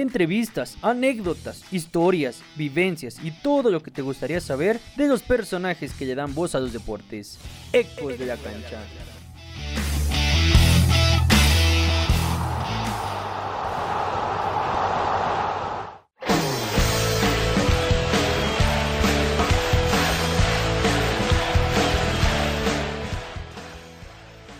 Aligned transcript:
entrevistas, 0.00 0.76
anécdotas, 0.82 1.64
historias, 1.72 2.42
vivencias 2.56 3.18
y 3.22 3.30
todo 3.30 3.70
lo 3.70 3.82
que 3.82 3.90
te 3.90 4.02
gustaría 4.02 4.40
saber 4.40 4.80
de 4.96 5.08
los 5.08 5.22
personajes 5.22 5.92
que 5.92 6.06
le 6.06 6.14
dan 6.14 6.34
voz 6.34 6.54
a 6.54 6.60
los 6.60 6.72
deportes. 6.72 7.38
Ecos 7.72 8.18
de 8.18 8.26
la 8.26 8.36
cancha. 8.36 8.80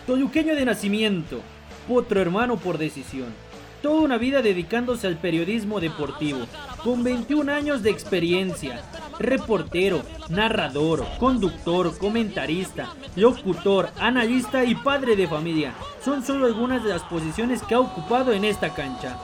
Toluqueño 0.06 0.54
de 0.54 0.64
nacimiento, 0.64 1.40
potro 1.88 2.20
hermano 2.20 2.56
por 2.56 2.78
decisión. 2.78 3.43
Toda 3.84 4.00
una 4.00 4.16
vida 4.16 4.40
dedicándose 4.40 5.06
al 5.06 5.18
periodismo 5.18 5.78
deportivo, 5.78 6.46
con 6.82 7.04
21 7.04 7.52
años 7.52 7.82
de 7.82 7.90
experiencia. 7.90 8.80
Reportero, 9.18 10.00
narrador, 10.30 11.04
conductor, 11.18 11.94
comentarista, 11.98 12.94
locutor, 13.14 13.90
analista 14.00 14.64
y 14.64 14.74
padre 14.74 15.16
de 15.16 15.28
familia 15.28 15.74
son 16.02 16.24
solo 16.24 16.46
algunas 16.46 16.82
de 16.82 16.88
las 16.88 17.02
posiciones 17.02 17.62
que 17.62 17.74
ha 17.74 17.80
ocupado 17.80 18.32
en 18.32 18.46
esta 18.46 18.72
cancha. 18.72 19.18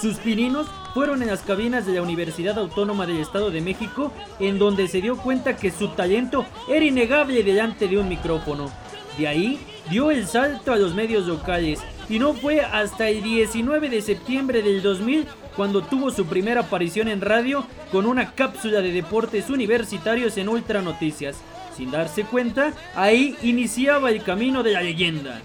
Sus 0.00 0.16
pininos 0.16 0.66
fueron 0.94 1.20
en 1.20 1.28
las 1.28 1.42
cabinas 1.42 1.84
de 1.84 1.96
la 1.96 2.02
Universidad 2.02 2.58
Autónoma 2.58 3.04
del 3.04 3.18
Estado 3.18 3.50
de 3.50 3.60
México, 3.60 4.14
en 4.40 4.58
donde 4.58 4.88
se 4.88 5.02
dio 5.02 5.18
cuenta 5.18 5.56
que 5.56 5.70
su 5.70 5.88
talento 5.88 6.46
era 6.70 6.86
innegable 6.86 7.42
delante 7.42 7.86
de 7.86 7.98
un 7.98 8.08
micrófono. 8.08 8.70
De 9.18 9.28
ahí 9.28 9.60
dio 9.90 10.10
el 10.10 10.26
salto 10.26 10.72
a 10.72 10.76
los 10.76 10.94
medios 10.94 11.26
locales 11.26 11.80
y 12.08 12.18
no 12.18 12.34
fue 12.34 12.60
hasta 12.60 13.08
el 13.08 13.22
19 13.22 13.88
de 13.88 14.02
septiembre 14.02 14.62
del 14.62 14.82
2000 14.82 15.26
cuando 15.56 15.82
tuvo 15.82 16.10
su 16.10 16.26
primera 16.26 16.62
aparición 16.62 17.08
en 17.08 17.20
radio 17.20 17.66
con 17.90 18.06
una 18.06 18.32
cápsula 18.32 18.80
de 18.80 18.92
deportes 18.92 19.50
universitarios 19.50 20.36
en 20.36 20.48
Ultra 20.48 20.82
Noticias. 20.82 21.36
Sin 21.76 21.90
darse 21.90 22.24
cuenta, 22.24 22.72
ahí 22.94 23.36
iniciaba 23.42 24.10
el 24.10 24.22
camino 24.22 24.62
de 24.62 24.72
la 24.72 24.82
leyenda. 24.82 25.40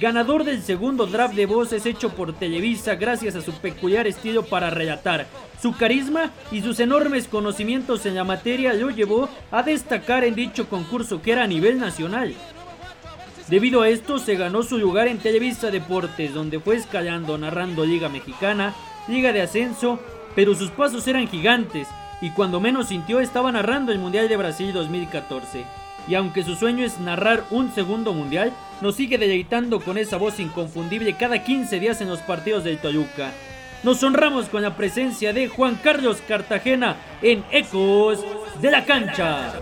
Ganador 0.00 0.44
del 0.44 0.62
segundo 0.62 1.06
draft 1.06 1.34
de 1.34 1.46
voces 1.46 1.84
hecho 1.86 2.10
por 2.10 2.32
Televisa 2.32 2.94
gracias 2.94 3.36
a 3.36 3.42
su 3.42 3.52
peculiar 3.52 4.06
estilo 4.06 4.42
para 4.42 4.70
relatar. 4.70 5.26
Su 5.60 5.76
carisma 5.76 6.32
y 6.50 6.62
sus 6.62 6.80
enormes 6.80 7.28
conocimientos 7.28 8.04
en 8.06 8.14
la 8.14 8.24
materia 8.24 8.72
lo 8.72 8.90
llevó 8.90 9.28
a 9.50 9.62
destacar 9.62 10.24
en 10.24 10.34
dicho 10.34 10.68
concurso 10.68 11.22
que 11.22 11.32
era 11.32 11.44
a 11.44 11.46
nivel 11.46 11.78
nacional. 11.78 12.34
Debido 13.52 13.82
a 13.82 13.90
esto 13.90 14.18
se 14.18 14.36
ganó 14.36 14.62
su 14.62 14.78
lugar 14.78 15.08
en 15.08 15.18
Televisa 15.18 15.70
Deportes, 15.70 16.32
donde 16.32 16.58
fue 16.58 16.76
escalando 16.76 17.36
narrando 17.36 17.84
Liga 17.84 18.08
Mexicana, 18.08 18.74
Liga 19.08 19.30
de 19.34 19.42
Ascenso, 19.42 20.00
pero 20.34 20.54
sus 20.54 20.70
pasos 20.70 21.06
eran 21.06 21.28
gigantes 21.28 21.86
y 22.22 22.30
cuando 22.30 22.60
menos 22.60 22.88
sintió 22.88 23.20
estaba 23.20 23.52
narrando 23.52 23.92
el 23.92 23.98
Mundial 23.98 24.30
de 24.30 24.38
Brasil 24.38 24.72
2014. 24.72 25.66
Y 26.08 26.14
aunque 26.14 26.44
su 26.44 26.54
sueño 26.54 26.82
es 26.82 26.98
narrar 26.98 27.44
un 27.50 27.70
segundo 27.74 28.14
mundial, 28.14 28.54
nos 28.80 28.94
sigue 28.94 29.18
deleitando 29.18 29.80
con 29.80 29.98
esa 29.98 30.16
voz 30.16 30.40
inconfundible 30.40 31.12
cada 31.18 31.44
15 31.44 31.78
días 31.78 32.00
en 32.00 32.08
los 32.08 32.20
partidos 32.20 32.64
del 32.64 32.78
Toluca. 32.78 33.32
Nos 33.82 34.02
honramos 34.02 34.46
con 34.46 34.62
la 34.62 34.78
presencia 34.78 35.34
de 35.34 35.48
Juan 35.48 35.78
Carlos 35.84 36.22
Cartagena 36.26 36.96
en 37.20 37.44
Ecos 37.50 38.24
de 38.62 38.70
la 38.70 38.86
Cancha. 38.86 39.52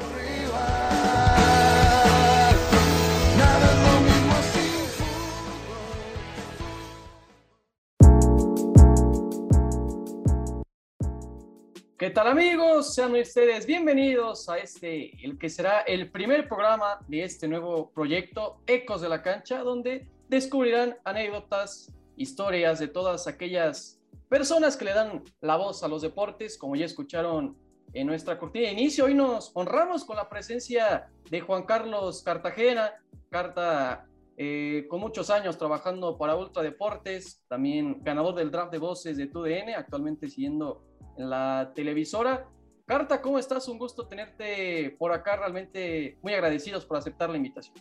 ¿Qué 12.10 12.14
tal 12.14 12.26
amigos? 12.26 12.92
Sean 12.92 13.14
ustedes 13.14 13.66
bienvenidos 13.66 14.48
a 14.48 14.58
este, 14.58 15.12
el 15.24 15.38
que 15.38 15.48
será 15.48 15.82
el 15.82 16.10
primer 16.10 16.48
programa 16.48 16.98
de 17.06 17.22
este 17.22 17.46
nuevo 17.46 17.92
proyecto, 17.92 18.58
Ecos 18.66 19.00
de 19.00 19.08
la 19.08 19.22
Cancha, 19.22 19.60
donde 19.60 20.10
descubrirán 20.28 20.96
anécdotas, 21.04 21.94
historias 22.16 22.80
de 22.80 22.88
todas 22.88 23.28
aquellas 23.28 24.02
personas 24.28 24.76
que 24.76 24.86
le 24.86 24.92
dan 24.92 25.22
la 25.40 25.54
voz 25.54 25.84
a 25.84 25.88
los 25.88 26.02
deportes, 26.02 26.58
como 26.58 26.74
ya 26.74 26.84
escucharon 26.84 27.56
en 27.92 28.08
nuestra 28.08 28.40
cortina 28.40 28.66
de 28.66 28.72
inicio. 28.72 29.04
Hoy 29.04 29.14
nos 29.14 29.52
honramos 29.54 30.04
con 30.04 30.16
la 30.16 30.28
presencia 30.28 31.08
de 31.30 31.40
Juan 31.40 31.62
Carlos 31.62 32.24
Cartagena, 32.24 32.92
Carta 33.30 34.04
eh, 34.36 34.86
con 34.90 34.98
muchos 34.98 35.30
años 35.30 35.56
trabajando 35.56 36.18
para 36.18 36.34
Ultra 36.34 36.64
Deportes, 36.64 37.44
también 37.46 38.02
ganador 38.02 38.34
del 38.34 38.50
draft 38.50 38.72
de 38.72 38.78
voces 38.78 39.16
de 39.16 39.28
TUDN, 39.28 39.74
actualmente 39.76 40.28
siguiendo 40.28 40.89
la 41.16 41.72
televisora. 41.74 42.46
Carta, 42.86 43.20
¿cómo 43.22 43.38
estás? 43.38 43.68
Un 43.68 43.78
gusto 43.78 44.06
tenerte 44.08 44.96
por 44.98 45.12
acá, 45.12 45.36
realmente 45.36 46.18
muy 46.22 46.34
agradecidos 46.34 46.84
por 46.84 46.96
aceptar 46.96 47.30
la 47.30 47.36
invitación. 47.36 47.76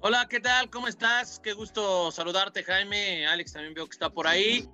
Hola, 0.00 0.26
¿qué 0.30 0.40
tal? 0.40 0.70
¿Cómo 0.70 0.88
estás? 0.88 1.40
Qué 1.40 1.52
gusto 1.52 2.10
saludarte, 2.12 2.62
Jaime. 2.62 3.26
Alex 3.26 3.52
también 3.52 3.74
veo 3.74 3.86
que 3.86 3.92
está 3.92 4.08
por 4.10 4.26
ahí. 4.26 4.68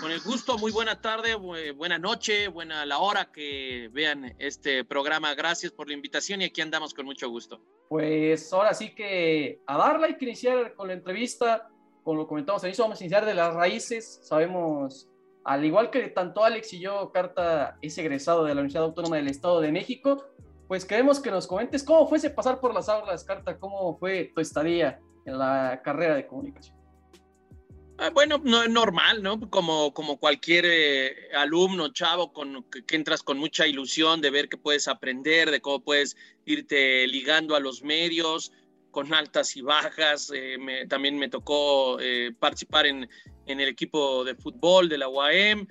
Con 0.00 0.10
el 0.10 0.20
gusto, 0.20 0.58
muy 0.58 0.72
buena 0.72 1.00
tarde, 1.00 1.34
buena 1.34 1.98
noche, 1.98 2.48
buena 2.48 2.84
la 2.84 2.98
hora 2.98 3.30
que 3.30 3.88
vean 3.92 4.34
este 4.38 4.84
programa. 4.84 5.34
Gracias 5.34 5.72
por 5.72 5.88
la 5.88 5.94
invitación 5.94 6.42
y 6.42 6.46
aquí 6.46 6.60
andamos 6.60 6.94
con 6.94 7.06
mucho 7.06 7.28
gusto. 7.28 7.60
Pues 7.88 8.52
ahora 8.52 8.74
sí 8.74 8.94
que 8.94 9.60
a 9.66 9.76
darla 9.76 10.06
hay 10.06 10.16
que 10.16 10.24
iniciar 10.24 10.74
con 10.74 10.88
la 10.88 10.94
entrevista. 10.94 11.68
Como 12.02 12.18
lo 12.18 12.26
comentamos 12.26 12.62
al 12.64 12.70
inicio, 12.70 12.84
vamos 12.84 13.00
a 13.00 13.04
iniciar 13.04 13.24
de 13.24 13.34
las 13.34 13.54
raíces. 13.54 14.20
Sabemos 14.22 15.08
al 15.48 15.64
igual 15.64 15.90
que 15.90 16.08
tanto 16.08 16.44
Alex 16.44 16.74
y 16.74 16.80
yo, 16.80 17.10
Carta 17.10 17.78
es 17.80 17.96
egresado 17.96 18.44
de 18.44 18.54
la 18.54 18.60
Universidad 18.60 18.84
Autónoma 18.84 19.16
del 19.16 19.28
Estado 19.28 19.62
de 19.62 19.72
México, 19.72 20.26
pues 20.66 20.84
queremos 20.84 21.20
que 21.20 21.30
nos 21.30 21.46
comentes 21.46 21.82
cómo 21.82 22.06
fuese 22.06 22.28
pasar 22.28 22.60
por 22.60 22.74
las 22.74 22.90
aulas, 22.90 23.24
Carta, 23.24 23.58
cómo 23.58 23.96
fue 23.96 24.30
tu 24.34 24.42
estadía 24.42 25.00
en 25.24 25.38
la 25.38 25.80
carrera 25.82 26.16
de 26.16 26.26
comunicación. 26.26 26.76
Ah, 27.96 28.10
bueno, 28.10 28.38
no 28.44 28.62
es 28.62 28.68
normal, 28.68 29.22
¿no? 29.22 29.48
Como, 29.48 29.94
como 29.94 30.18
cualquier 30.18 30.66
eh, 30.68 31.16
alumno, 31.34 31.94
chavo, 31.94 32.30
con, 32.34 32.64
que, 32.64 32.94
entras 32.94 33.22
con 33.22 33.38
mucha 33.38 33.66
ilusión 33.66 34.20
de 34.20 34.30
ver 34.30 34.50
que 34.50 34.58
puedes 34.58 34.86
aprender, 34.86 35.50
de 35.50 35.62
cómo 35.62 35.80
puedes 35.82 36.14
irte 36.44 37.06
ligando 37.06 37.56
a 37.56 37.60
los 37.60 37.82
medios, 37.82 38.52
con 38.90 39.14
altas 39.14 39.56
y 39.56 39.62
bajas. 39.62 40.30
Eh, 40.34 40.58
también 40.90 41.16
me 41.16 41.30
tocó 41.30 41.98
eh, 42.00 42.32
participar 42.38 42.86
en, 42.86 43.08
en 43.48 43.60
el 43.60 43.68
equipo 43.68 44.24
de 44.24 44.34
fútbol 44.34 44.88
de 44.88 44.98
la 44.98 45.08
UAM. 45.08 45.66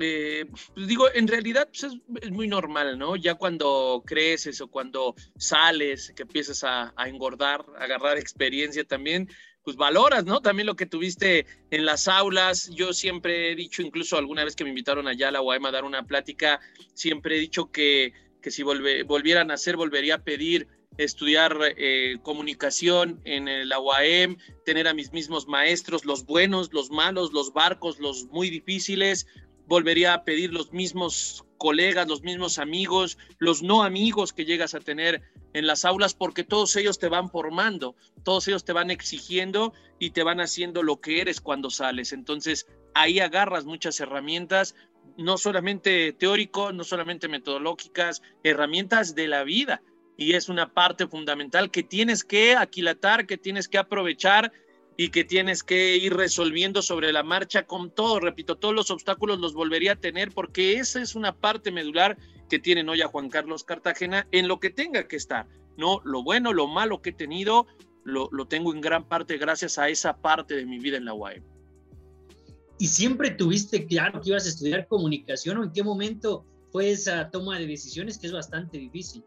Eh, 0.00 0.46
pues 0.74 0.88
digo, 0.88 1.06
en 1.14 1.28
realidad 1.28 1.68
pues 1.68 1.92
es, 2.20 2.30
muy 2.30 2.48
normal, 2.48 2.98
¿no? 2.98 3.14
Ya 3.14 3.36
cuando 3.36 4.02
creces 4.04 4.60
o 4.60 4.68
cuando 4.68 5.14
sales, 5.36 6.12
que 6.16 6.22
empiezas 6.22 6.64
a, 6.64 6.92
engordar, 7.06 7.64
a 7.78 7.84
agarrar 7.84 8.18
experiencia 8.18 8.84
también, 8.84 9.28
pues 9.62 9.76
valoras, 9.76 10.24
¿no? 10.24 10.40
También 10.40 10.66
lo 10.66 10.74
que 10.74 10.86
tuviste 10.86 11.46
en 11.70 11.86
las 11.86 12.08
aulas. 12.08 12.68
Yo 12.70 12.92
siempre 12.92 13.52
he 13.52 13.54
dicho, 13.54 13.82
incluso 13.82 14.18
alguna 14.18 14.44
vez 14.44 14.56
que 14.56 14.64
me 14.64 14.70
invitaron 14.70 15.06
allá 15.06 15.28
a 15.28 15.32
la 15.32 15.42
UAM 15.42 15.64
a 15.66 15.70
dar 15.70 15.84
una 15.84 16.04
plática, 16.04 16.60
siempre 16.92 17.36
he 17.36 17.40
dicho 17.40 17.70
que, 17.70 18.12
que 18.42 18.50
si 18.50 18.64
volvieran 18.64 19.52
a 19.52 19.54
hacer, 19.54 19.76
volvería 19.76 20.16
a 20.16 20.24
pedir 20.24 20.66
estudiar 20.98 21.58
eh, 21.76 22.18
comunicación 22.22 23.20
en 23.24 23.68
la 23.68 23.78
UAM, 23.78 24.36
tener 24.64 24.86
a 24.88 24.94
mis 24.94 25.12
mismos 25.12 25.48
maestros, 25.48 26.04
los 26.04 26.24
buenos, 26.24 26.72
los 26.72 26.90
malos, 26.90 27.32
los 27.32 27.52
barcos, 27.52 27.98
los 27.98 28.26
muy 28.26 28.50
difíciles. 28.50 29.26
Volvería 29.66 30.14
a 30.14 30.24
pedir 30.24 30.52
los 30.52 30.72
mismos 30.72 31.44
colegas, 31.58 32.06
los 32.06 32.22
mismos 32.22 32.58
amigos, 32.58 33.18
los 33.38 33.62
no 33.62 33.82
amigos 33.82 34.32
que 34.32 34.44
llegas 34.44 34.74
a 34.74 34.80
tener 34.80 35.22
en 35.54 35.66
las 35.66 35.84
aulas, 35.84 36.14
porque 36.14 36.44
todos 36.44 36.76
ellos 36.76 36.98
te 36.98 37.08
van 37.08 37.30
formando, 37.30 37.96
todos 38.22 38.46
ellos 38.48 38.64
te 38.64 38.72
van 38.72 38.90
exigiendo 38.90 39.72
y 39.98 40.10
te 40.10 40.22
van 40.22 40.40
haciendo 40.40 40.82
lo 40.82 41.00
que 41.00 41.20
eres 41.20 41.40
cuando 41.40 41.70
sales. 41.70 42.12
Entonces, 42.12 42.66
ahí 42.92 43.20
agarras 43.20 43.64
muchas 43.64 43.98
herramientas, 44.00 44.74
no 45.16 45.38
solamente 45.38 46.12
teórico, 46.12 46.72
no 46.72 46.84
solamente 46.84 47.28
metodológicas, 47.28 48.20
herramientas 48.42 49.14
de 49.14 49.28
la 49.28 49.44
vida 49.44 49.80
y 50.16 50.34
es 50.34 50.48
una 50.48 50.72
parte 50.72 51.06
fundamental 51.06 51.70
que 51.70 51.82
tienes 51.82 52.24
que 52.24 52.54
aquilatar, 52.54 53.26
que 53.26 53.36
tienes 53.36 53.68
que 53.68 53.78
aprovechar 53.78 54.52
y 54.96 55.08
que 55.08 55.24
tienes 55.24 55.62
que 55.62 55.96
ir 55.96 56.14
resolviendo 56.14 56.80
sobre 56.82 57.12
la 57.12 57.22
marcha 57.22 57.66
con 57.66 57.90
todo. 57.90 58.20
Repito, 58.20 58.56
todos 58.56 58.74
los 58.74 58.90
obstáculos 58.90 59.40
los 59.40 59.54
volvería 59.54 59.92
a 59.92 59.96
tener 59.96 60.30
porque 60.30 60.74
esa 60.74 61.02
es 61.02 61.14
una 61.14 61.34
parte 61.34 61.72
medular 61.72 62.16
que 62.48 62.58
tiene 62.58 62.88
hoy 62.88 63.02
a 63.02 63.08
Juan 63.08 63.28
Carlos 63.28 63.64
Cartagena 63.64 64.28
en 64.30 64.46
lo 64.46 64.60
que 64.60 64.70
tenga 64.70 65.08
que 65.08 65.16
estar. 65.16 65.48
No, 65.76 66.00
lo 66.04 66.22
bueno, 66.22 66.52
lo 66.52 66.68
malo 66.68 67.02
que 67.02 67.10
he 67.10 67.14
tenido, 67.14 67.66
lo, 68.04 68.28
lo 68.30 68.46
tengo 68.46 68.72
en 68.72 68.80
gran 68.80 69.08
parte 69.08 69.36
gracias 69.38 69.78
a 69.78 69.88
esa 69.88 70.16
parte 70.18 70.54
de 70.54 70.64
mi 70.64 70.78
vida 70.78 70.96
en 70.96 71.06
la 71.06 71.14
UAM. 71.14 71.42
¿Y 72.78 72.86
siempre 72.86 73.30
tuviste 73.30 73.86
claro 73.86 74.20
que 74.20 74.30
ibas 74.30 74.46
a 74.46 74.48
estudiar 74.50 74.86
comunicación 74.86 75.58
o 75.58 75.64
en 75.64 75.72
qué 75.72 75.82
momento 75.82 76.44
fue 76.70 76.90
esa 76.90 77.30
toma 77.30 77.58
de 77.58 77.66
decisiones 77.66 78.18
que 78.18 78.26
es 78.28 78.32
bastante 78.32 78.78
difícil? 78.78 79.24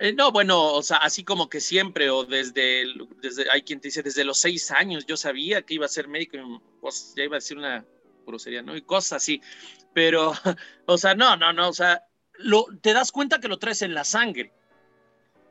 Eh, 0.00 0.12
no, 0.12 0.30
bueno, 0.30 0.74
o 0.74 0.82
sea, 0.82 0.98
así 0.98 1.24
como 1.24 1.48
que 1.48 1.60
siempre, 1.60 2.08
o 2.10 2.24
desde, 2.24 2.84
desde, 3.20 3.50
hay 3.50 3.62
quien 3.62 3.80
te 3.80 3.88
dice, 3.88 4.02
desde 4.02 4.24
los 4.24 4.38
seis 4.38 4.70
años 4.70 5.06
yo 5.06 5.16
sabía 5.16 5.62
que 5.62 5.74
iba 5.74 5.86
a 5.86 5.88
ser 5.88 6.06
médico, 6.06 6.38
pues 6.80 7.14
ya 7.16 7.24
iba 7.24 7.36
a 7.36 7.40
decir 7.40 7.58
una, 7.58 7.84
grosería, 8.28 8.62
¿no? 8.62 8.76
Y 8.76 8.82
cosas 8.82 9.22
así. 9.22 9.40
Pero, 9.92 10.32
o 10.86 10.98
sea, 10.98 11.14
no, 11.14 11.36
no, 11.36 11.52
no, 11.52 11.68
o 11.68 11.72
sea, 11.72 12.04
lo, 12.34 12.66
te 12.80 12.92
das 12.92 13.10
cuenta 13.10 13.40
que 13.40 13.48
lo 13.48 13.58
traes 13.58 13.82
en 13.82 13.94
la 13.94 14.04
sangre. 14.04 14.52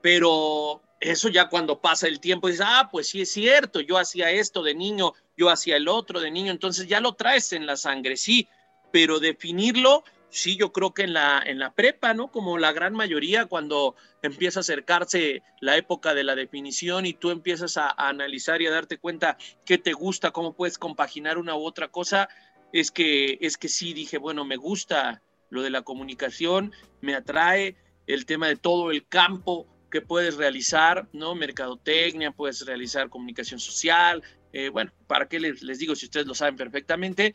Pero 0.02 0.82
eso 1.02 1.28
ya 1.30 1.50
cuando 1.50 1.82
pasa 1.82 2.08
el 2.08 2.20
tiempo 2.20 2.48
dices, 2.48 2.66
ah, 2.66 2.88
pues 2.92 3.10
sí 3.10 3.22
es 3.22 3.32
cierto, 3.32 3.82
yo 3.82 3.98
hacía 3.98 4.32
esto 4.32 4.64
de 4.64 4.76
niño, 4.76 5.14
yo 5.36 5.50
hacía 5.50 5.76
el 5.76 5.88
otro 5.88 6.20
de 6.20 6.32
niño, 6.32 6.52
entonces 6.52 6.88
ya 6.88 7.02
lo 7.02 7.14
traes 7.14 7.52
en 7.52 7.66
la 7.66 7.76
sangre, 7.76 8.16
sí, 8.16 8.48
pero 8.92 9.20
definirlo, 9.20 10.04
sí, 10.29 10.57
yo 10.57 10.71
creo 10.71 10.94
que 10.94 11.03
en 11.03 11.13
la, 11.13 11.41
en 11.45 11.59
la 11.59 11.74
prepa, 11.74 12.13
¿no? 12.13 12.31
Como 12.31 12.57
la 12.57 12.71
gran 12.71 12.94
mayoría, 12.94 13.45
cuando 13.45 13.95
empieza 14.21 14.59
a 14.59 14.62
acercarse 14.62 15.41
la 15.62 15.77
época 15.77 16.13
de 16.13 16.24
la 16.24 16.35
definición 16.35 17.06
y 17.06 17.13
tú 17.13 17.31
empiezas 17.31 17.77
a, 17.77 17.89
analizar 17.97 18.62
y 18.62 18.68
a 18.68 18.71
darte 18.71 18.97
cuenta 18.97 19.38
qué 19.65 19.77
te 19.77 19.94
gusta, 19.94 20.31
cómo 20.31 20.53
puedes 20.53 20.77
compaginar 20.77 21.38
una 21.38 21.56
u 21.56 21.63
otra 21.63 21.88
cosa, 21.89 22.29
es 22.74 22.91
que, 22.91 23.38
es 23.41 23.57
que 23.57 23.69
sí 23.69 23.94
dije, 23.94 24.18
bueno, 24.18 24.45
me 24.45 24.57
gusta 24.57 25.21
lo 25.50 25.62
de 25.62 25.69
la 25.69 25.83
comunicación, 25.83 26.74
me 27.01 27.15
atrae 27.15 27.75
el 28.06 28.25
tema 28.25 28.47
de 28.47 28.57
todo 28.57 28.91
el 28.91 29.07
campo 29.07 29.68
que 29.89 30.01
puedes 30.01 30.35
realizar, 30.35 31.07
¿no? 31.13 31.33
Mercadotecnia, 31.33 32.31
puedes 32.31 32.65
realizar 32.65 33.09
comunicación 33.09 33.59
social, 33.59 34.21
eh, 34.51 34.69
bueno, 34.69 34.91
¿para 35.07 35.27
qué 35.27 35.39
les, 35.39 35.63
les 35.63 35.79
digo 35.79 35.95
si 35.95 36.06
ustedes 36.06 36.27
lo 36.27 36.35
saben 36.35 36.57
perfectamente? 36.57 37.33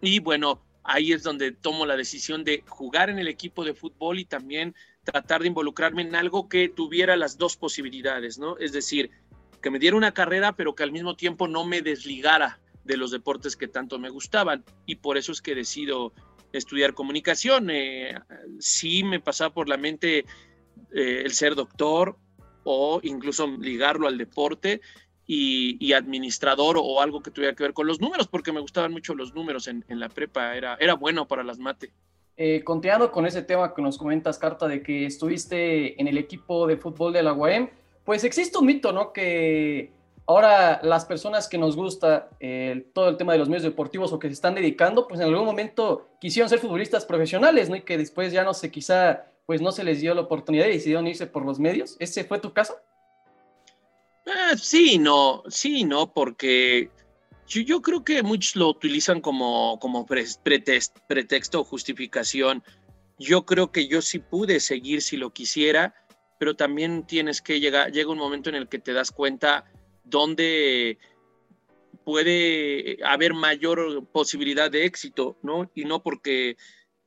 Y 0.00 0.20
bueno, 0.20 0.62
ahí 0.84 1.12
es 1.12 1.22
donde 1.22 1.52
tomo 1.52 1.86
la 1.86 1.96
decisión 1.96 2.44
de 2.44 2.64
jugar 2.66 3.10
en 3.10 3.18
el 3.18 3.28
equipo 3.28 3.64
de 3.64 3.74
fútbol 3.74 4.18
y 4.18 4.24
también 4.24 4.74
tratar 5.04 5.42
de 5.42 5.48
involucrarme 5.48 6.02
en 6.02 6.14
algo 6.14 6.48
que 6.48 6.68
tuviera 6.68 7.16
las 7.16 7.38
dos 7.38 7.56
posibilidades, 7.56 8.38
¿no? 8.38 8.58
Es 8.58 8.72
decir, 8.72 9.10
que 9.60 9.70
me 9.70 9.78
diera 9.78 9.96
una 9.96 10.12
carrera, 10.12 10.52
pero 10.56 10.74
que 10.74 10.82
al 10.82 10.92
mismo 10.92 11.16
tiempo 11.16 11.48
no 11.48 11.64
me 11.64 11.82
desligara 11.82 12.60
de 12.84 12.96
los 12.96 13.10
deportes 13.10 13.56
que 13.56 13.68
tanto 13.68 13.98
me 13.98 14.08
gustaban. 14.08 14.64
Y 14.86 14.96
por 14.96 15.16
eso 15.16 15.32
es 15.32 15.42
que 15.42 15.54
decido 15.54 16.12
estudiar 16.52 16.94
comunicación. 16.94 17.70
Eh, 17.70 18.14
sí 18.58 19.04
me 19.04 19.20
pasaba 19.20 19.52
por 19.52 19.68
la 19.68 19.76
mente 19.76 20.24
eh, 20.92 21.22
el 21.24 21.32
ser 21.32 21.54
doctor 21.54 22.16
o 22.64 23.00
incluso 23.02 23.46
ligarlo 23.46 24.08
al 24.08 24.18
deporte 24.18 24.80
y, 25.26 25.92
administrador 25.92 26.76
o 26.78 27.00
algo 27.00 27.22
que 27.22 27.30
tuviera 27.30 27.54
que 27.54 27.62
ver 27.62 27.72
con 27.72 27.86
los 27.86 28.00
números, 28.00 28.26
porque 28.28 28.52
me 28.52 28.60
gustaban 28.60 28.92
mucho 28.92 29.14
los 29.14 29.34
números 29.34 29.68
en, 29.68 29.84
la 29.88 30.08
prepa, 30.08 30.56
era, 30.56 30.76
era 30.80 30.94
bueno 30.94 31.26
para 31.28 31.44
las 31.44 31.58
mate. 31.58 31.92
Eh, 32.36 32.62
continuando 32.64 33.12
con 33.12 33.26
ese 33.26 33.42
tema 33.42 33.74
que 33.74 33.82
nos 33.82 33.98
comentas, 33.98 34.38
Carta, 34.38 34.66
de 34.66 34.82
que 34.82 35.06
estuviste 35.06 36.00
en 36.00 36.08
el 36.08 36.18
equipo 36.18 36.66
de 36.66 36.76
fútbol 36.76 37.12
de 37.12 37.22
la 37.22 37.32
UAM, 37.32 37.68
pues 38.04 38.24
existe 38.24 38.58
un 38.58 38.66
mito, 38.66 38.92
¿no? 38.92 39.12
Que 39.12 39.92
ahora 40.26 40.80
las 40.82 41.04
personas 41.04 41.48
que 41.48 41.58
nos 41.58 41.76
gusta 41.76 42.30
todo 42.94 43.10
el 43.10 43.16
tema 43.16 43.32
de 43.32 43.38
los 43.38 43.48
medios 43.48 43.64
deportivos 43.64 44.12
o 44.12 44.18
que 44.18 44.28
se 44.28 44.34
están 44.34 44.54
dedicando, 44.54 45.06
pues 45.06 45.20
en 45.20 45.26
algún 45.26 45.44
momento 45.44 46.08
quisieron 46.20 46.48
ser 46.48 46.58
futbolistas 46.60 47.04
profesionales, 47.04 47.68
¿no? 47.68 47.76
Y 47.76 47.82
que 47.82 47.98
después 47.98 48.32
ya 48.32 48.42
no 48.42 48.54
sé, 48.54 48.70
quizá 48.70 49.26
pues 49.50 49.60
no 49.60 49.72
se 49.72 49.82
les 49.82 50.00
dio 50.00 50.14
la 50.14 50.20
oportunidad 50.20 50.66
y 50.66 50.74
decidieron 50.74 51.08
irse 51.08 51.26
por 51.26 51.44
los 51.44 51.58
medios. 51.58 51.96
¿Ese 51.98 52.24
fue 52.24 52.38
tu 52.38 52.52
caso? 52.52 52.76
Ah, 54.26 54.54
sí, 54.56 54.98
no, 54.98 55.42
sí, 55.48 55.84
no, 55.84 56.12
porque 56.12 56.90
yo, 57.46 57.82
creo 57.82 58.04
que 58.04 58.22
muchos 58.22 58.54
lo 58.56 58.68
utilizan 58.68 59.20
como, 59.20 59.78
como 59.80 60.06
pretexto 60.06 61.60
o 61.60 61.64
justificación. 61.64 62.62
Yo 63.18 63.44
creo 63.44 63.72
que 63.72 63.88
yo 63.88 64.02
sí 64.02 64.18
pude 64.18 64.60
seguir 64.60 65.02
si 65.02 65.16
lo 65.16 65.32
quisiera, 65.32 65.94
pero 66.38 66.54
también 66.54 67.06
tienes 67.06 67.42
que 67.42 67.60
llegar, 67.60 67.92
llega 67.92 68.10
un 68.10 68.18
momento 68.18 68.50
en 68.50 68.56
el 68.56 68.68
que 68.68 68.78
te 68.78 68.92
das 68.92 69.10
cuenta 69.10 69.64
dónde 70.04 70.98
puede 72.04 72.98
haber 73.04 73.34
mayor 73.34 74.06
posibilidad 74.06 74.70
de 74.70 74.84
éxito, 74.84 75.36
¿no? 75.42 75.70
Y 75.74 75.84
no 75.84 76.02
porque 76.02 76.56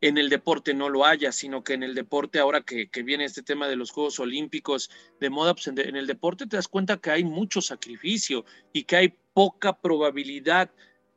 en 0.04 0.18
el 0.18 0.30
deporte 0.30 0.74
no 0.74 0.90
lo 0.90 1.06
haya, 1.06 1.32
sino 1.32 1.64
que 1.64 1.76
en 1.76 1.82
el 1.82 1.96
deporte, 1.96 2.38
ahora 2.38 2.62
que, 2.62 2.90
viene 3.06 3.24
este 3.24 3.42
tema 3.42 3.70
de 3.70 3.78
los 3.78 3.92
Juegos 3.92 4.20
Olímpicos 4.20 4.90
de 5.22 5.30
moda, 5.30 5.54
pues 5.54 5.68
en, 5.68 5.80
el 5.80 6.08
deporte 6.08 6.46
te 6.46 6.58
das 6.58 6.68
cuenta 6.68 6.98
que 6.98 7.10
hay 7.10 7.24
mucho 7.24 7.62
sacrificio 7.62 8.44
y 8.74 8.84
que 8.84 8.98
hay 8.98 9.14
poca 9.34 9.80
probabilidad 9.80 10.70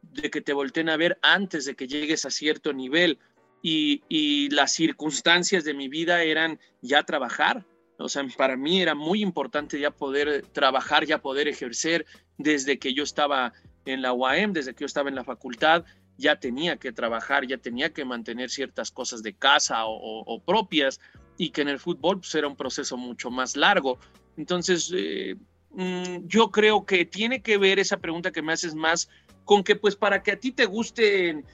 de 0.02 0.30
que 0.30 0.40
te 0.40 0.52
volteen 0.52 0.88
a 0.88 0.96
ver 0.96 1.18
antes 1.20 1.64
de 1.64 1.74
que 1.74 1.88
llegues 1.88 2.26
a 2.26 2.30
cierto 2.30 2.72
nivel. 2.72 3.18
Y, 3.60 4.04
y 4.08 4.50
las 4.50 4.72
circunstancias 4.72 5.64
de 5.64 5.74
mi 5.74 5.88
vida 5.88 6.22
eran 6.22 6.60
ya 6.80 7.02
trabajar. 7.02 7.66
O 7.98 8.08
sea, 8.08 8.24
para 8.36 8.56
mí 8.56 8.80
era 8.80 8.94
muy 8.94 9.20
importante 9.20 9.80
ya 9.80 9.90
poder 9.90 10.42
trabajar, 10.52 11.04
ya 11.06 11.20
poder 11.20 11.48
ejercer 11.48 12.06
desde 12.38 12.78
que 12.78 12.94
yo 12.94 13.02
estaba 13.02 13.52
en 13.84 14.00
la 14.00 14.12
UAM, 14.12 14.52
desde 14.52 14.74
que 14.74 14.82
yo 14.82 14.86
estaba 14.86 15.08
en 15.08 15.16
la 15.16 15.24
facultad 15.24 15.84
ya 16.16 16.36
tenía 16.36 16.76
que 16.76 16.92
trabajar, 16.92 17.46
ya 17.46 17.58
tenía 17.58 17.92
que 17.92 18.04
mantener 18.04 18.50
ciertas 18.50 18.90
cosas 18.90 19.22
de 19.22 19.34
casa 19.34 19.82
o, 19.86 20.42
propias 20.44 21.00
y 21.36 21.50
que 21.50 21.62
en 21.62 21.68
el 21.68 21.78
fútbol 21.78 22.20
pues, 22.20 22.34
era 22.34 22.48
un 22.48 22.56
proceso 22.56 22.96
mucho 22.96 23.30
más 23.30 23.56
largo. 23.56 23.98
Entonces, 24.36 24.92
eh, 24.94 25.36
mm, 25.70 26.26
yo 26.26 26.50
creo 26.50 26.86
que 26.86 27.04
tiene 27.04 27.42
que 27.42 27.58
ver 27.58 27.78
esa 27.78 27.98
pregunta 27.98 28.32
que 28.32 28.42
me 28.42 28.52
haces 28.52 28.74
más 28.74 29.08
con 29.44 29.62
que 29.62 29.76
pues 29.76 29.96
para 29.96 30.22
que 30.22 30.32
a 30.32 30.40
ti 30.40 30.52
te 30.52 30.66
gusten 30.66 31.44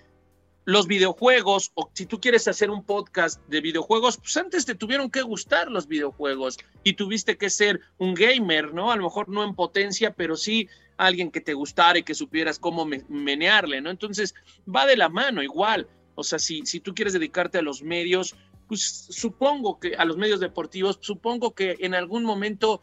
los 0.65 0.87
videojuegos 0.87 1.73
o 1.75 1.91
si 1.93 2.07
tú 2.07 2.21
quieres 2.21 2.47
hacer 2.47 2.71
un 2.71 2.85
podcast 2.85 3.41
de 3.49 3.61
videojuegos, 3.61 4.17
pues 4.19 4.37
antes 4.37 4.65
te 4.65 4.75
tuvieron 4.75 5.11
que 5.11 5.23
gustar 5.23 5.71
los 5.71 5.89
videojuegos 5.89 6.59
y 6.85 6.93
tuviste 6.93 7.37
que 7.37 7.51
ser 7.51 7.81
un 7.99 8.15
gamer, 8.15 8.73
¿no? 8.73 8.93
A 8.93 8.97
lo 8.97 9.05
mejor 9.05 9.29
no 9.29 9.43
en 9.43 9.55
potencia, 9.55 10.13
pero 10.13 10.37
sí 10.37 10.69
alguien 11.07 11.31
que 11.31 11.41
te 11.41 11.55
gustara 11.55 11.99
y 11.99 12.03
que 12.03 12.15
supieras 12.15 12.59
cómo 12.59 12.87
menearle, 13.09 13.81
¿no? 13.81 13.91
Entonces, 13.91 14.35
va 14.65 14.87
de 14.87 14.97
la 14.97 15.09
mano 15.09 15.43
igual. 15.43 15.89
O 16.15 16.25
sea, 16.25 16.39
si, 16.39 16.65
si 16.67 16.81
tú 16.81 16.95
quieres 16.95 17.15
dedicarte 17.15 17.59
a 17.59 17.63
los 17.63 17.83
medios, 17.83 18.35
pues 18.69 19.07
supongo 19.11 19.79
que 19.79 19.95
a 19.97 20.05
los 20.05 20.17
medios 20.17 20.41
deportivos, 20.41 20.99
supongo 21.01 21.55
que 21.55 21.77
en 21.81 21.95
algún 21.95 22.25
momento 22.25 22.81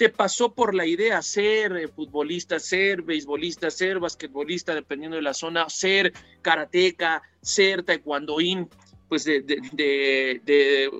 te 0.00 0.08
pasó 0.08 0.54
por 0.54 0.74
la 0.74 0.86
idea 0.86 1.20
ser 1.20 1.76
eh, 1.76 1.86
futbolista, 1.86 2.58
ser 2.58 3.02
beisbolista, 3.02 3.70
ser 3.70 3.98
basquetbolista, 4.00 4.74
dependiendo 4.74 5.16
de 5.16 5.22
la 5.22 5.34
zona, 5.34 5.68
ser 5.68 6.14
karateca, 6.40 7.22
ser 7.42 7.82
taekwondoín, 7.82 8.66
pues 9.10 9.24
de, 9.24 9.42
de, 9.42 10.40
de, 10.42 10.90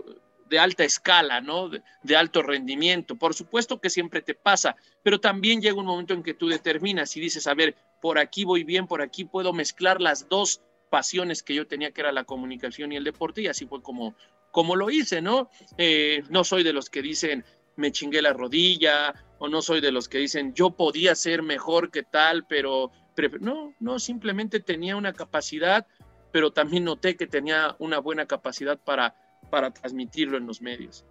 alta 0.58 0.84
escala, 0.84 1.40
¿no? 1.40 1.68
De, 1.68 2.16
alto 2.16 2.42
rendimiento. 2.42 3.16
Por 3.16 3.34
supuesto 3.34 3.80
que 3.80 3.90
siempre 3.90 4.22
te 4.22 4.34
pasa, 4.34 4.76
pero 5.02 5.20
también 5.20 5.60
llega 5.60 5.78
un 5.78 5.86
momento 5.86 6.14
en 6.14 6.22
que 6.22 6.34
tú 6.34 6.48
determinas 6.48 7.16
y 7.16 7.20
dices, 7.20 7.46
a 7.46 7.54
ver, 7.54 7.76
por 8.00 8.18
aquí 8.18 8.44
voy 8.44 8.64
bien, 8.64 8.86
por 8.86 9.02
aquí 9.02 9.24
puedo 9.24 9.52
mezclar 9.52 10.00
las 10.00 10.28
dos 10.28 10.62
pasiones 10.90 11.42
que 11.42 11.54
yo 11.54 11.66
tenía, 11.66 11.92
que 11.92 12.00
era 12.00 12.12
la 12.12 12.24
comunicación 12.24 12.92
y 12.92 12.96
el 12.96 13.04
deporte, 13.04 13.42
y 13.42 13.46
así 13.46 13.66
fue 13.66 13.80
como, 13.80 14.14
como 14.50 14.74
lo 14.74 14.90
hice, 14.90 15.22
¿no? 15.22 15.48
Eh, 15.78 16.24
no 16.28 16.42
soy 16.42 16.64
de 16.64 16.72
los 16.72 16.90
que 16.90 17.02
dicen, 17.02 17.44
me 17.76 17.92
chingué 17.92 18.20
la 18.20 18.32
rodilla, 18.32 19.14
o 19.38 19.48
no 19.48 19.62
soy 19.62 19.80
de 19.80 19.90
los 19.90 20.08
que 20.08 20.18
dicen 20.18 20.54
yo 20.54 20.70
podía 20.70 21.14
ser 21.14 21.42
mejor 21.42 21.90
que 21.90 22.02
tal, 22.02 22.46
pero, 22.46 22.92
no, 23.40 23.74
no, 23.80 23.98
simplemente 23.98 24.60
tenía 24.60 24.96
una 24.96 25.12
capacidad, 25.12 25.86
pero 26.30 26.52
también 26.52 26.84
noté 26.84 27.16
que 27.16 27.26
tenía 27.26 27.74
una 27.78 27.98
buena 27.98 28.26
capacidad 28.26 28.78
para, 28.78 29.14
para 29.48 29.70
transmitirlo 29.70 30.36
en 30.36 30.46
los 30.46 30.60
medios. 30.60 31.04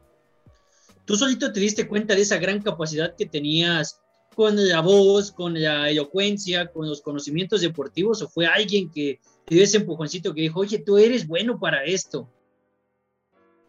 ¿Tú 1.06 1.16
solito 1.16 1.52
te 1.52 1.60
diste 1.60 1.88
cuenta 1.88 2.16
de 2.16 2.22
esa 2.22 2.38
gran 2.38 2.62
capacidad 2.62 3.16
que 3.16 3.26
tenías 3.26 4.02
con 4.36 4.56
la 4.68 4.82
voz, 4.82 5.32
con 5.32 5.60
la 5.60 5.90
elocuencia, 5.90 6.72
con 6.72 6.88
los 6.88 7.02
conocimientos 7.02 7.62
deportivos, 7.62 8.22
o 8.22 8.30
fue 8.30 8.46
alguien 8.46 8.90
que 8.92 9.20
te 9.46 9.56
dio 9.56 9.64
ese 9.64 9.78
empujoncito 9.78 10.34
que 10.34 10.42
dijo, 10.42 10.60
oye, 10.60 10.80
tú 10.80 10.98
eres 10.98 11.28
bueno 11.28 11.60
para 11.60 11.84
esto? 11.84 12.30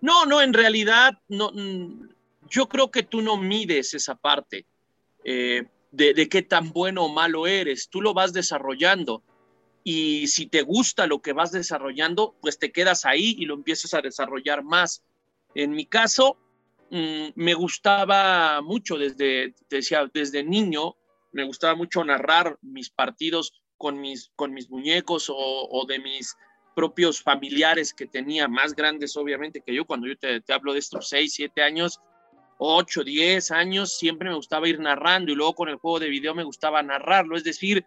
No, 0.00 0.26
no, 0.26 0.40
en 0.40 0.52
realidad, 0.52 1.19
no, 1.29 1.52
yo 2.49 2.69
creo 2.69 2.90
que 2.90 3.02
tú 3.02 3.23
no 3.23 3.37
mides 3.37 3.95
esa 3.95 4.14
parte 4.14 4.67
eh, 5.25 5.64
de, 5.93 6.29
qué 6.29 6.43
tan 6.43 6.73
bueno 6.73 7.05
o 7.05 7.09
malo 7.09 7.47
eres, 7.47 7.88
tú 7.88 8.00
lo 8.00 8.14
vas 8.14 8.33
desarrollando 8.33 9.23
y 9.83 10.27
si 10.27 10.47
te 10.47 10.63
gusta 10.63 11.07
lo 11.07 11.23
que 11.23 11.33
vas 11.33 11.53
desarrollando, 11.53 12.37
pues 12.41 12.59
te 12.59 12.73
quedas 12.73 13.07
ahí 13.07 13.35
y 13.39 13.47
lo 13.47 13.55
empiezas 13.55 13.95
a 13.95 14.03
desarrollar 14.03 14.63
más. 14.63 15.03
En 15.55 15.73
mi 15.73 15.87
caso, 15.87 16.37
mm, 16.91 17.29
me 17.35 17.55
gustaba 17.55 18.61
mucho 18.63 18.99
desde, 18.99 19.55
desde 20.13 20.45
niño, 20.45 20.97
me 21.33 21.45
gustaba 21.45 21.75
mucho 21.75 22.05
narrar 22.05 22.59
mis 22.61 22.91
partidos 22.91 23.63
con 23.79 24.01
mis, 24.01 24.31
con 24.37 24.53
mis 24.53 24.69
muñecos 24.69 25.33
o, 25.35 25.85
de 25.89 25.99
mis 25.99 26.37
propios 26.75 27.23
familiares 27.23 27.95
que 27.95 28.07
tenía, 28.07 28.49
más 28.49 28.75
grandes 28.75 29.17
obviamente 29.17 29.63
que 29.63 29.75
yo, 29.75 29.87
cuando 29.87 30.07
yo 30.07 30.17
te, 30.17 30.41
te 30.41 30.53
hablo 30.53 30.73
de 30.73 30.81
estos 30.81 31.09
6, 31.09 31.33
7 31.33 31.63
años, 31.63 32.01
8, 32.59 33.05
10 33.05 33.51
años, 33.53 33.97
siempre 33.97 34.29
me 34.29 34.35
gustaba 34.35 34.69
ir 34.69 34.79
narrando 34.79 35.33
y 35.33 35.35
luego 35.35 35.55
con 35.55 35.69
el 35.71 35.77
juego 35.77 35.99
de 35.99 36.11
video 36.11 36.35
me 36.35 36.45
gustaba 36.45 36.83
narrarlo. 36.83 37.37
Es 37.37 37.45
decir, 37.45 37.87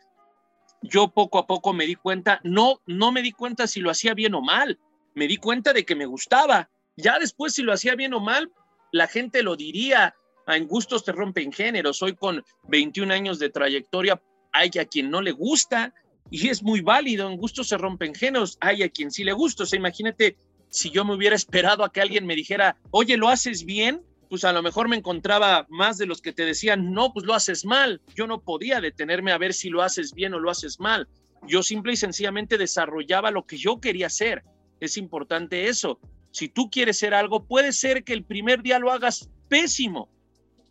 yo 0.84 1.08
poco 1.08 1.40
a 1.40 1.48
poco 1.48 1.74
me 1.74 1.86
di 1.86 1.96
cuenta, 1.96 2.40
no, 2.44 2.82
no 2.86 3.12
me 3.12 3.22
di 3.22 3.32
cuenta 3.32 3.68
si 3.68 3.80
lo 3.80 3.90
hacía 3.90 4.14
bien 4.14 4.36
o 4.36 4.42
mal, 4.42 4.80
me 5.16 5.28
di 5.28 5.38
cuenta 5.38 5.74
de 5.74 5.86
que 5.86 5.96
me 5.96 6.06
gustaba. 6.06 6.70
Ya 6.96 7.18
después 7.20 7.54
si 7.54 7.64
lo 7.64 7.74
hacía 7.74 7.96
bien 7.96 8.14
o 8.14 8.20
mal, 8.20 8.52
la 8.92 9.08
gente 9.08 9.42
lo 9.44 9.56
diría. 9.56 10.16
En 10.46 10.68
gustos 10.68 11.06
te 11.06 11.14
rompen 11.14 11.52
géneros. 11.54 12.02
Hoy 12.02 12.16
con 12.16 12.44
21 12.68 13.14
años 13.14 13.40
de 13.40 13.50
trayectoria 13.50 14.22
hay 14.52 14.70
a 14.80 14.86
quien 14.86 15.10
no 15.10 15.22
le 15.22 15.32
gusta 15.32 15.94
y 16.30 16.50
es 16.50 16.64
muy 16.64 16.82
válido, 16.82 17.30
en 17.30 17.38
gusto 17.38 17.64
se 17.64 17.78
rompen 17.78 18.14
géneros, 18.14 18.58
hay 18.60 18.84
a 18.84 18.90
quien 18.90 19.12
sí 19.12 19.24
le 19.24 19.34
gusta, 19.34 19.64
o 19.64 19.66
sea, 19.66 19.78
imagínate 19.78 20.38
si 20.70 20.90
yo 20.90 21.06
me 21.06 21.14
hubiera 21.16 21.36
esperado 21.36 21.84
a 21.84 21.92
que 21.92 22.02
alguien 22.02 22.26
me 22.26 22.36
dijera, 22.36 22.78
oye, 22.92 23.18
¿lo 23.18 23.30
haces 23.30 23.66
bien? 23.66 24.04
Pues 24.34 24.46
a 24.46 24.52
lo 24.52 24.64
mejor 24.64 24.90
me 24.90 24.96
encontraba 24.96 25.68
más 25.70 26.00
de 26.00 26.08
los 26.08 26.20
que 26.20 26.34
te 26.34 26.44
decían, 26.44 26.92
no, 26.92 27.14
pues 27.14 27.24
lo 27.24 27.36
haces 27.36 27.66
mal. 27.66 28.02
Yo 28.16 28.26
no 28.26 28.42
podía 28.42 28.82
detenerme 28.82 29.32
a 29.32 29.38
ver 29.38 29.54
si 29.54 29.70
lo 29.70 29.84
haces 29.84 30.12
bien 30.16 30.34
o 30.34 30.40
lo 30.40 30.50
haces 30.50 30.80
mal. 30.80 31.08
Yo 31.48 31.62
simple 31.62 31.94
y 31.94 31.98
sencillamente 31.98 32.58
desarrollaba 32.58 33.30
lo 33.30 33.46
que 33.46 33.58
yo 33.58 33.80
quería 33.80 34.08
hacer. 34.08 34.44
Es 34.80 34.98
importante 34.98 35.68
eso. 35.68 36.00
Si 36.32 36.50
tú 36.50 36.72
quieres 36.72 36.98
ser 36.98 37.14
algo, 37.14 37.46
puede 37.46 37.72
ser 37.74 38.04
que 38.04 38.14
el 38.14 38.24
primer 38.24 38.64
día 38.64 38.80
lo 38.80 38.92
hagas 38.92 39.30
pésimo. 39.50 40.10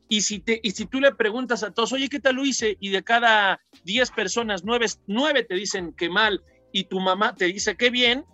Y 0.08 0.22
si, 0.22 0.40
te, 0.40 0.58
y 0.60 0.72
si 0.72 0.86
tú 0.86 0.98
le 0.98 1.14
preguntas 1.14 1.62
a 1.62 1.70
todos, 1.70 1.92
oye, 1.92 2.08
¿qué 2.08 2.18
tal 2.18 2.34
lo 2.34 2.44
hice? 2.44 2.76
Y 2.80 2.88
de 2.88 3.04
cada 3.04 3.60
10 3.84 4.10
personas, 4.10 4.64
9, 4.64 4.86
9 5.06 5.44
te 5.44 5.54
dicen 5.54 5.92
que 5.92 6.10
mal 6.10 6.42
y 6.72 6.82
tu 6.86 6.98
mamá 6.98 7.36
te 7.36 7.44
dice 7.44 7.76
que 7.76 7.90
bien, 7.90 8.24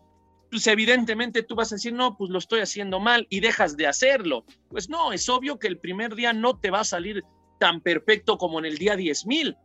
pues 0.50 0.66
evidentemente 0.66 1.42
tú 1.42 1.54
vas 1.54 1.72
a 1.72 1.76
decir, 1.76 1.92
no, 1.92 2.16
pues 2.16 2.30
lo 2.30 2.38
estoy 2.38 2.60
haciendo 2.60 3.00
mal 3.00 3.26
y 3.30 3.40
dejas 3.40 3.76
de 3.76 3.86
hacerlo. 3.86 4.44
Pues 4.68 4.88
no, 4.88 5.12
es 5.12 5.28
obvio 5.28 5.58
que 5.58 5.66
el 5.66 5.78
primer 5.78 6.14
día 6.14 6.32
no 6.32 6.58
te 6.58 6.70
va 6.70 6.80
a 6.80 6.84
salir 6.84 7.22
tan 7.58 7.80
perfecto 7.80 8.38
como 8.38 8.58
en 8.58 8.64
el 8.64 8.78
día 8.78 8.94
10.000, 8.94 9.56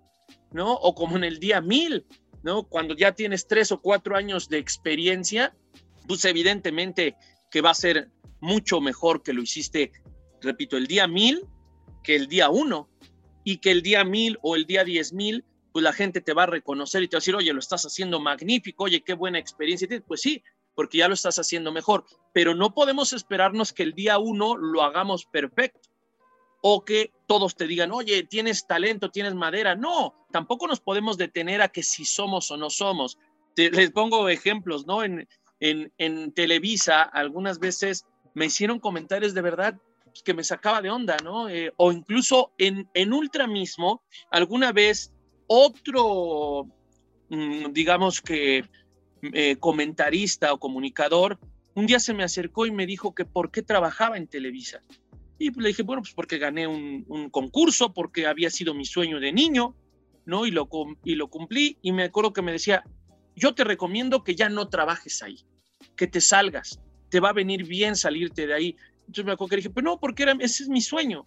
¿no? 0.52 0.74
O 0.74 0.96
como 0.96 1.18
en 1.18 1.24
el 1.24 1.40
día 1.40 1.62
1000, 1.62 2.06
¿no? 2.44 2.64
Cuando 2.64 2.96
ya 2.96 3.14
tienes 3.14 3.48
tres 3.48 3.72
o 3.72 3.82
cuatro 3.82 4.16
años 4.16 4.50
de 4.50 4.58
experiencia, 4.58 5.56
pues 6.08 6.26
evidentemente 6.26 7.16
que 7.50 7.62
va 7.62 7.72
a 7.72 7.76
ser 7.76 8.10
mucho 8.42 8.82
mejor 8.82 9.24
que 9.24 9.34
lo 9.34 9.42
hiciste, 9.42 9.92
repito, 10.42 10.76
el 10.76 10.88
día 10.88 11.08
1000 11.08 11.48
que 12.04 12.16
el 12.16 12.28
día 12.28 12.50
1 12.50 12.90
y 13.46 13.58
que 13.58 13.72
el 13.72 13.82
día 13.82 14.04
1000 14.04 14.38
o 14.42 14.56
el 14.56 14.66
día 14.66 14.84
10000 14.84 15.46
pues 15.72 15.82
la 15.82 15.94
gente 15.94 16.22
te 16.22 16.34
va 16.34 16.44
a 16.44 16.48
reconocer 16.48 17.02
y 17.02 17.08
te 17.08 17.16
va 17.16 17.18
a 17.18 17.22
decir, 17.22 17.36
oye, 17.36 17.52
lo 17.52 17.60
estás 17.60 17.84
haciendo 17.84 18.20
magnífico, 18.20 18.84
oye, 18.84 19.02
qué 19.04 19.14
buena 19.14 19.40
experiencia. 19.40 19.88
Pues 20.06 20.22
sí, 20.22 20.44
porque 20.76 21.00
ya 21.00 21.08
lo 21.08 21.14
estás 21.14 21.40
haciendo 21.40 21.72
mejor, 21.72 22.06
pero 22.34 22.56
no 22.56 22.74
podemos 22.74 23.14
esperarnos 23.14 23.74
que 23.74 23.84
el 23.84 23.94
día 23.94 24.18
uno 24.18 24.58
lo 24.58 24.84
hagamos 24.84 25.26
perfecto 25.26 25.94
o 26.66 26.86
que 26.86 27.12
todos 27.28 27.56
te 27.56 27.68
digan, 27.68 27.92
oye, 27.92 28.24
tienes 28.24 28.66
talento, 28.66 29.12
tienes 29.12 29.36
madera. 29.36 29.76
No, 29.76 30.16
tampoco 30.32 30.66
nos 30.66 30.80
podemos 30.80 31.18
detener 31.18 31.62
a 31.62 31.68
que 31.68 31.84
si 31.84 32.06
somos 32.06 32.50
o 32.52 32.58
no 32.58 32.70
somos. 32.70 33.18
les 33.58 33.92
pongo 33.92 34.30
ejemplos, 34.30 34.88
¿no? 34.88 35.04
En, 35.04 35.28
en, 35.60 36.32
Televisa 36.32 37.04
algunas 37.04 37.60
veces 37.60 38.06
me 38.34 38.46
hicieron 38.46 38.80
comentarios 38.80 39.34
de 39.34 39.42
verdad 39.42 39.76
pues, 40.06 40.24
que 40.24 40.34
me 40.34 40.44
sacaba 40.46 40.82
de 40.82 40.90
onda, 40.90 41.18
¿no? 41.22 41.50
Eh, 41.50 41.74
o 41.76 41.92
incluso 41.92 42.54
en, 42.58 42.90
en 42.94 43.12
Ultra 43.12 43.46
mismo, 43.46 44.02
alguna 44.32 44.72
vez 44.72 45.12
otro, 45.48 46.66
mm, 47.28 47.74
digamos 47.74 48.22
que 48.22 48.64
eh, 49.32 49.56
comentarista 49.58 50.52
o 50.52 50.60
comunicador, 50.60 51.40
un 51.76 51.86
día 51.86 52.00
se 52.00 52.14
me 52.14 52.24
acercó 52.24 52.66
y 52.66 52.72
me 52.72 52.86
dijo 52.86 53.16
que 53.16 53.26
por 53.26 53.52
qué 53.52 53.62
trabajaba 53.62 54.18
en 54.18 54.28
Televisa. 54.28 54.82
Y 55.40 55.52
le 55.60 55.70
dije, 55.70 55.84
bueno, 55.84 56.02
pues 56.02 56.14
porque 56.14 56.38
gané 56.38 56.68
un, 56.68 57.30
concurso, 57.32 57.94
porque 57.94 58.28
había 58.28 58.50
sido 58.50 58.74
mi 58.74 58.86
sueño 58.86 59.20
de 59.20 59.32
niño, 59.32 59.76
¿no? 60.26 60.46
Y 60.46 60.52
lo, 60.52 60.68
y 61.04 61.16
lo 61.16 61.30
cumplí. 61.30 61.78
Y 61.82 61.92
me 61.92 62.04
acuerdo 62.04 62.34
que 62.34 62.42
me 62.42 62.52
decía, 62.52 62.84
yo 63.36 63.56
te 63.56 63.64
recomiendo 63.64 64.24
que 64.24 64.36
ya 64.36 64.50
no 64.50 64.70
trabajes 64.70 65.24
ahí, 65.24 65.40
que 65.96 66.08
te 66.08 66.22
salgas, 66.22 66.80
te 67.10 67.20
va 67.20 67.30
a 67.30 67.34
venir 67.34 67.66
bien 67.66 67.96
salirte 67.96 68.46
de 68.46 68.54
ahí. 68.54 68.76
Entonces 69.02 69.26
me 69.26 69.32
acuerdo 69.32 69.50
que 69.52 69.56
dije, 69.58 69.70
pues 69.70 69.84
no, 69.84 70.00
porque 70.00 70.24
era, 70.24 70.34
ese 70.40 70.64
es 70.64 70.70
mi 70.70 70.82
sueño. 70.82 71.24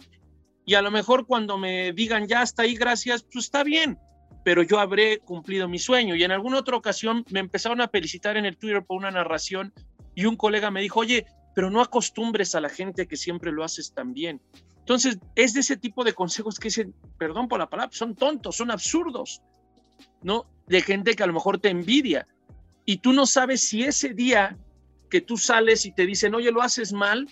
Y 0.65 0.75
a 0.75 0.83
lo 0.83 0.91
mejor 0.91 1.27
cuando 1.27 1.59
me 1.59 1.93
digan, 1.93 2.27
ya 2.27 2.43
está 2.43 2.63
ahí, 2.63 2.75
gracias, 2.75 3.23
pues 3.23 3.47
está 3.47 3.65
bien 3.65 3.99
pero 4.47 4.63
yo 4.63 4.79
habré 4.79 5.19
cumplido 5.19 5.67
mi 5.67 5.81
sueño. 5.81 6.15
Y 6.15 6.23
en 6.23 6.31
alguna 6.31 6.61
otra 6.61 6.77
ocasión 6.77 7.25
me 7.31 7.41
empezaron 7.41 7.81
a 7.81 7.89
felicitar 7.89 8.37
en 8.37 8.47
el 8.47 8.57
Twitter 8.57 8.85
por 8.85 8.97
una 8.97 9.11
narración 9.11 9.73
y 10.15 10.25
un 10.27 10.37
colega 10.37 10.71
me 10.71 10.81
dijo, 10.81 11.01
oye, 11.01 11.27
pero 11.53 11.69
no 11.69 11.81
acostumbres 11.81 12.55
a 12.55 12.61
la 12.61 12.69
gente 12.69 13.09
que 13.09 13.17
siempre 13.17 13.51
lo 13.51 13.65
haces 13.65 13.93
tan 13.93 14.13
bien. 14.13 14.41
Entonces, 14.79 15.19
es 15.35 15.53
de 15.53 15.59
ese 15.59 15.77
tipo 15.77 16.05
de 16.05 16.13
consejos 16.13 16.61
que 16.61 16.69
dicen, 16.69 16.95
perdón 17.19 17.49
por 17.49 17.59
la 17.59 17.69
palabra, 17.69 17.91
son 17.93 18.15
tontos, 18.15 18.55
son 18.55 18.71
absurdos, 18.71 19.43
¿no? 20.23 20.47
De 20.69 20.81
gente 20.81 21.15
que 21.15 21.25
a 21.25 21.27
lo 21.27 21.33
mejor 21.33 21.59
te 21.59 21.71
envidia. 21.71 22.29
Y 22.85 22.99
tú 22.99 23.13
no 23.13 23.27
sabes 23.27 23.63
si 23.63 23.83
ese 23.83 24.11
día 24.11 24.57
que 25.11 25.23
tú 25.23 25.37
sales 25.37 25.85
y 25.87 25.91
te 25.91 26.07
dicen, 26.07 26.37
oye, 26.37 26.53
lo 26.53 26.63
haces 26.63 26.93
mal, 26.93 27.27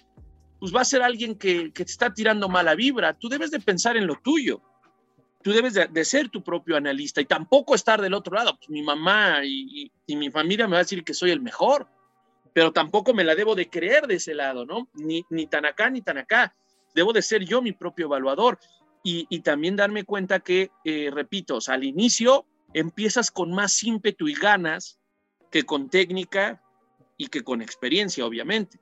pues 0.59 0.75
va 0.75 0.81
a 0.81 0.85
ser 0.85 1.01
alguien 1.01 1.37
que, 1.37 1.71
que 1.71 1.85
te 1.85 1.93
está 1.93 2.13
tirando 2.13 2.49
mala 2.49 2.75
vibra. 2.75 3.15
Tú 3.15 3.29
debes 3.29 3.53
de 3.53 3.61
pensar 3.61 3.97
en 3.97 4.09
lo 4.09 4.17
tuyo 4.17 4.61
tú 5.45 5.53
debes 5.53 5.75
de, 5.75 6.05
ser 6.07 6.31
tu 6.31 6.43
propio 6.43 6.75
analista 6.75 7.21
y 7.21 7.27
tampoco 7.27 7.75
estar 7.75 8.01
del 8.01 8.15
otro 8.15 8.35
lado. 8.35 8.57
Pues 8.57 8.71
mi 8.71 8.81
mamá 8.81 9.45
y, 9.45 9.93
mi 10.09 10.31
familia 10.31 10.67
me 10.67 10.73
va 10.73 10.79
a 10.79 10.85
decir 10.85 11.05
que 11.05 11.13
soy 11.13 11.33
el 11.33 11.43
mejor, 11.43 11.87
pero 12.55 12.73
tampoco 12.73 13.13
me 13.13 13.25
la 13.25 13.35
debo 13.35 13.55
de 13.55 13.69
creer 13.69 14.07
de 14.07 14.15
ese 14.15 14.35
lado, 14.35 14.65
¿no? 14.65 14.89
Ni, 14.95 15.23
ni 15.29 15.47
tan 15.47 15.67
acá 15.67 15.91
ni 15.91 16.01
tan 16.01 16.17
acá. 16.17 16.57
Debo 16.95 17.13
de 17.13 17.21
ser 17.21 17.45
yo 17.45 17.61
mi 17.61 17.73
propio 17.73 18.07
evaluador 18.07 18.59
y, 19.03 19.41
también 19.41 19.77
darme 19.77 20.05
cuenta 20.05 20.41
que, 20.41 20.71
eh, 20.83 21.11
repito, 21.13 21.59
al 21.67 21.85
inicio 21.85 22.47
empiezas 22.73 23.31
con 23.31 23.53
más 23.53 23.83
ímpetu 23.83 24.29
y 24.29 24.35
ganas 24.35 24.99
que 25.51 25.65
con 25.65 25.91
técnica 25.91 26.63
y 27.19 27.27
que 27.27 27.45
con 27.45 27.61
experiencia, 27.61 28.25
obviamente. 28.25 28.79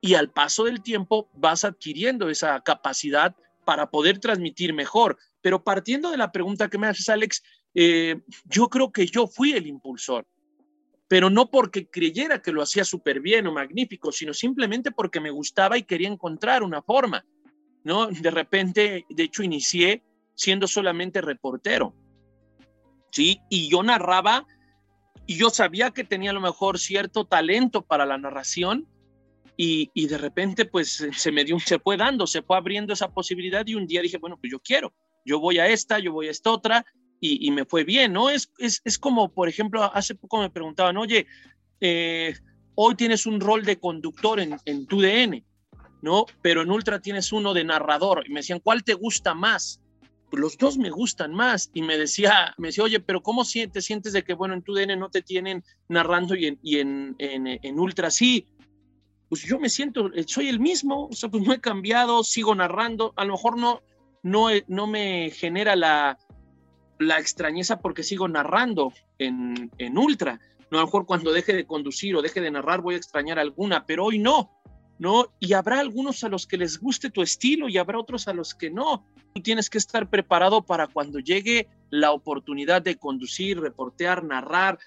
Y 0.00 0.14
al 0.14 0.30
paso 0.30 0.62
del 0.62 0.80
tiempo 0.80 1.28
vas 1.34 1.64
adquiriendo 1.64 2.30
esa 2.30 2.60
capacidad 2.60 3.34
para 3.64 3.90
poder 3.90 4.18
transmitir 4.18 4.72
mejor. 4.74 5.18
Pero 5.40 5.62
partiendo 5.62 6.10
de 6.10 6.16
la 6.16 6.32
pregunta 6.32 6.68
que 6.68 6.78
me 6.78 6.86
haces, 6.86 7.08
Alex, 7.08 7.42
eh, 7.74 8.20
yo 8.44 8.68
creo 8.68 8.92
que 8.92 9.06
yo 9.06 9.26
fui 9.26 9.52
el 9.52 9.66
impulsor, 9.66 10.26
pero 11.08 11.30
no 11.30 11.50
porque 11.50 11.88
creyera 11.88 12.40
que 12.40 12.52
lo 12.52 12.62
hacía 12.62 12.84
súper 12.84 13.20
bien 13.20 13.46
o 13.46 13.52
magnífico, 13.52 14.12
sino 14.12 14.32
simplemente 14.32 14.90
porque 14.90 15.20
me 15.20 15.30
gustaba 15.30 15.76
y 15.76 15.82
quería 15.82 16.08
encontrar 16.08 16.62
una 16.62 16.82
forma, 16.82 17.24
¿no? 17.82 18.06
De 18.06 18.30
repente, 18.30 19.04
de 19.08 19.22
hecho, 19.22 19.42
inicié 19.42 20.02
siendo 20.34 20.66
solamente 20.66 21.20
reportero, 21.20 21.94
¿sí? 23.10 23.40
Y 23.50 23.68
yo 23.68 23.82
narraba 23.82 24.46
y 25.26 25.36
yo 25.36 25.50
sabía 25.50 25.90
que 25.90 26.04
tenía 26.04 26.30
a 26.30 26.34
lo 26.34 26.40
mejor 26.40 26.78
cierto 26.78 27.24
talento 27.24 27.82
para 27.82 28.06
la 28.06 28.18
narración 28.18 28.88
y, 29.56 29.90
y, 29.94 30.06
de 30.06 30.18
repente 30.18 30.64
pues 30.64 31.06
se 31.12 31.32
me 31.32 31.44
dio, 31.44 31.58
se 31.60 31.78
fue 31.78 31.96
dando, 31.96 32.26
se 32.26 32.42
fue 32.42 32.56
abriendo 32.56 32.92
esa 32.92 33.12
posibilidad 33.12 33.66
y 33.66 33.74
un 33.74 33.86
día 33.86 34.02
dije, 34.02 34.18
bueno, 34.18 34.36
pues 34.40 34.50
yo 34.50 34.60
quiero 34.60 34.92
yo 35.24 35.40
voy 35.40 35.58
a 35.58 35.68
esta, 35.68 35.98
yo 35.98 36.12
voy 36.12 36.28
a 36.28 36.30
esta 36.30 36.50
otra, 36.50 36.84
y, 37.26 37.50
me 37.52 37.64
fue 37.64 37.84
bien, 37.84 38.12
¿no? 38.12 38.28
Es, 38.28 38.52
es, 38.58 38.82
es, 38.84 38.98
como, 38.98 39.32
por 39.32 39.48
ejemplo, 39.48 39.82
hace 39.94 40.14
poco 40.14 40.42
me 40.42 40.50
preguntaban, 40.50 40.98
oye, 40.98 41.26
eh, 41.80 42.34
hoy 42.74 42.96
tienes 42.96 43.24
un 43.24 43.40
rol 43.40 43.64
de 43.64 43.78
conductor 43.78 44.40
en, 44.40 44.58
en 44.66 44.86
tu 44.86 45.00
DN, 45.00 45.42
¿no? 46.02 46.26
Pero 46.42 46.60
en 46.60 46.70
Ultra 46.70 47.00
tienes 47.00 47.32
uno 47.32 47.54
de 47.54 47.64
narrador, 47.64 48.24
y 48.26 48.30
me 48.30 48.40
decían, 48.40 48.60
¿cuál 48.60 48.84
te 48.84 48.92
gusta 48.92 49.32
más? 49.32 49.80
Pues 50.30 50.38
los 50.38 50.58
dos 50.58 50.76
me 50.76 50.90
gustan 50.90 51.32
más, 51.32 51.70
y 51.72 51.80
me 51.80 51.96
decía, 51.96 52.54
me 52.58 52.68
decía, 52.68 52.84
oye, 52.84 53.00
pero 53.00 53.22
¿cómo 53.22 53.42
te 53.44 53.80
sientes 53.80 54.12
de 54.12 54.22
que, 54.22 54.34
bueno, 54.34 54.52
en 54.52 54.60
tu 54.60 54.74
DN 54.74 54.94
no 54.94 55.08
te 55.08 55.22
tienen 55.22 55.64
narrando 55.88 56.34
y 56.34 56.48
en, 56.48 56.58
y 56.62 56.80
en, 56.80 57.16
en, 57.18 57.46
en 57.46 57.80
Ultra 57.80 58.10
sí? 58.10 58.46
Pues 59.34 59.46
yo 59.46 59.58
me 59.58 59.68
siento, 59.68 60.12
soy 60.28 60.48
el 60.48 60.60
mismo, 60.60 61.08
o 61.08 61.12
sea, 61.12 61.28
pues 61.28 61.42
no 61.42 61.52
he 61.52 61.60
cambiado, 61.60 62.22
sigo 62.22 62.54
narrando, 62.54 63.12
a 63.16 63.24
lo 63.24 63.32
mejor 63.32 63.58
no, 63.58 63.82
no, 64.22 64.46
no 64.68 64.86
me 64.86 65.32
genera 65.32 65.74
la, 65.74 66.16
la 67.00 67.18
extrañeza 67.18 67.80
porque 67.80 68.04
sigo 68.04 68.28
narrando 68.28 68.92
en, 69.18 69.72
en 69.78 69.98
ultra. 69.98 70.38
No, 70.70 70.78
a 70.78 70.82
lo 70.82 70.86
mejor 70.86 71.04
cuando 71.04 71.32
deje 71.32 71.52
de 71.52 71.66
conducir 71.66 72.14
o 72.14 72.22
deje 72.22 72.40
de 72.40 72.52
narrar 72.52 72.80
voy 72.80 72.94
a 72.94 72.98
extrañar 72.98 73.40
alguna, 73.40 73.84
pero 73.86 74.04
hoy 74.04 74.20
no, 74.20 74.52
¿no? 75.00 75.32
Y 75.40 75.54
habrá 75.54 75.80
algunos 75.80 76.22
a 76.22 76.28
los 76.28 76.46
que 76.46 76.56
les 76.56 76.78
guste 76.78 77.10
tu 77.10 77.20
estilo 77.20 77.68
y 77.68 77.76
habrá 77.76 77.98
otros 77.98 78.28
a 78.28 78.34
los 78.34 78.54
que 78.54 78.70
no. 78.70 79.04
Tú 79.34 79.42
tienes 79.42 79.68
que 79.68 79.78
estar 79.78 80.08
preparado 80.08 80.62
para 80.62 80.86
cuando 80.86 81.18
llegue 81.18 81.66
la 81.90 82.12
oportunidad 82.12 82.82
de 82.82 82.94
conducir, 82.94 83.58
reportear, 83.58 84.22
narrar, 84.22 84.78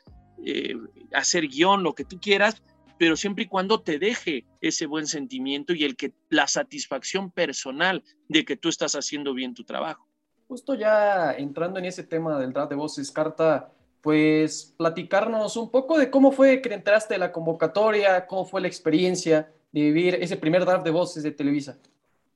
eh, 0.46 0.77
hacer 1.12 1.50
guion, 1.50 1.84
lo 1.84 1.96
que 1.96 2.06
tú 2.06 2.18
quieras, 2.22 2.63
pero 2.98 3.16
siempre 3.16 3.46
y 3.46 3.48
cuando 3.48 3.82
te 3.82 4.00
deje 4.00 4.46
ese 4.62 4.86
buen 4.86 5.08
sentimiento 5.08 5.74
y 5.74 5.84
el 5.84 5.96
que 5.96 6.13
la 6.30 6.48
satisfacción 6.48 7.32
personal 7.32 8.04
de 8.27 8.46
que 8.46 8.58
tú 8.58 8.70
estás 8.70 8.94
haciendo 8.96 9.34
bien 9.34 9.54
tu 9.54 9.63
trabajo. 9.63 10.08
Justo 10.48 10.75
ya 10.75 11.34
entrando 11.34 11.80
en 11.80 11.86
ese 11.86 12.04
tema 12.04 12.39
del 12.39 12.54
draft 12.54 12.70
de 12.70 12.75
voces, 12.75 13.12
Carta, 13.12 13.72
pues 14.01 14.74
platicarnos 14.77 15.58
un 15.58 15.70
poco 15.70 15.98
de 15.98 16.10
cómo 16.10 16.32
fue 16.32 16.62
que 16.62 16.74
entraste 16.74 17.16
a 17.16 17.18
la 17.18 17.32
convocatoria, 17.32 18.25
cómo 18.25 18.46
fue 18.46 18.62
la 18.62 18.68
experiencia 18.68 19.51
de 19.72 19.82
vivir 19.82 20.16
ese 20.16 20.38
primer 20.38 20.63
draft 20.63 20.86
de 20.86 20.92
voces 20.92 21.24
de 21.24 21.32
Televisa. 21.32 21.77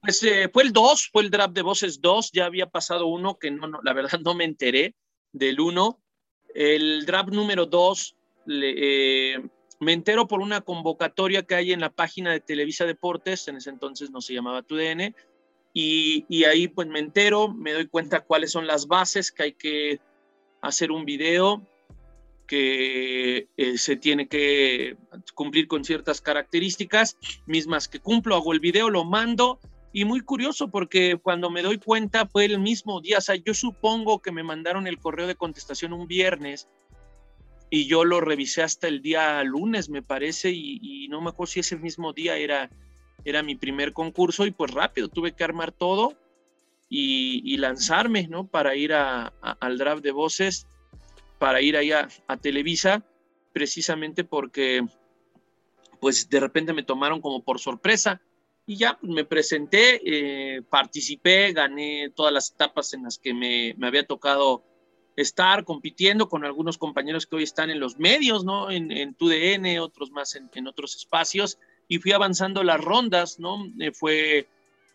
Pues 0.02 0.22
eh, 0.24 0.50
fue 0.52 0.64
el 0.64 0.74
2, 0.74 1.10
fue 1.12 1.24
el 1.24 1.30
draft 1.30 1.54
de 1.54 1.62
voces 1.62 2.02
2, 2.02 2.32
ya 2.34 2.46
había 2.46 2.68
pasado 2.68 3.08
uno 3.08 3.38
que 3.38 3.52
no, 3.52 3.68
la 3.84 3.94
verdad 3.94 4.20
no 4.26 4.34
me 4.34 4.46
enteré 4.46 4.96
del 5.32 5.60
1. 5.60 6.00
El 6.54 7.06
draft 7.06 7.30
número 7.30 7.66
2 7.66 8.16
eh, 8.48 9.36
me 9.82 9.94
entero 9.94 10.28
por 10.28 10.42
una 10.42 10.62
convocatoria 10.62 11.42
que 11.42 11.56
hay 11.56 11.74
en 11.74 11.82
la 11.82 11.90
página 11.90 12.32
de 12.32 12.40
Televisa 12.40 12.86
Deportes, 12.86 13.48
en 13.48 13.58
ese 13.58 13.72
entonces 13.72 14.12
no 14.12 14.22
se 14.22 14.34
llamaba 14.34 14.62
TUDN, 14.62 15.16
y, 15.74 16.26
y 16.30 16.44
ahí 16.44 16.68
pues 16.68 16.88
me 16.88 17.00
entero, 17.00 17.52
me 17.52 17.74
doy 17.74 17.88
cuenta 17.88 18.22
cuáles 18.22 18.52
son 18.52 18.68
las 18.68 18.88
bases, 18.88 19.32
que 19.32 19.44
hay 19.44 19.54
que 19.54 20.00
hacer 20.62 20.92
un 20.92 21.04
video, 21.04 21.66
que 22.46 23.48
eh, 23.58 23.78
se 23.78 23.96
tiene 23.96 24.28
que 24.28 24.98
cumplir 25.34 25.68
con 25.68 25.84
ciertas 25.84 26.22
características, 26.22 27.18
mismas 27.48 27.88
que 27.88 28.00
cumplo, 28.00 28.36
hago 28.36 28.54
el 28.54 28.60
video, 28.60 28.92
lo 28.92 29.04
mando 29.04 29.60
y 29.94 30.06
muy 30.06 30.22
curioso 30.22 30.68
porque 30.68 31.18
cuando 31.18 31.50
me 31.50 31.64
doy 31.64 31.80
cuenta 31.80 32.28
fue 32.28 32.46
el 32.46 32.60
mismo 32.60 33.02
día, 33.02 33.18
o 33.18 33.22
sea, 33.22 33.36
yo 33.36 33.56
supongo 33.56 34.22
que 34.22 34.32
me 34.32 34.44
mandaron 34.44 34.86
el 34.86 35.00
correo 35.00 35.26
de 35.26 35.36
contestación 35.36 35.92
un 35.92 36.08
viernes 36.08 36.68
y 37.74 37.88
yo 37.88 38.04
lo 38.04 38.20
revisé 38.20 38.62
hasta 38.62 38.90
el 38.90 39.02
día 39.02 39.42
lunes, 39.44 39.90
me 39.90 40.04
parece, 40.04 40.52
y, 40.52 41.08
no 41.10 41.22
me 41.22 41.30
acuerdo 41.30 41.54
si 41.54 41.62
ese 41.62 41.78
mismo 41.78 42.14
día 42.14 42.38
era, 42.38 42.70
era 43.24 43.42
mi 43.42 43.56
primer 43.56 43.94
concurso 43.94 44.46
y 44.46 44.52
pues 44.52 44.72
rápido 44.72 45.08
tuve 45.08 45.32
que 45.32 45.44
armar 45.44 45.72
todo 45.72 46.14
y, 46.90 47.58
lanzarme, 47.58 48.28
¿no? 48.28 48.46
Para 48.46 48.76
ir 48.76 48.94
al 48.94 49.78
draft 49.78 50.04
de 50.04 50.12
voces 50.12 50.68
para 51.40 51.60
ir 51.60 51.76
allá 51.76 52.08
a 52.28 52.38
Televisa, 52.38 53.04
precisamente 53.52 54.24
porque 54.24 54.86
pues 56.00 56.30
de 56.30 56.40
repente 56.40 56.72
me 56.72 56.84
tomaron 56.84 57.20
como 57.20 57.42
por 57.42 57.60
sorpresa 57.60 58.22
y 58.68 58.76
ya 58.76 59.00
pues, 59.00 59.12
me 59.12 59.26
presenté, 59.26 60.02
eh, 60.06 60.62
participé, 60.62 61.52
gané 61.52 62.12
todas 62.16 62.32
las 62.32 62.52
etapas 62.52 62.94
en 62.94 63.04
las 63.04 63.18
que 63.18 63.34
me, 63.34 63.74
me, 63.76 63.88
había 63.88 64.06
tocado 64.06 64.64
estar 65.16 65.64
compitiendo 65.66 66.30
con 66.30 66.46
algunos 66.46 66.78
compañeros 66.78 67.26
que 67.26 67.36
hoy 67.36 67.44
están 67.44 67.70
en 67.70 67.80
los 67.80 68.00
medios, 68.00 68.46
¿no? 68.46 68.72
En, 68.72 68.92
en 68.92 69.14
TUDN, 69.14 69.80
otros 69.80 70.12
más 70.12 70.36
en, 70.36 70.68
otros 70.68 70.96
espacios, 70.96 71.58
y 71.88 72.00
fui 72.00 72.12
avanzando 72.12 72.64
las 72.64 72.80
rondas, 72.80 73.40
¿no? 73.40 73.66
Eh, 73.80 73.92
fue 73.92 74.48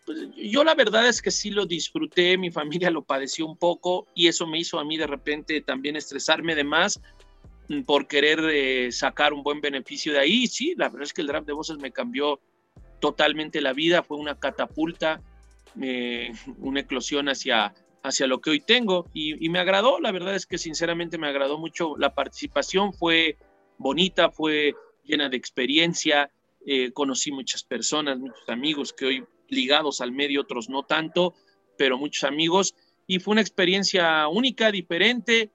pues, 0.07 0.29
yo 0.37 0.63
la 0.63 0.73
verdad 0.73 1.07
es 1.07 1.21
que 1.21 1.31
sí 1.31 1.51
lo 1.51 1.65
disfruté, 1.65 2.37
mi 2.37 2.49
familia 2.49 2.89
lo 2.89 3.03
padeció 3.03 3.45
un 3.45 3.57
poco 3.57 4.07
y 4.15 4.27
eso 4.27 4.47
me 4.47 4.57
hizo 4.57 4.79
a 4.79 4.85
mí 4.85 4.95
de 4.95 5.05
repente 5.05 5.59
también 5.59 5.97
estresarme 5.97 6.55
de 6.55 6.63
más 6.63 7.01
mm, 7.67 7.81
por 7.81 8.07
querer 8.07 8.39
eh, 8.49 8.91
sacar 8.93 9.33
un 9.33 9.43
buen 9.43 9.59
beneficio 9.59 10.13
de 10.13 10.19
ahí. 10.19 10.47
Sí, 10.47 10.73
la 10.77 10.87
verdad 10.87 11.03
es 11.03 11.13
que 11.13 11.21
el 11.21 11.27
draft 11.27 11.45
de 11.45 11.53
voces 11.53 11.77
me 11.77 11.91
cambió 11.91 12.39
totalmente 13.01 13.59
la 13.59 13.73
vida, 13.73 14.01
fue 14.01 14.17
una 14.17 14.39
catapulta, 14.39 15.21
eh, 15.81 16.31
una 16.59 16.79
eclosión 16.79 17.27
hacia, 17.27 17.73
hacia 18.07 18.27
lo 18.27 18.41
que 18.41 18.49
hoy 18.49 18.59
tengo 18.59 19.09
y, 19.13 19.49
me 19.49 19.59
agradó, 19.59 19.99
la 19.99 20.11
verdad 20.11 20.35
es 20.35 20.45
que 20.45 20.57
sinceramente 20.57 21.17
me 21.17 21.27
agradó 21.27 21.57
mucho 21.57 21.95
la 21.97 22.13
participación, 22.13 22.93
fue 22.93 23.37
bonita, 23.77 24.31
fue 24.31 24.73
llena 25.03 25.29
de 25.29 25.37
experiencia, 25.37 26.31
eh, 26.65 26.91
conocí 26.91 27.31
muchas 27.31 27.63
personas, 27.63 28.19
muchos 28.19 28.47
amigos 28.49 28.93
que 28.93 29.05
hoy 29.05 29.25
ligados 29.49 30.01
al 30.01 30.11
medio, 30.11 30.41
otros 30.41 30.69
no 30.69 30.83
tanto, 30.83 31.33
pero 31.77 31.97
muchos 31.97 32.23
amigos. 32.23 32.75
Y 33.05 33.19
fue 33.19 33.33
una 33.33 33.41
experiencia 33.41 34.27
única, 34.27 34.71
diferente, 34.71 35.51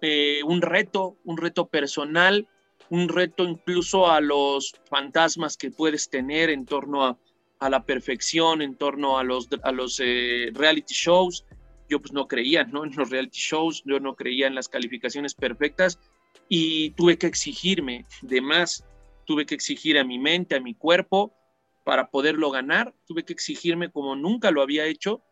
eh, 0.00 0.40
un 0.44 0.62
reto, 0.62 1.16
un 1.24 1.36
reto 1.36 1.66
personal, 1.66 2.48
un 2.90 3.08
reto 3.08 3.44
incluso 3.44 4.10
a 4.10 4.20
los 4.20 4.74
fantasmas 4.88 5.56
que 5.56 5.70
puedes 5.70 6.08
tener 6.08 6.50
en 6.50 6.66
torno 6.66 7.04
a, 7.04 7.18
la 7.68 7.84
perfección, 7.84 8.62
en 8.62 8.76
torno 8.76 9.18
a 9.18 9.24
los, 9.24 9.48
a 9.62 9.72
los 9.72 10.00
eh, 10.00 10.50
reality 10.54 10.94
shows. 10.94 11.44
Yo 11.88 12.00
pues 12.00 12.12
no 12.12 12.28
creía 12.28 12.64
¿no? 12.64 12.84
en 12.84 12.94
los 12.96 13.10
reality 13.10 13.38
shows, 13.38 13.82
yo 13.84 14.00
no 14.00 14.14
creía 14.14 14.46
en 14.46 14.54
las 14.54 14.68
calificaciones 14.68 15.34
perfectas 15.34 15.98
y 16.48 16.90
tuve 16.90 17.18
que 17.18 17.26
exigirme 17.26 18.06
de 18.22 18.40
más, 18.40 18.84
tuve 19.24 19.46
que 19.46 19.54
exigir 19.54 19.98
a 19.98 20.04
mi 20.04 20.18
mente, 20.18 20.56
a 20.56 20.60
mi 20.60 20.74
cuerpo, 20.74 21.34
para 21.84 22.10
poderlo 22.10 22.50
ganar. 22.50 22.94
Tuve 23.06 23.24
que 23.24 23.32
exigirme 23.32 23.90
como 23.90 24.14
nunca 24.14 24.50
lo 24.50 24.60
había 24.62 24.84
hecho 24.84 25.22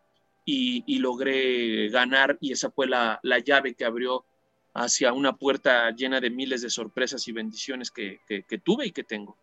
y, 0.43 0.99
logré 0.99 1.89
ganar 1.89 2.37
y 2.39 2.53
esa 2.53 2.71
fue 2.71 2.87
la, 2.87 3.19
llave 3.45 3.75
que 3.75 3.85
abrió 3.85 4.25
hacia 4.73 5.13
una 5.13 5.35
puerta 5.35 5.91
llena 5.91 6.21
de 6.21 6.29
miles 6.29 6.61
de 6.61 6.69
sorpresas 6.69 7.27
y 7.27 7.31
bendiciones 7.31 7.91
que, 7.91 8.19
tuve 8.63 8.87
y 8.87 8.91
que 8.91 9.03
tengo. 9.03 9.37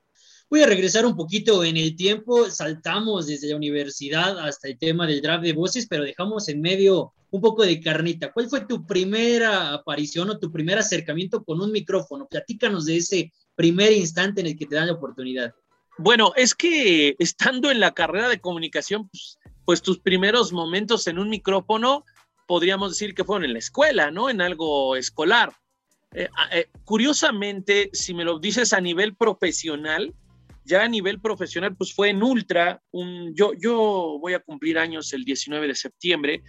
Voy 0.51 0.63
a 0.63 0.67
regresar 0.67 1.05
un 1.07 1.17
poquito 1.17 1.65
en 1.65 1.77
el 1.77 1.97
tiempo. 1.97 2.51
Saltamos 2.51 3.27
desde 3.27 3.49
la 3.49 3.57
universidad 3.57 4.39
hasta 4.39 4.69
el 4.69 4.79
tema 4.79 5.07
del 5.07 5.23
draft 5.23 5.43
de 5.43 5.53
voces, 5.53 5.87
pero 5.89 6.05
dejamos 6.05 6.49
en 6.49 6.61
medio 6.61 7.13
un 7.31 7.41
poco 7.41 7.65
de 7.65 7.81
carnita. 7.81 8.33
¿Cuál 8.33 8.49
fue 8.49 8.61
tu 8.61 8.87
primera 8.87 9.73
aparición 9.73 10.31
o 10.31 10.39
tu 10.39 10.53
primer 10.53 10.79
acercamiento 10.79 11.43
con 11.43 11.61
un 11.61 11.73
micrófono? 11.73 12.29
Platícanos 12.29 12.87
de 12.87 12.99
ese 12.99 13.33
primer 13.57 13.93
instante 13.93 14.43
en 14.43 14.49
el 14.49 14.57
que 14.57 14.67
te 14.67 14.77
dan 14.77 14.87
la 14.87 14.93
oportunidad. 14.93 15.53
Bueno, 15.99 16.33
es 16.37 16.55
que 16.55 17.17
estando 17.19 17.71
en 17.71 17.81
la 17.81 17.93
carrera 17.93 18.29
de 18.29 18.41
comunicación, 18.41 19.09
pues, 19.09 19.39
pues, 19.65 19.83
tus 19.83 19.99
primeros 19.99 20.53
momentos 20.53 21.07
en 21.07 21.19
un 21.19 21.29
micrófono, 21.31 22.05
podríamos 22.47 22.91
decir 22.91 23.15
que 23.15 23.25
fueron 23.25 23.45
en 23.45 23.55
la 23.55 23.59
escuela, 23.61 24.11
¿no? 24.11 24.29
En 24.29 24.41
algo 24.41 24.97
escolar. 24.97 25.55
Eh, 26.13 26.29
eh, 26.53 26.69
curiosamente, 26.85 27.91
si 27.93 28.13
me 28.13 28.25
lo 28.25 28.39
dices 28.39 28.73
a 28.73 28.81
nivel 28.81 29.17
profesional, 29.17 30.15
ya 30.65 30.83
a 30.83 30.89
nivel 30.89 31.21
profesional, 31.21 31.77
pues 31.77 31.95
fue 31.95 32.11
en 32.11 32.23
Ultra. 32.23 32.83
Un, 32.91 33.35
yo, 33.35 33.53
yo 33.61 34.19
voy 34.21 34.35
a 34.35 34.41
cumplir 34.41 34.79
años 34.79 35.13
el 35.13 35.25
19 35.25 35.69
de 35.69 35.75
septiembre 35.75 36.43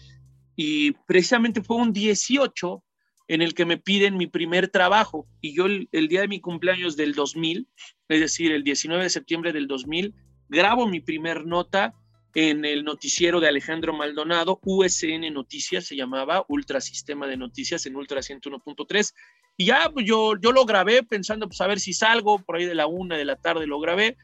y 0.56 0.92
precisamente 1.06 1.62
fue 1.62 1.78
un 1.78 1.92
18 1.92 2.84
en 3.28 3.42
el 3.42 3.54
que 3.54 3.66
me 3.66 3.78
piden 3.78 4.18
mi 4.18 4.28
primer 4.28 4.70
trabajo. 4.70 5.28
Y 5.42 5.56
yo 5.56 5.66
el, 5.66 6.08
día 6.08 6.22
de 6.22 6.28
mi 6.28 6.40
cumpleaños 6.40 6.96
del 6.96 7.14
2000, 7.14 7.68
es 8.10 8.20
decir, 8.20 8.52
el 8.52 8.64
19 8.64 9.04
de 9.04 9.10
septiembre 9.10 9.52
del 9.52 9.68
2000, 9.68 10.14
grabo 10.48 10.88
mi 10.88 11.00
primer 11.00 11.46
nota 11.46 11.94
en 12.36 12.66
el 12.66 12.84
noticiero 12.84 13.40
de 13.40 13.48
Alejandro 13.48 13.94
Maldonado, 13.94 14.60
USN 14.64 15.34
Noticias 15.34 15.86
se 15.86 15.96
llamaba, 15.96 16.46
Ultra 16.50 16.82
Sistema 16.82 17.28
de 17.28 17.38
Noticias 17.38 17.86
en 17.86 17.96
Ultra 17.96 18.20
101.3. 18.20 19.14
Y 19.58 19.66
ya 19.66 19.90
pues 19.94 20.06
yo, 20.06 20.34
yo 20.40 20.52
lo 20.52 20.66
grabé 20.66 21.04
pensando, 21.04 21.48
pues 21.48 21.62
a 21.62 21.68
ver 21.68 21.80
si 21.80 21.94
salgo, 21.94 22.40
por 22.40 22.58
ahí 22.58 22.66
de 22.66 22.76
la 22.76 22.88
una 22.88 23.18
de 23.18 23.26
la 23.26 23.36
tarde 23.36 23.68
lo 23.68 23.80
grabé. 23.80 24.18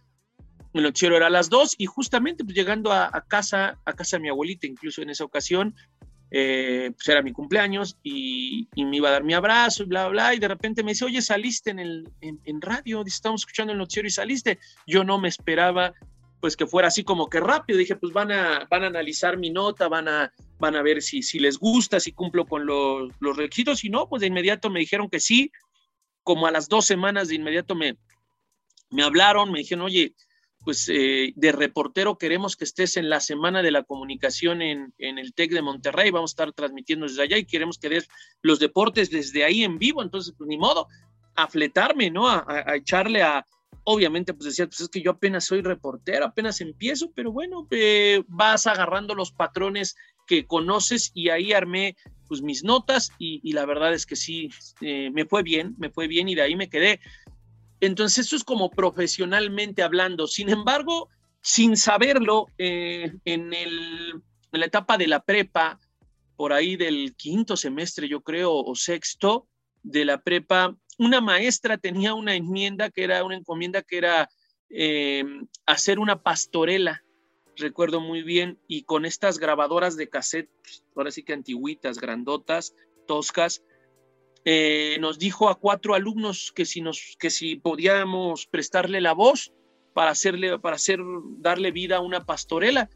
El 0.74 0.84
noticiero 0.84 1.18
era 1.18 1.28
a 1.28 1.32
las 1.32 1.50
dos 1.50 1.76
y 1.78 1.86
justamente 1.86 2.44
pues 2.44 2.56
llegando 2.56 2.92
a, 2.92 3.26
casa, 3.28 3.78
a 3.86 3.94
casa 3.94 4.18
de 4.18 4.24
mi 4.24 4.30
abuelita, 4.30 4.68
incluso 4.68 5.02
en 5.02 5.10
esa 5.10 5.26
ocasión, 5.26 5.76
eh, 6.34 6.92
pues 6.96 7.10
era 7.10 7.22
mi 7.22 7.34
cumpleaños 7.34 7.98
y, 8.04 8.70
me 8.78 8.98
iba 8.98 9.10
a 9.10 9.12
dar 9.12 9.24
mi 9.26 9.34
abrazo 9.34 9.84
y 9.84 9.88
bla, 9.88 10.08
bla, 10.08 10.34
y 10.34 10.40
de 10.40 10.48
repente 10.48 10.82
me 10.82 10.92
dice, 10.92 11.04
oye, 11.04 11.22
saliste 11.22 11.72
en, 11.72 11.80
el, 11.80 12.10
en, 12.22 12.62
radio, 12.62 13.04
estamos 13.06 13.42
escuchando 13.42 13.74
el 13.74 13.80
noticiero 13.80 14.08
y 14.08 14.12
saliste. 14.12 14.60
Yo 14.88 15.04
no 15.04 15.20
me 15.20 15.28
esperaba 15.28 15.94
pues 16.42 16.58
que 16.58 16.66
fuera 16.66 16.88
así 16.88 17.04
como 17.04 17.30
que 17.30 17.40
rápido, 17.40 17.78
dije, 17.78 17.96
pues 17.96 18.12
van 18.12 18.32
a, 18.32 18.68
van 18.70 18.84
a 18.84 18.88
analizar 18.88 19.38
mi 19.38 19.52
nota, 19.52 19.88
van 19.88 20.08
a, 20.08 20.34
van 20.60 20.76
a 20.76 20.82
ver 20.82 21.04
si, 21.04 21.22
si 21.22 21.40
les 21.40 21.60
gusta, 21.60 22.00
si 22.00 22.14
cumplo 22.14 22.46
con 22.46 22.66
los, 22.66 23.12
requisitos, 23.38 23.84
y 23.86 23.90
no, 23.90 24.10
pues 24.10 24.22
de 24.22 24.28
inmediato 24.28 24.72
me 24.72 24.80
dijeron 24.80 25.08
que 25.08 25.20
sí, 25.20 25.52
como 26.24 26.48
a 26.48 26.52
las 26.52 26.68
dos 26.68 26.86
semanas 26.86 27.28
de 27.28 27.36
inmediato 27.36 27.76
me, 27.76 27.96
me 28.90 29.04
hablaron, 29.04 29.52
me 29.52 29.60
dijeron, 29.60 29.86
oye, 29.86 30.16
pues 30.66 30.90
eh, 30.90 31.34
de 31.36 31.52
reportero 31.52 32.18
queremos 32.18 32.56
que 32.56 32.66
estés 32.66 32.98
en 32.98 33.10
la 33.10 33.20
Semana 33.20 33.62
de 33.62 33.72
la 33.72 33.84
Comunicación 33.84 34.64
en, 34.64 34.94
el 34.98 35.34
TEC 35.34 35.52
de 35.52 35.62
Monterrey, 35.62 36.10
vamos 36.10 36.32
a 36.32 36.34
estar 36.34 36.54
transmitiendo 36.54 37.08
desde 37.08 37.22
allá 37.22 37.38
y 37.38 37.46
queremos 37.46 37.78
que 37.78 37.90
des 37.90 38.10
los 38.42 38.60
deportes 38.60 39.12
desde 39.12 39.44
ahí 39.44 39.64
en 39.64 39.78
vivo, 39.78 40.02
entonces 40.02 40.34
pues 40.36 40.48
ni 40.48 40.58
modo, 40.58 40.88
a 41.36 41.48
fletarme, 41.48 42.10
¿no? 42.10 42.28
A, 42.28 42.76
echarle 42.76 43.22
a, 43.22 43.46
obviamente 43.84 44.34
pues 44.34 44.46
decía, 44.46 44.68
pues 44.68 44.82
es 44.82 44.90
que 44.90 45.02
yo 45.02 45.12
apenas 45.12 45.46
soy 45.46 45.62
reportero, 45.62 46.26
apenas 46.26 46.62
empiezo, 46.62 47.12
pero 47.12 47.32
bueno, 47.32 47.68
eh, 47.72 48.24
vas 48.28 48.68
agarrando 48.68 49.16
los 49.16 49.32
patrones 49.32 49.96
que 50.28 50.46
conoces 50.46 51.12
y 51.14 51.30
ahí 51.30 51.54
armé 51.54 51.96
pues 52.28 52.42
mis 52.42 52.64
notas 52.64 53.12
y, 53.20 53.52
la 53.52 53.66
verdad 53.66 53.94
es 53.94 54.06
que 54.06 54.16
sí, 54.16 54.50
eh, 54.80 55.10
me 55.12 55.26
fue 55.26 55.44
bien, 55.44 55.76
me 55.78 55.90
fue 55.90 56.08
bien 56.08 56.30
y 56.30 56.36
de 56.36 56.44
ahí 56.44 56.56
me 56.56 56.70
quedé. 56.70 57.02
Entonces, 57.82 58.28
eso 58.28 58.38
es 58.38 58.46
como 58.46 58.70
profesionalmente 58.70 59.84
hablando. 59.84 60.28
Sin 60.28 60.48
embargo, 60.48 61.10
sin 61.42 61.76
saberlo, 61.76 62.46
eh, 62.58 63.12
en, 63.26 63.54
en 63.54 64.24
la 64.52 64.66
etapa 64.66 64.98
de 64.98 65.08
la 65.08 65.24
prepa, 65.24 65.78
por 66.38 66.54
ahí 66.54 66.78
del 66.78 67.16
quinto 67.18 67.58
semestre, 67.58 68.08
yo 68.08 68.22
creo, 68.22 68.54
o 68.56 68.76
sexto 68.76 69.48
de 69.84 70.06
la 70.06 70.22
prepa, 70.22 70.78
una 71.02 71.20
maestra 71.20 71.80
tenía 71.80 72.14
una 72.14 72.36
enmienda 72.36 72.92
que 72.92 73.04
era 73.04 73.24
una 73.24 73.36
encomienda 73.36 73.82
que 73.82 73.98
era 73.98 74.30
eh, 74.70 75.24
hacer 75.66 75.98
una 75.98 76.22
pastorela, 76.22 77.04
recuerdo 77.58 78.00
muy 78.02 78.22
bien, 78.22 78.60
y 78.68 78.84
con 78.84 79.06
estas 79.06 79.40
grabadoras 79.40 79.98
de 79.98 80.10
cassette, 80.10 80.50
pues, 80.62 80.84
ahora 80.96 81.10
sí 81.10 81.24
que 81.24 81.34
antiguitas, 81.34 81.98
grandotas, 81.98 82.76
toscas, 83.08 83.64
eh, 84.46 84.98
nos 85.00 85.18
dijo 85.18 85.50
a 85.50 85.56
cuatro 85.56 85.96
alumnos 85.96 86.52
que 86.52 86.66
si, 86.66 86.82
nos, 86.82 87.18
que 87.20 87.32
si 87.32 87.56
podíamos 87.56 88.46
prestarle 88.46 89.02
la 89.02 89.14
voz 89.14 89.52
para, 89.96 90.12
hacerle, 90.12 90.60
para 90.60 90.76
hacer, 90.76 91.00
darle 91.40 91.72
vida 91.72 91.98
a 91.98 92.02
una 92.02 92.26
pastorela. 92.26 92.92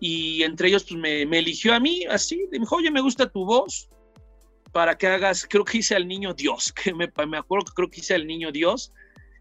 Y 0.00 0.42
entre 0.42 0.66
ellos 0.68 0.82
pues, 0.82 1.00
me, 1.00 1.22
eligió 1.22 1.74
a 1.74 1.80
mí 1.80 2.04
así, 2.10 2.48
me 2.50 2.58
dijo, 2.58 2.74
oye, 2.74 2.90
me 2.90 3.00
gusta 3.00 3.30
tu 3.30 3.44
voz, 3.44 3.88
para 4.76 4.98
que 4.98 5.06
hagas, 5.06 5.46
creo 5.48 5.64
que 5.64 5.78
hice 5.78 5.96
al 5.96 6.06
niño 6.06 6.34
Dios, 6.34 6.70
que 6.84 6.92
me, 6.92 7.10
me 7.26 7.38
acuerdo 7.38 7.64
que 7.64 7.72
creo 7.72 7.88
que 7.88 8.00
hice 8.00 8.14
al 8.14 8.26
niño 8.26 8.52
Dios. 8.52 8.92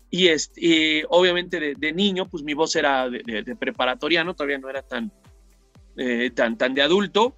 Y 0.09 0.29
este, 0.29 1.03
obviamente 1.09 1.75
de, 1.75 1.91
niño, 1.91 2.29
pues 2.29 2.41
mi 2.41 2.53
voz 2.53 2.73
era 2.77 3.09
de, 3.09 3.43
de, 3.43 3.55
preparatoriano, 3.57 4.33
todavía 4.33 4.59
no 4.59 4.69
era 4.69 4.81
tan, 4.81 5.11
eh, 5.97 6.31
tan, 6.33 6.57
tan 6.57 6.73
de 6.73 6.83
adulto. 6.83 7.35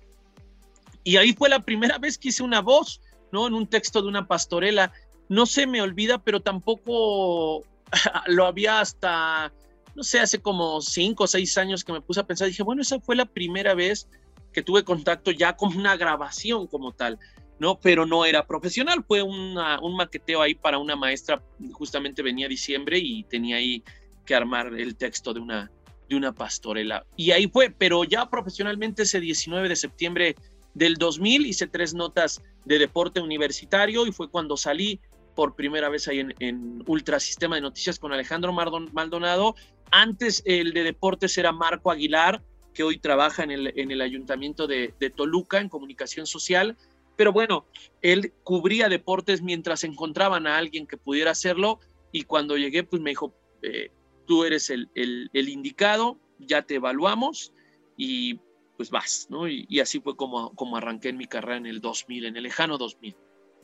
Y 1.03 1.17
ahí 1.17 1.33
fue 1.33 1.49
la 1.49 1.65
primera 1.65 1.97
vez 1.97 2.19
que 2.19 2.27
hice 2.27 2.43
una 2.43 2.61
voz 2.61 3.01
¿no? 3.31 3.47
En 3.47 3.55
un 3.55 3.65
texto 3.65 4.03
de 4.03 4.07
una 4.09 4.27
pastorela 4.27 4.93
no 5.27 5.47
se 5.47 5.65
me 5.65 5.81
olvida, 5.81 6.19
pero 6.19 6.39
tampoco 6.39 7.63
lo 8.27 8.45
había 8.45 8.79
hasta, 8.79 9.51
no 9.95 10.03
sé, 10.03 10.19
hace 10.19 10.39
como 10.39 10.81
cinco 10.81 11.23
o 11.23 11.27
seis 11.27 11.57
años 11.57 11.83
que 11.83 11.93
me 11.93 12.01
puse 12.01 12.19
a 12.19 12.27
pensar, 12.27 12.47
dije, 12.47 12.61
bueno, 12.61 12.83
esa 12.83 12.99
fue 12.99 13.15
la 13.15 13.25
primera 13.25 13.73
vez 13.73 14.07
que 14.53 14.61
tuve 14.61 14.83
contacto 14.83 15.31
ya 15.31 15.57
con 15.57 15.75
una 15.75 15.97
grabación 15.97 16.67
como 16.67 16.91
tal, 16.91 17.17
¿no? 17.59 17.79
Pero 17.79 18.05
no 18.05 18.25
era 18.25 18.45
profesional, 18.45 19.03
fue 19.07 19.23
un 19.23 19.55
maqueteo 19.95 20.41
ahí 20.41 20.55
para 20.55 20.77
una 20.77 20.95
maestra, 20.95 21.41
justamente 21.71 22.21
venía 22.21 22.47
diciembre 22.47 22.99
y 22.99 23.23
tenía 23.23 23.57
ahí 23.57 23.83
que 24.25 24.35
armar 24.35 24.73
el 24.77 24.95
texto 24.95 25.33
de 25.33 25.39
una, 25.39 25.71
de 26.09 26.15
una 26.15 26.33
pastorela. 26.33 27.05
Y 27.15 27.31
ahí 27.31 27.47
fue, 27.47 27.69
pero 27.69 28.03
ya 28.03 28.29
profesionalmente 28.29 29.03
ese 29.03 29.19
19 29.19 29.69
de 29.69 29.75
septiembre 29.75 30.35
del 30.73 30.95
2000 30.95 31.47
hice 31.47 31.67
tres 31.67 31.93
notas 31.93 32.41
de 32.65 32.77
deporte 32.77 33.19
universitario 33.19 34.05
y 34.05 34.11
fue 34.11 34.29
cuando 34.29 34.57
salí 34.57 34.99
por 35.35 35.55
primera 35.55 35.89
vez 35.89 36.07
ahí 36.07 36.19
en, 36.19 36.35
en 36.39 36.83
Ultrasistema 36.87 37.55
de 37.55 37.61
Noticias 37.61 37.99
con 37.99 38.13
Alejandro 38.13 38.53
Maldonado. 38.53 39.55
Antes 39.91 40.43
el 40.45 40.73
de 40.73 40.83
deportes 40.83 41.37
era 41.37 41.51
Marco 41.51 41.91
Aguilar, 41.91 42.43
que 42.73 42.83
hoy 42.83 42.99
trabaja 42.99 43.43
en 43.43 43.51
el, 43.51 43.73
en 43.75 43.91
el 43.91 44.01
ayuntamiento 44.01 44.67
de, 44.67 44.93
de 44.99 45.09
Toluca 45.09 45.59
en 45.59 45.69
comunicación 45.69 46.27
social. 46.27 46.77
Pero 47.17 47.33
bueno, 47.33 47.65
él 48.01 48.31
cubría 48.43 48.87
deportes 48.87 49.41
mientras 49.41 49.83
encontraban 49.83 50.47
a 50.47 50.57
alguien 50.57 50.87
que 50.87 50.95
pudiera 50.95 51.31
hacerlo 51.31 51.79
y 52.13 52.23
cuando 52.23 52.55
llegué 52.55 52.83
pues 52.83 53.01
me 53.01 53.09
dijo, 53.09 53.33
eh, 53.63 53.91
tú 54.25 54.45
eres 54.45 54.69
el, 54.69 54.89
el, 54.93 55.49
indicado, 55.49 56.17
ya 56.39 56.61
te 56.61 56.75
evaluamos 56.75 57.53
y 57.97 58.39
pues 58.77 58.91
vas, 58.91 59.27
¿no? 59.29 59.47
Y, 59.47 59.65
y, 59.67 59.79
así 59.79 59.99
fue 59.99 60.15
como, 60.15 60.53
como 60.53 60.77
arranqué 60.77 61.09
en 61.09 61.17
mi 61.17 61.25
carrera 61.25 61.57
en 61.57 61.65
el 61.65 61.81
2000, 61.81 62.25
en 62.27 62.37
el 62.37 62.43
lejano 62.43 62.77
2000. 62.77 63.15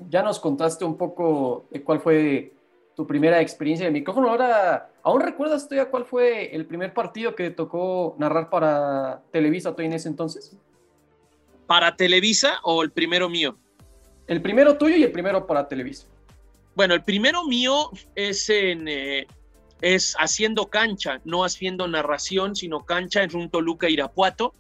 Ya 0.10 0.24
nos 0.24 0.40
contaste 0.40 0.84
un 0.84 0.98
poco 0.98 1.68
de 1.70 1.84
cuál 1.84 2.00
fue 2.00 2.52
tu 2.96 3.08
primera 3.08 3.42
experiencia 3.42 3.86
de 3.86 3.92
micrófono. 3.92 4.30
Ahora, 4.30 4.92
¿aún 5.04 5.22
recuerdas 5.22 5.68
tú 5.68 5.76
ya 5.76 5.90
cuál 5.90 6.06
fue 6.06 6.56
el 6.56 6.66
primer 6.66 6.94
partido 6.94 7.36
que 7.36 7.52
tocó 7.52 8.16
narrar 8.18 8.50
para 8.50 9.22
Televisa 9.32 9.76
tú 9.76 9.84
en 9.84 9.94
ese 9.94 10.10
entonces? 10.10 10.58
¿Para 11.74 11.96
Televisa 11.96 12.60
o 12.62 12.84
el 12.84 12.92
primero 12.92 13.30
mío? 13.30 13.58
El 14.28 14.44
primero 14.44 14.78
tuyo 14.78 14.96
y 14.96 15.02
el 15.02 15.12
primero 15.12 15.48
para 15.48 15.68
Televisa. 15.68 16.06
Bueno, 16.76 16.94
el 16.94 17.04
primero 17.04 17.46
mío 17.46 17.90
es 18.14 18.48
en 18.52 18.88
eh, 18.88 19.26
es 19.82 20.16
haciendo 20.20 20.68
cancha, 20.68 21.20
no 21.26 21.44
haciendo 21.44 21.88
narración, 21.88 22.56
sino 22.56 22.86
cancha 22.86 23.24
en 23.24 23.36
un 23.36 23.50
Toluca 23.50 23.90
Irapuato. 23.90 24.54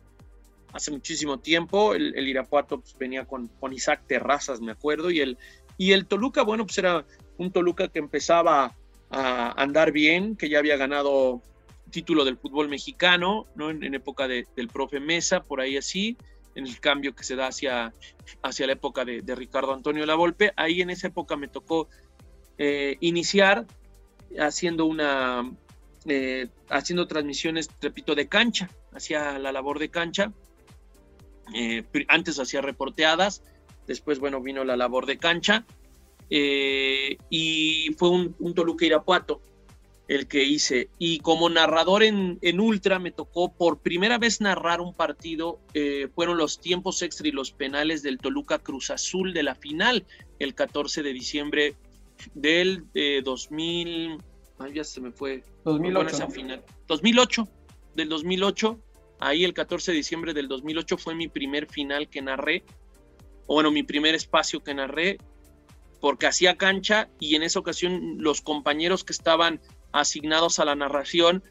Hace 0.73 0.89
muchísimo 0.89 1.38
tiempo, 1.38 1.93
el, 1.93 2.15
el 2.15 2.28
Irapuato 2.28 2.80
pues, 2.80 2.97
venía 2.97 3.26
con, 3.26 3.47
con 3.60 3.73
Isaac 3.73 4.02
Terrazas, 4.08 4.60
me 4.60 4.71
acuerdo, 4.71 5.12
y 5.12 5.19
el, 5.19 5.38
y 5.78 5.91
el 5.91 6.08
Toluca, 6.08 6.41
bueno, 6.41 6.65
pues 6.65 6.80
era 6.80 7.06
un 7.38 7.52
Toluca 7.52 7.89
que 7.89 7.99
empezaba 7.99 8.76
a 9.12 9.62
andar 9.62 9.91
bien, 9.91 10.36
que 10.36 10.49
ya 10.49 10.58
había 10.58 10.78
ganado 10.78 11.43
título 11.91 12.26
del 12.26 12.38
fútbol 12.38 12.69
mexicano, 12.69 13.45
¿no? 13.54 13.69
En, 13.69 13.84
en 13.84 13.93
época 13.93 14.28
de, 14.28 14.47
del 14.56 14.67
profe 14.67 14.99
Mesa, 14.99 15.43
por 15.43 15.62
ahí 15.62 15.78
así, 15.78 16.17
en 16.56 16.68
el 16.68 16.80
cambio 16.80 17.16
que 17.16 17.24
se 17.24 17.36
da 17.36 17.48
hacia, 17.48 17.94
hacia 18.42 18.68
la 18.68 18.74
época 18.74 19.06
de, 19.06 19.36
Ricardo 19.36 19.74
Antonio 19.74 20.06
Lavolpe. 20.06 20.54
Ahí 20.56 20.82
en 20.82 20.89
esa 20.89 21.08
época 21.08 21.36
me 21.36 21.48
tocó 21.48 21.88
eh, 22.58 22.98
iniciar 23.00 23.66
haciendo 24.39 24.86
una, 24.86 25.52
eh, 26.06 26.48
haciendo 26.70 27.08
transmisiones, 27.08 27.70
repito, 27.82 28.16
de 28.16 28.28
cancha, 28.28 28.70
hacía 28.94 29.39
la 29.39 29.52
labor 29.52 29.80
de 29.80 29.89
cancha. 29.89 30.32
Eh, 31.54 31.84
antes 32.08 32.39
hacía 32.39 32.62
reporteadas, 32.62 33.44
después, 33.88 34.20
bueno, 34.20 34.42
vino 34.42 34.63
la 34.63 34.78
labor 34.78 35.06
de 35.06 35.18
cancha 35.18 35.66
y 36.30 37.94
fue 37.98 38.10
un, 38.10 38.36
un, 38.39 38.56
Toluca 38.56 38.86
Irapuato 38.86 39.42
el 40.08 40.28
que 40.28 40.44
hice. 40.44 40.89
Y 41.00 41.20
como 41.20 41.50
narrador 41.50 42.04
en, 42.04 42.38
en 42.42 42.60
Ultra 42.60 43.00
me 43.00 43.12
tocó 43.12 43.54
por 43.54 43.80
primera 43.80 44.18
vez 44.18 44.42
narrar 44.42 44.82
un 44.82 44.94
partido, 44.94 45.60
eh, 45.74 46.08
fueron 46.13 46.38
los 46.38 46.60
tiempos 46.60 47.02
extra 47.02 47.28
y 47.28 47.32
los 47.32 47.52
penales 47.52 48.04
del 48.04 48.18
Toluca 48.18 48.60
Cruz 48.60 48.89
Azul 48.89 49.34
de 49.34 49.44
la 49.44 49.56
final, 49.56 50.06
el 50.39 50.54
14 50.56 51.04
de 51.04 51.13
diciembre 51.13 51.76
del 52.34 52.86
eh, 52.94 53.22
2000, 53.24 54.18
ay, 54.60 54.74
ya 54.74 54.84
se 54.84 55.02
me 55.02 55.12
fue. 55.12 55.44
2008. 55.66 56.16
Esa 56.16 56.28
final. 56.28 56.63
2008, 56.88 57.48
del 57.96 58.10
2008. 58.10 58.80
Ahí 59.20 59.46
el 59.46 59.54
14 59.54 59.92
de 59.92 59.98
diciembre 59.98 60.34
del 60.34 60.50
2008 60.50 60.98
fue 60.98 61.16
mi 61.16 61.30
primer 61.30 61.68
final 61.68 62.10
que 62.10 62.22
narré, 62.22 62.63
o 63.48 63.54
bueno, 63.54 63.72
mi 63.72 63.84
primer 63.84 64.16
espacio 64.16 64.62
que 64.62 64.74
narré 64.74 65.18
porque 66.04 66.28
hacía 66.28 66.58
cancha 66.58 67.08
y 67.18 67.36
en 67.36 67.44
esa 67.44 67.60
ocasión 67.60 68.18
los 68.18 68.42
compañeros 68.42 69.06
que 69.06 69.13
estaban 69.13 69.62
asignados 69.93 70.60
a 70.60 70.65
la 70.65 70.75
narración 70.75 71.43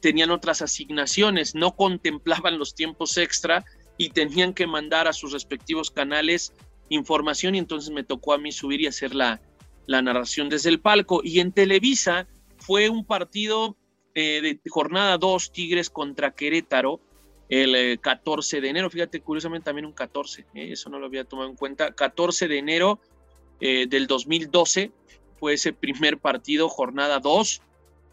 tenían 0.00 0.30
otras 0.30 0.60
asignaciones, 0.60 1.54
no 1.54 1.76
contemplaban 1.76 2.58
los 2.58 2.74
tiempos 2.74 3.16
extra 3.16 3.64
y 3.96 4.10
tenían 4.10 4.52
que 4.52 4.66
mandar 4.66 5.08
a 5.08 5.12
sus 5.12 5.32
respectivos 5.32 5.90
canales 5.90 6.52
información 6.90 7.54
y 7.54 7.58
entonces 7.58 7.90
me 7.90 8.04
tocó 8.04 8.34
a 8.34 8.38
mí 8.38 8.52
subir 8.52 8.82
y 8.82 8.86
hacer 8.86 9.14
la, 9.14 9.40
la 9.86 10.02
narración 10.02 10.48
desde 10.48 10.68
el 10.68 10.80
palco. 10.80 11.22
Y 11.24 11.40
en 11.40 11.52
Televisa 11.52 12.26
fue 12.58 12.90
un 12.90 13.06
partido 13.06 13.76
eh, 14.14 14.40
de 14.42 14.60
jornada 14.68 15.16
2, 15.16 15.52
Tigres 15.52 15.88
contra 15.88 16.34
Querétaro, 16.34 17.00
el 17.48 17.74
eh, 17.74 17.98
14 17.98 18.60
de 18.60 18.68
enero, 18.68 18.90
fíjate, 18.90 19.20
curiosamente 19.20 19.66
también 19.66 19.86
un 19.86 19.92
14, 19.92 20.46
eh, 20.54 20.72
eso 20.72 20.88
no 20.90 20.98
lo 20.98 21.06
había 21.06 21.24
tomado 21.24 21.48
en 21.48 21.56
cuenta, 21.56 21.92
14 21.92 22.48
de 22.48 22.58
enero 22.58 23.00
eh, 23.60 23.86
del 23.86 24.06
2012 24.06 24.92
fue 25.38 25.54
ese 25.54 25.72
primer 25.72 26.18
partido, 26.18 26.68
jornada 26.68 27.20
2, 27.20 27.60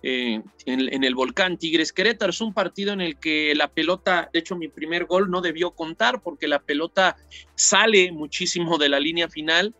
eh, 0.04 0.42
en, 0.66 1.04
el 1.04 1.16
Volcán 1.16 1.58
Tigres 1.58 1.94
Querétaro. 1.94 2.32
Es 2.32 2.42
un 2.42 2.54
partido 2.54 2.94
en 2.94 3.02
el 3.02 3.18
que 3.18 3.54
la 3.56 3.68
pelota, 3.68 4.30
de 4.34 4.40
hecho 4.40 4.56
mi 4.56 4.68
primer 4.68 5.06
gol 5.06 5.30
no 5.30 5.42
debió 5.42 5.72
contar 5.72 6.22
porque 6.22 6.48
la 6.48 6.60
pelota 6.60 7.18
sale 7.56 8.12
muchísimo 8.12 8.78
de 8.78 8.90
la 8.90 9.00
línea 9.00 9.30
final 9.30 9.76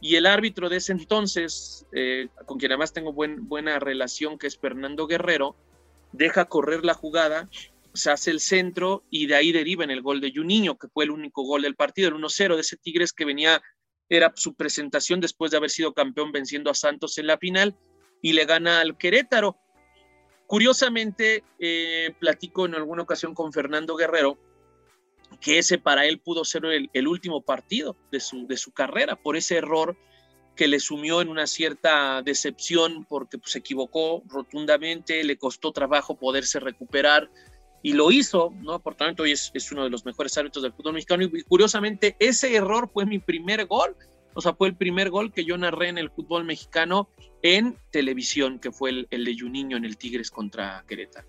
y 0.00 0.16
el 0.16 0.26
árbitro 0.26 0.68
de 0.68 0.76
ese 0.76 0.92
entonces, 0.92 1.86
eh, 1.92 2.28
con 2.44 2.58
quien 2.58 2.72
además 2.72 2.92
tengo 2.92 3.12
buen, 3.12 3.48
buena 3.48 3.78
relación, 3.78 4.38
que 4.38 4.46
es 4.46 4.58
Fernando 4.58 5.06
Guerrero, 5.06 5.56
deja 6.12 6.46
correr 6.46 6.84
la 6.84 6.94
jugada, 6.94 7.48
se 7.92 8.10
hace 8.10 8.30
el 8.30 8.40
centro 8.40 9.04
y 9.10 9.26
de 9.26 9.36
ahí 9.36 9.52
deriva 9.52 9.84
en 9.84 9.90
el 9.90 10.02
gol 10.02 10.20
de 10.20 10.32
Juninho, 10.34 10.76
que 10.76 10.88
fue 10.88 11.04
el 11.04 11.10
único 11.10 11.42
gol 11.42 11.62
del 11.62 11.74
partido, 11.76 12.08
el 12.08 12.14
1-0 12.14 12.54
de 12.54 12.60
ese 12.60 12.76
Tigres 12.76 13.12
que 13.12 13.24
venía 13.24 13.62
era 14.08 14.32
su 14.36 14.54
presentación 14.54 15.20
después 15.20 15.50
de 15.50 15.56
haber 15.56 15.70
sido 15.70 15.92
campeón 15.92 16.30
venciendo 16.30 16.70
a 16.70 16.74
Santos 16.74 17.18
en 17.18 17.26
la 17.26 17.38
final 17.38 17.76
y 18.22 18.32
le 18.32 18.44
gana 18.44 18.80
al 18.80 18.96
Querétaro. 18.96 19.56
Curiosamente, 20.46 21.44
eh, 21.58 22.14
platico 22.18 22.66
en 22.66 22.74
alguna 22.74 23.02
ocasión 23.02 23.34
con 23.34 23.52
Fernando 23.52 23.96
Guerrero 23.96 24.38
que 25.40 25.58
ese 25.58 25.78
para 25.78 26.06
él 26.06 26.20
pudo 26.20 26.44
ser 26.44 26.64
el, 26.64 27.08
último 27.08 27.42
partido 27.42 27.96
de 28.12 28.20
su, 28.20 28.46
de 28.46 28.56
su, 28.56 28.72
carrera 28.72 29.16
por 29.16 29.36
ese 29.36 29.56
error 29.56 29.96
que 30.54 30.68
le 30.68 30.80
sumió 30.80 31.20
en 31.20 31.28
una 31.28 31.46
cierta 31.46 32.22
decepción 32.22 33.04
porque 33.04 33.38
pues, 33.38 33.52
se 33.52 33.58
equivocó 33.58 34.22
rotundamente, 34.28 35.22
le 35.24 35.36
costó 35.36 35.72
trabajo 35.72 36.16
poderse 36.16 36.60
recuperar 36.60 37.28
y 37.82 37.92
lo 37.92 38.10
hizo, 38.10 38.52
¿no? 38.62 38.80
Por 38.80 38.94
tanto, 38.94 39.24
hoy 39.24 39.32
es, 39.32 39.50
es, 39.52 39.70
uno 39.70 39.84
de 39.84 39.90
los 39.90 40.04
mejores 40.04 40.36
árbitros 40.38 40.62
del 40.62 40.72
fútbol 40.72 40.94
mexicano. 40.94 41.22
Y 41.22 41.42
curiosamente, 41.42 42.16
ese 42.18 42.56
error 42.56 42.90
fue 42.92 43.04
mi 43.06 43.18
primer 43.18 43.66
gol. 43.66 43.94
O 44.36 44.42
sea, 44.42 44.52
fue 44.52 44.68
el 44.68 44.76
primer 44.76 45.08
gol 45.08 45.32
que 45.32 45.46
yo 45.46 45.56
narré 45.56 45.88
en 45.88 45.96
el 45.96 46.10
fútbol 46.10 46.44
mexicano 46.44 47.08
en 47.40 47.78
televisión, 47.90 48.58
que 48.58 48.70
fue 48.70 48.90
el, 48.90 49.06
el 49.10 49.24
de 49.24 49.34
Juninho 49.38 49.78
en 49.78 49.86
el 49.86 49.96
Tigres 49.96 50.30
contra 50.30 50.84
Querétaro. 50.86 51.26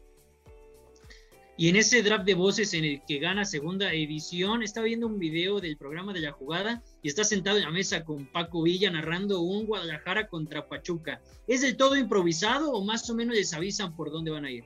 Y 1.56 1.70
en 1.70 1.78
ese 1.78 2.04
draft 2.04 2.26
de 2.26 2.34
voces 2.34 2.74
en 2.74 2.84
el 2.84 3.02
que 3.08 3.20
gana 3.20 3.46
segunda 3.46 3.94
edición, 3.94 4.62
estaba 4.62 4.86
viendo 4.88 5.08
un 5.08 5.20
video 5.20 5.62
del 5.62 5.78
programa 5.78 6.12
de 6.12 6.20
la 6.20 6.34
jugada 6.34 6.84
y 7.02 7.08
está 7.08 7.24
sentado 7.24 7.58
en 7.58 7.64
la 7.64 7.72
mesa 7.72 8.04
con 8.04 8.28
Paco 8.28 8.62
Villa 8.62 8.92
narrando 8.92 9.40
un 9.40 9.66
Guadalajara 9.66 10.28
contra 10.28 10.68
Pachuca. 10.68 11.22
¿Es 11.48 11.62
del 11.62 11.78
todo 11.78 11.96
improvisado 11.96 12.72
o 12.74 12.84
más 12.84 13.10
o 13.10 13.16
menos 13.16 13.38
les 13.38 13.54
avisan 13.54 13.96
por 13.96 14.12
dónde 14.12 14.32
van 14.32 14.44
a 14.44 14.52
ir? 14.52 14.66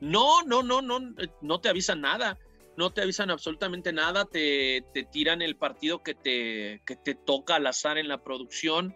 No, 0.00 0.42
no, 0.42 0.64
no, 0.64 0.82
no, 0.82 0.98
no 1.40 1.60
te 1.60 1.68
avisan 1.68 2.00
nada, 2.00 2.36
no 2.78 2.92
te 2.92 3.02
avisan 3.02 3.28
absolutamente 3.32 3.92
nada, 3.92 4.24
te, 4.24 4.84
te 4.94 5.02
tiran 5.02 5.42
el 5.42 5.56
partido 5.56 6.04
que 6.04 6.14
te, 6.14 6.80
que 6.86 6.94
te 6.94 7.16
toca 7.16 7.56
al 7.56 7.66
azar 7.66 7.98
en 7.98 8.06
la 8.06 8.22
producción. 8.22 8.94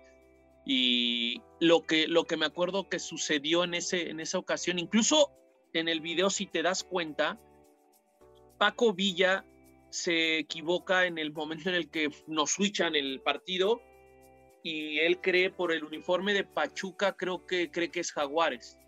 Y 0.64 1.42
lo 1.58 1.82
que, 1.82 2.06
lo 2.06 2.24
que 2.24 2.36
me 2.36 2.46
acuerdo 2.46 2.88
que 2.88 3.00
sucedió 3.00 3.64
en, 3.64 3.74
ese, 3.74 4.08
en 4.08 4.20
esa 4.20 4.38
ocasión, 4.38 4.78
incluso 4.78 5.32
en 5.72 5.88
el 5.88 6.00
video, 6.00 6.30
si 6.30 6.46
te 6.46 6.62
das 6.62 6.84
cuenta, 6.84 7.40
Paco 8.56 8.94
Villa 8.94 9.44
se 9.90 10.38
equivoca 10.38 11.06
en 11.06 11.18
el 11.18 11.32
momento 11.32 11.68
en 11.68 11.74
el 11.74 11.90
que 11.90 12.08
nos 12.28 12.52
switchan 12.52 12.94
el 12.94 13.20
partido 13.20 13.82
y 14.62 15.00
él 15.00 15.20
cree 15.20 15.50
por 15.50 15.72
el 15.72 15.82
uniforme 15.82 16.34
de 16.34 16.44
Pachuca, 16.44 17.16
creo 17.16 17.44
que 17.46 17.72
cree 17.72 17.90
que 17.90 17.98
es 17.98 18.12
Jaguares 18.12 18.78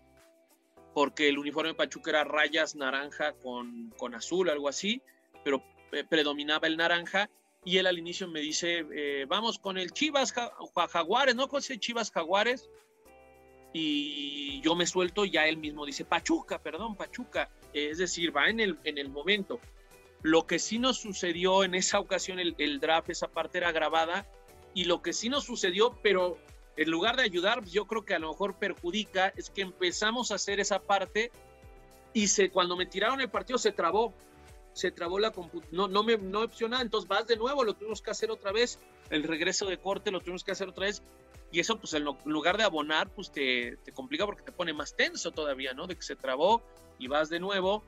porque 0.95 1.27
el 1.27 1.37
uniforme 1.37 1.71
de 1.71 1.75
Pachuca 1.75 2.09
era 2.11 2.23
rayas 2.23 2.73
naranja 2.73 3.33
con, 3.33 3.93
con 3.97 4.15
azul, 4.15 4.49
algo 4.49 4.69
así, 4.69 5.01
pero 5.43 5.61
predominaba 6.09 6.67
el 6.67 6.77
naranja 6.77 7.29
y 7.65 7.79
él 7.79 7.87
al 7.87 7.99
inicio 7.99 8.29
me 8.29 8.39
dice, 8.39 8.85
eh, 8.93 9.25
vamos 9.27 9.59
con 9.59 9.77
el 9.77 9.91
Chivas 9.91 10.33
Jaguares, 10.33 11.35
¿no? 11.35 11.49
Con 11.49 11.61
Chivas 11.61 12.11
Jaguares. 12.11 12.69
Y 13.73 14.61
yo 14.61 14.73
me 14.73 14.87
suelto 14.87 15.25
ya 15.25 15.45
él 15.47 15.57
mismo 15.57 15.85
dice, 15.85 16.05
Pachuca, 16.05 16.63
perdón, 16.63 16.95
Pachuca. 16.95 17.49
Es 17.73 17.97
decir, 17.97 18.33
va 18.33 18.47
en 18.47 18.61
el, 18.61 18.79
en 18.85 18.97
el 18.97 19.09
momento. 19.09 19.59
Lo 20.21 20.47
que 20.47 20.59
sí 20.59 20.79
nos 20.79 20.97
sucedió 20.97 21.65
en 21.65 21.75
esa 21.75 21.99
ocasión, 21.99 22.39
el, 22.39 22.55
el 22.57 22.79
draft, 22.79 23.09
esa 23.09 23.27
parte 23.27 23.57
era 23.57 23.73
grabada, 23.73 24.25
y 24.73 24.85
lo 24.85 25.01
que 25.01 25.11
sí 25.11 25.27
nos 25.27 25.43
sucedió, 25.43 25.99
pero 26.01 26.37
en 26.77 26.89
lugar 26.89 27.15
de 27.15 27.23
ayudar, 27.23 27.63
yo 27.65 27.85
creo 27.85 28.05
que 28.05 28.15
a 28.15 28.19
lo 28.19 28.29
mejor 28.29 28.55
perjudica, 28.55 29.33
es 29.35 29.49
que 29.49 29.61
empezamos 29.61 30.31
a 30.31 30.35
hacer 30.35 30.59
esa 30.59 30.79
parte 30.79 31.31
y 32.13 32.27
se, 32.27 32.49
cuando 32.49 32.75
me 32.75 32.85
tiraron 32.85 33.21
el 33.21 33.29
partido 33.29 33.57
se 33.57 33.71
trabó 33.71 34.13
se 34.75 34.91
trabó 34.91 35.19
la 35.19 35.31
computadora, 35.31 35.69
no, 35.71 35.87
no 35.87 36.03
me 36.03 36.17
no 36.17 36.41
opcionaba, 36.41 36.83
entonces 36.83 37.07
vas 37.07 37.25
de 37.27 37.37
nuevo, 37.37 37.63
lo 37.63 37.75
tuvimos 37.75 38.01
que 38.01 38.11
hacer 38.11 38.29
otra 38.29 38.51
vez, 38.51 38.77
el 39.09 39.23
regreso 39.23 39.65
de 39.67 39.77
corte 39.77 40.11
lo 40.11 40.19
tuvimos 40.19 40.43
que 40.43 40.51
hacer 40.51 40.67
otra 40.67 40.87
vez, 40.87 41.01
y 41.49 41.61
eso 41.61 41.79
pues 41.79 41.93
en, 41.93 42.03
lugar 42.03 42.57
de 42.57 42.65
abonar, 42.65 43.09
pues 43.09 43.31
te, 43.31 43.77
te, 43.85 43.93
complica 43.93 44.25
porque 44.25 44.43
te 44.43 44.51
pone 44.51 44.73
más 44.73 44.93
tenso 44.93 45.31
todavía, 45.31 45.73
¿no? 45.73 45.87
De 45.87 45.95
que 45.95 46.01
se 46.01 46.17
trabó 46.17 46.61
y 46.99 47.07
vas 47.07 47.29
de 47.29 47.39
nuevo. 47.39 47.83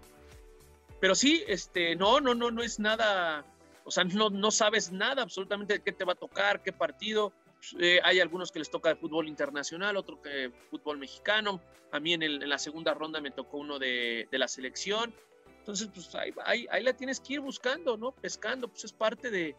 Pero 1.02 1.13
sí, 1.13 1.43
este, 1.47 1.97
no, 1.97 2.21
no, 2.21 2.34
no, 2.34 2.52
no 2.52 2.63
es 2.63 2.80
nada, 2.80 3.43
o 3.84 3.91
sea, 3.91 4.06
no, 4.06 4.30
no 4.30 4.52
sabes 4.52 4.93
nada 4.93 5.23
absolutamente 5.23 5.73
de 5.73 5.80
qué 5.82 5.91
te 5.91 6.06
va 6.06 6.13
a 6.13 6.15
tocar, 6.15 6.63
qué 6.63 6.71
partido. 6.71 7.34
Eh, 7.80 8.00
hay 8.04 8.20
algunos 8.20 8.52
que 8.52 8.60
les 8.60 8.70
toca 8.70 8.89
de 8.89 8.96
fútbol 8.96 9.28
internacional, 9.28 9.98
otro 9.98 10.22
que 10.22 10.52
fútbol 10.70 10.98
mexicano. 10.98 11.62
A 11.91 12.00
mí 12.00 12.13
en, 12.13 12.24
el, 12.24 12.43
en 12.43 12.50
la 12.50 12.58
segunda 12.58 12.93
ronda 12.93 13.20
me 13.22 13.32
tocó 13.32 13.58
uno 13.58 13.80
de, 13.80 14.28
de 14.32 14.38
la 14.38 14.48
selección. 14.48 15.13
Entonces, 15.60 15.89
pues 15.93 16.15
ahí, 16.15 16.65
ahí, 16.70 16.84
la 16.84 16.93
tienes 16.93 17.20
que 17.20 17.34
ir 17.34 17.41
buscando, 17.41 17.98
¿no? 17.98 18.13
Pescando, 18.13 18.70
pues 18.70 18.86
es 18.86 18.93
parte 18.93 19.30
de, 19.30 19.54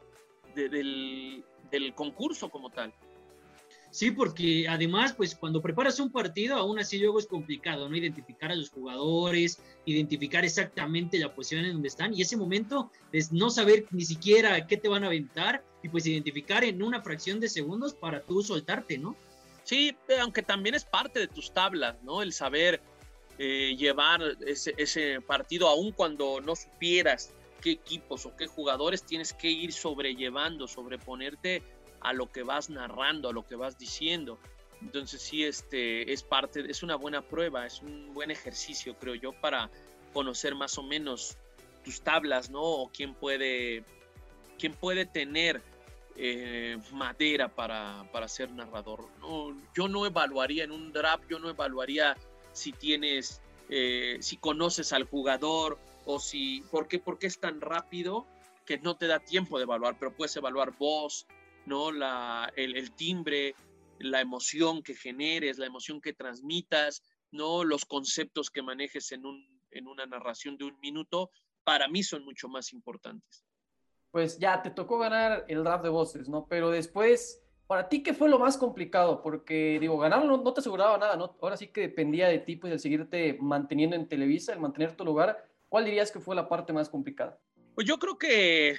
del, 0.54 1.44
del, 1.70 1.94
concurso 1.94 2.48
como 2.48 2.70
tal. 2.70 2.94
Sí, 3.90 4.10
porque 4.10 4.66
además, 4.68 5.12
pues 5.14 5.34
cuando 5.34 5.60
preparas 5.60 6.00
un 6.00 6.10
partido, 6.10 6.56
aún 6.56 6.78
así 6.78 6.98
luego 6.98 7.18
es 7.18 7.26
complicado, 7.26 7.90
¿no? 7.90 7.96
Identificar 7.96 8.50
a 8.50 8.54
los 8.54 8.70
jugadores, 8.70 9.62
identificar 9.84 10.46
exactamente 10.46 11.18
la 11.18 11.34
posición 11.34 11.66
en 11.66 11.74
donde 11.74 11.88
están, 11.88 12.14
y 12.14 12.22
ese 12.22 12.38
momento 12.38 12.90
es 13.12 13.30
no 13.30 13.50
saber 13.50 13.84
ni 13.90 14.06
siquiera 14.06 14.66
qué 14.66 14.78
te 14.78 14.88
van 14.88 15.04
a 15.04 15.08
aventar, 15.08 15.62
y 15.82 15.88
pues 15.88 16.06
identificar 16.06 16.64
en 16.64 16.82
una 16.82 17.02
fracción 17.02 17.40
de 17.40 17.48
segundos 17.48 17.94
para 17.94 18.22
tú 18.22 18.42
soltarte, 18.42 18.98
¿no? 18.98 19.16
Sí, 19.64 19.96
aunque 20.20 20.42
también 20.42 20.74
es 20.74 20.84
parte 20.84 21.20
de 21.20 21.28
tus 21.28 21.52
tablas, 21.52 22.02
¿no? 22.02 22.22
El 22.22 22.32
saber 22.32 22.80
eh, 23.38 23.76
llevar 23.76 24.20
ese, 24.46 24.74
ese 24.78 25.20
partido, 25.20 25.68
aun 25.68 25.92
cuando 25.92 26.40
no 26.40 26.56
supieras 26.56 27.32
qué 27.60 27.72
equipos 27.72 28.26
o 28.26 28.36
qué 28.36 28.46
jugadores 28.46 29.02
tienes 29.02 29.32
que 29.32 29.48
ir 29.48 29.72
sobrellevando, 29.72 30.66
sobreponerte 30.66 31.62
a 32.00 32.12
lo 32.12 32.30
que 32.30 32.42
vas 32.42 32.70
narrando, 32.70 33.28
a 33.28 33.32
lo 33.32 33.46
que 33.46 33.56
vas 33.56 33.78
diciendo. 33.78 34.38
Entonces 34.80 35.20
sí, 35.20 35.44
este 35.44 36.12
es 36.12 36.22
parte, 36.22 36.64
es 36.68 36.82
una 36.82 36.96
buena 36.96 37.22
prueba, 37.22 37.66
es 37.66 37.82
un 37.82 38.14
buen 38.14 38.30
ejercicio, 38.30 38.96
creo 38.98 39.14
yo, 39.14 39.32
para 39.32 39.70
conocer 40.12 40.54
más 40.54 40.78
o 40.78 40.82
menos 40.82 41.36
tus 41.84 42.00
tablas, 42.00 42.50
¿no? 42.50 42.62
O 42.62 42.90
quién 42.90 43.14
puede, 43.14 43.84
quién 44.58 44.74
puede 44.74 45.06
tener 45.06 45.62
eh, 46.16 46.76
madera 46.92 47.48
para, 47.48 48.04
para 48.12 48.26
ser 48.26 48.50
narrador. 48.50 49.08
No, 49.20 49.56
yo 49.74 49.86
no 49.86 50.04
evaluaría 50.04 50.64
en 50.64 50.72
un 50.72 50.92
draft, 50.92 51.24
yo 51.30 51.38
no 51.38 51.48
evaluaría 51.48 52.16
si 52.52 52.72
tienes, 52.72 53.40
eh, 53.68 54.18
si 54.20 54.36
conoces 54.36 54.92
al 54.92 55.04
jugador 55.04 55.78
o 56.06 56.18
si, 56.18 56.62
¿por 56.72 56.88
qué, 56.88 56.98
¿por 56.98 57.18
qué 57.18 57.28
es 57.28 57.38
tan 57.38 57.60
rápido 57.60 58.26
que 58.66 58.78
no 58.78 58.96
te 58.96 59.06
da 59.06 59.20
tiempo 59.20 59.58
de 59.58 59.64
evaluar? 59.64 59.96
Pero 59.98 60.12
puedes 60.12 60.34
evaluar 60.36 60.76
voz, 60.76 61.26
¿no? 61.66 61.92
La, 61.92 62.52
el, 62.56 62.90
timbre, 62.92 63.54
la 64.00 64.20
emoción 64.20 64.82
que 64.82 64.94
generes, 64.94 65.58
la 65.58 65.66
emoción 65.66 66.00
que 66.00 66.14
transmitas, 66.14 67.02
¿no? 67.30 67.62
Los 67.62 67.84
conceptos 67.84 68.50
que 68.50 68.62
manejes 68.62 69.12
en, 69.12 69.24
un, 69.24 69.62
en 69.70 69.86
una 69.86 70.04
narración 70.06 70.56
de 70.56 70.64
un 70.64 70.80
minuto, 70.80 71.30
para 71.62 71.86
mí 71.86 72.02
son 72.02 72.24
mucho 72.24 72.48
más 72.48 72.72
importantes. 72.72 73.44
Pues 74.10 74.38
ya 74.38 74.62
te 74.62 74.70
tocó 74.70 74.98
ganar 74.98 75.44
el 75.48 75.64
draft 75.64 75.84
de 75.84 75.90
voces, 75.90 76.28
¿no? 76.28 76.46
Pero 76.48 76.70
después 76.70 77.42
para 77.68 77.90
ti, 77.90 78.02
¿qué 78.02 78.14
fue 78.14 78.30
lo 78.30 78.38
más 78.38 78.56
complicado? 78.56 79.20
Porque, 79.20 79.76
digo, 79.78 79.98
ganar 79.98 80.24
no, 80.24 80.54
te 80.54 80.60
aseguraba 80.60 80.96
nada, 80.96 81.16
¿no? 81.16 81.36
Ahora 81.42 81.58
sí 81.58 81.68
que 81.68 81.82
dependía 81.82 82.26
de 82.26 82.38
ti, 82.38 82.56
pues, 82.56 82.72
el 82.72 82.80
seguirte 82.80 83.36
manteniendo 83.40 83.94
en 83.94 84.08
Televisa, 84.08 84.54
el 84.54 84.60
mantener 84.60 84.96
tu 84.96 85.04
lugar. 85.04 85.46
¿Cuál 85.68 85.84
dirías 85.84 86.10
que 86.10 86.18
fue 86.18 86.34
la 86.34 86.48
parte 86.48 86.72
más 86.72 86.88
complicada? 86.88 87.38
Pues 87.74 87.86
yo 87.86 87.98
creo 87.98 88.16
que, 88.16 88.78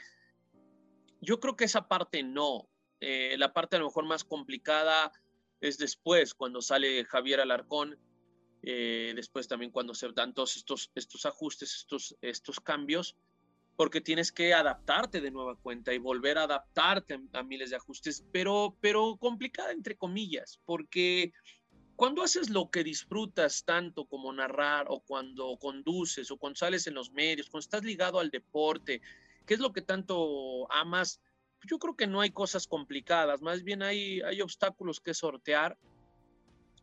yo 1.21 1.39
creo 1.39 1.55
que 1.55 1.65
esa 1.65 1.87
parte 1.87 2.23
no. 2.23 2.67
Eh, 2.99 3.35
la 3.37 3.53
parte 3.53 3.75
a 3.75 3.79
lo 3.79 3.85
mejor 3.85 4.05
más 4.05 4.23
complicada 4.23 5.11
es 5.61 5.77
después, 5.77 6.33
cuando 6.33 6.59
sale 6.59 7.05
Javier 7.05 7.41
Alarcón, 7.41 7.95
eh, 8.63 9.13
después 9.15 9.47
también 9.47 9.71
cuando 9.71 9.93
se 9.93 10.11
dan 10.13 10.33
todos 10.33 10.57
estos, 10.57 10.91
estos 10.95 11.27
ajustes, 11.27 11.75
estos, 11.75 12.17
estos 12.21 12.59
cambios 12.59 13.15
porque 13.79 14.01
tienes 14.01 14.33
que 14.33 14.53
adaptarte 14.53 15.21
de 15.21 15.31
nueva 15.31 15.55
cuenta 15.55 15.93
y 15.93 15.99
volver 15.99 16.37
a 16.37 16.43
adaptarte 16.43 17.17
a, 17.31 17.43
miles 17.43 17.69
de 17.69 17.77
ajustes, 17.77 18.25
pero, 18.29 18.75
pero 18.81 19.15
complicada 19.15 19.71
entre 19.71 19.95
comillas, 19.95 20.59
porque 20.65 21.31
cuando 21.95 22.21
haces 22.21 22.49
lo 22.49 22.69
que 22.69 22.83
disfrutas 22.83 23.63
tanto 23.63 24.03
como 24.03 24.33
narrar 24.33 24.87
o 24.89 24.99
cuando 24.99 25.55
conduces 25.55 26.29
o 26.29 26.35
cuando 26.35 26.57
sales 26.57 26.87
en 26.87 26.93
los 26.93 27.13
medios, 27.13 27.49
cuando 27.49 27.63
estás 27.63 27.85
ligado 27.85 28.19
al 28.19 28.31
deporte, 28.31 29.01
¿qué 29.45 29.53
es 29.53 29.61
lo 29.61 29.71
que 29.71 29.81
tanto 29.81 30.69
amas? 30.73 31.21
Yo 31.65 31.79
creo 31.79 31.95
que 31.95 32.05
no 32.05 32.19
hay 32.19 32.31
cosas 32.31 32.67
complicadas, 32.67 33.41
más 33.41 33.63
bien 33.63 33.81
hay, 33.81 34.19
hay 34.23 34.41
obstáculos 34.41 34.99
que 34.99 35.13
sortear, 35.13 35.77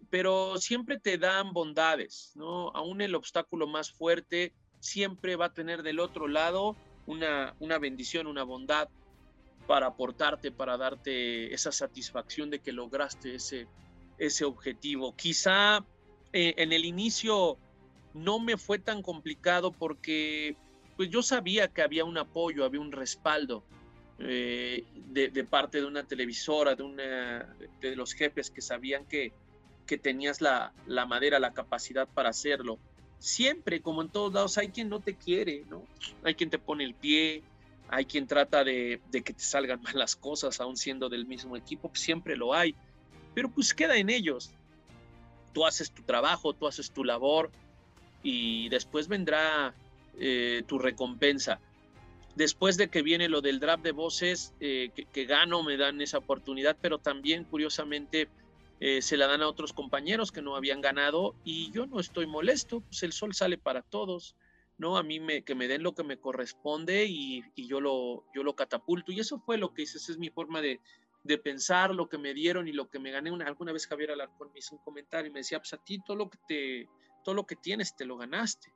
pero 0.09 0.57
siempre 0.57 0.99
te 0.99 1.19
dan 1.19 1.53
bondades, 1.53 2.33
¿no? 2.37 2.71
Aún 2.71 3.03
el 3.03 3.15
obstáculo 3.15 3.67
más 3.67 3.93
fuerte 3.93 4.55
siempre 4.81 5.37
va 5.37 5.47
a 5.47 5.53
tener 5.53 5.83
del 5.83 6.01
otro 6.01 6.27
lado 6.27 6.75
una, 7.07 7.55
una 7.61 7.79
bendición, 7.79 8.27
una 8.27 8.43
bondad 8.43 8.89
para 9.67 9.87
aportarte, 9.87 10.53
para 10.53 10.77
darte 10.77 11.53
esa 11.53 11.73
satisfacción 11.73 12.51
de 12.51 12.61
que 12.61 12.73
lograste 12.73 13.35
ese, 13.35 13.67
ese 14.19 14.45
objetivo. 14.45 15.15
Quizá 15.17 15.85
eh, 16.33 16.55
en 16.57 16.73
el 16.73 16.85
inicio 16.85 17.59
no 18.15 18.39
me 18.39 18.57
fue 18.57 18.79
tan 18.79 19.03
complicado 19.03 19.73
porque 19.73 20.57
pues 20.97 21.11
yo 21.11 21.23
sabía 21.23 21.69
que 21.69 21.83
había 21.83 22.05
un 22.05 22.17
apoyo, 22.17 22.65
había 22.65 22.81
un 22.81 22.93
respaldo 22.93 23.63
eh, 24.19 24.85
de, 25.09 25.29
de, 25.29 25.45
parte 25.45 25.81
de 25.81 25.87
una 25.87 26.05
televisora, 26.05 26.75
de, 26.75 26.83
una, 26.83 27.55
de 27.81 27.97
los 27.97 28.15
jefes 28.15 28.51
que 28.51 28.63
sabían 28.63 29.05
que, 29.05 29.33
que 29.87 29.99
tenías 29.99 30.41
la, 30.41 30.73
la 30.87 31.05
madera, 31.05 31.39
la 31.39 31.53
capacidad 31.53 32.09
para 32.09 32.31
hacerlo 32.31 32.79
siempre, 33.19 33.81
como 33.81 34.03
en 34.03 34.09
todos 34.09 34.33
lados, 34.33 34.59
hay 34.59 34.69
quien 34.69 34.89
no 34.89 35.01
te 35.01 35.15
quiere, 35.15 35.65
¿no? 35.69 35.83
Hay 36.23 36.35
quien 36.35 36.51
te 36.51 36.59
pone 36.59 36.85
el 36.85 36.95
pie, 36.95 37.43
hay 37.89 38.05
quien 38.05 38.27
trata 38.27 38.65
de, 38.65 39.01
que 39.13 39.21
te 39.21 39.39
salgan 39.39 39.81
mal 39.83 39.99
las 39.99 40.17
cosas, 40.17 40.61
aún 40.61 40.77
siendo 40.77 41.09
del 41.09 41.27
mismo 41.27 41.57
equipo, 41.57 41.89
pues 41.89 42.01
siempre 42.01 42.37
lo 42.37 42.55
hay. 42.55 42.75
Pero 43.35 43.51
pues 43.51 43.75
queda 43.75 43.97
en 43.97 44.11
ellos. 44.11 44.51
Tú 45.53 45.67
haces 45.67 45.91
tu 45.91 46.03
trabajo, 46.03 46.53
tú 46.53 46.67
haces 46.67 46.91
tu 46.91 47.05
labor 47.05 47.51
y 48.23 48.69
después 48.69 49.09
vendrá 49.09 49.75
eh, 50.19 50.63
tu 50.67 50.79
recompensa. 50.79 51.61
Después 52.35 52.77
de 52.77 52.89
que 52.89 53.01
viene 53.01 53.31
lo 53.31 53.41
del 53.41 53.61
draft 53.61 53.83
de 53.83 53.93
voces, 53.93 54.53
eh, 54.61 54.91
que, 54.95 55.07
que 55.07 55.25
gano, 55.25 55.63
me 55.63 55.79
dan 55.79 56.03
esa 56.03 56.19
oportunidad, 56.19 56.77
pero 56.81 56.99
también 56.99 57.45
curiosamente 57.45 58.29
eh, 58.81 59.01
se 59.01 59.17
la 59.17 59.27
dan 59.27 59.43
a 59.43 59.49
otros 59.49 59.73
compañeros 59.73 60.33
que 60.33 60.43
no 60.43 60.57
habían 60.57 60.81
ganado 60.81 61.35
y 61.45 61.71
yo 61.73 61.87
no 61.87 61.99
estoy 61.99 62.27
molesto, 62.27 62.81
pues 62.81 63.03
el 63.03 63.13
sol 63.13 63.35
sale 63.35 63.57
para 63.57 63.83
todos, 63.83 64.37
¿no? 64.77 64.99
A 64.99 65.03
mí 65.03 65.19
me, 65.19 65.43
que 65.43 65.55
me 65.55 65.69
den 65.69 65.83
lo 65.83 65.95
que 65.95 66.05
me 66.05 66.19
corresponde 66.19 67.07
y, 67.07 67.43
yo, 67.57 67.81
lo, 67.81 68.25
yo 68.35 68.43
lo 68.43 68.55
catapulto 68.55 69.13
y 69.13 69.21
eso 69.21 69.39
fue 69.39 69.57
lo 69.57 69.73
que 69.73 69.83
hice, 69.83 69.99
esa 69.99 70.13
es 70.13 70.19
mi 70.19 70.29
forma 70.29 70.61
de, 70.61 70.81
de 71.25 71.39
pensar, 71.39 71.95
lo 71.95 72.09
que 72.09 72.19
me 72.19 72.35
dieron 72.35 72.69
y 72.69 72.73
lo 72.73 72.89
que 72.91 72.99
me 72.99 73.11
gané. 73.11 73.31
Una, 73.31 73.47
alguna 73.47 73.73
vez 73.73 73.87
Javier 73.87 74.11
Alarcón 74.11 74.53
me 74.53 74.59
hizo 74.59 74.75
un 74.75 74.83
comentario 74.83 75.31
y 75.31 75.33
me 75.33 75.41
decía, 75.41 75.59
pues 75.59 75.73
a 75.73 75.79
ti 75.79 75.99
todo 76.05 76.17
lo 76.17 76.29
que, 76.29 76.39
te, 76.47 76.89
todo 77.25 77.35
lo 77.35 77.47
que 77.47 77.57
tienes 77.57 77.97
te 77.97 78.05
lo 78.05 78.17
ganaste, 78.17 78.73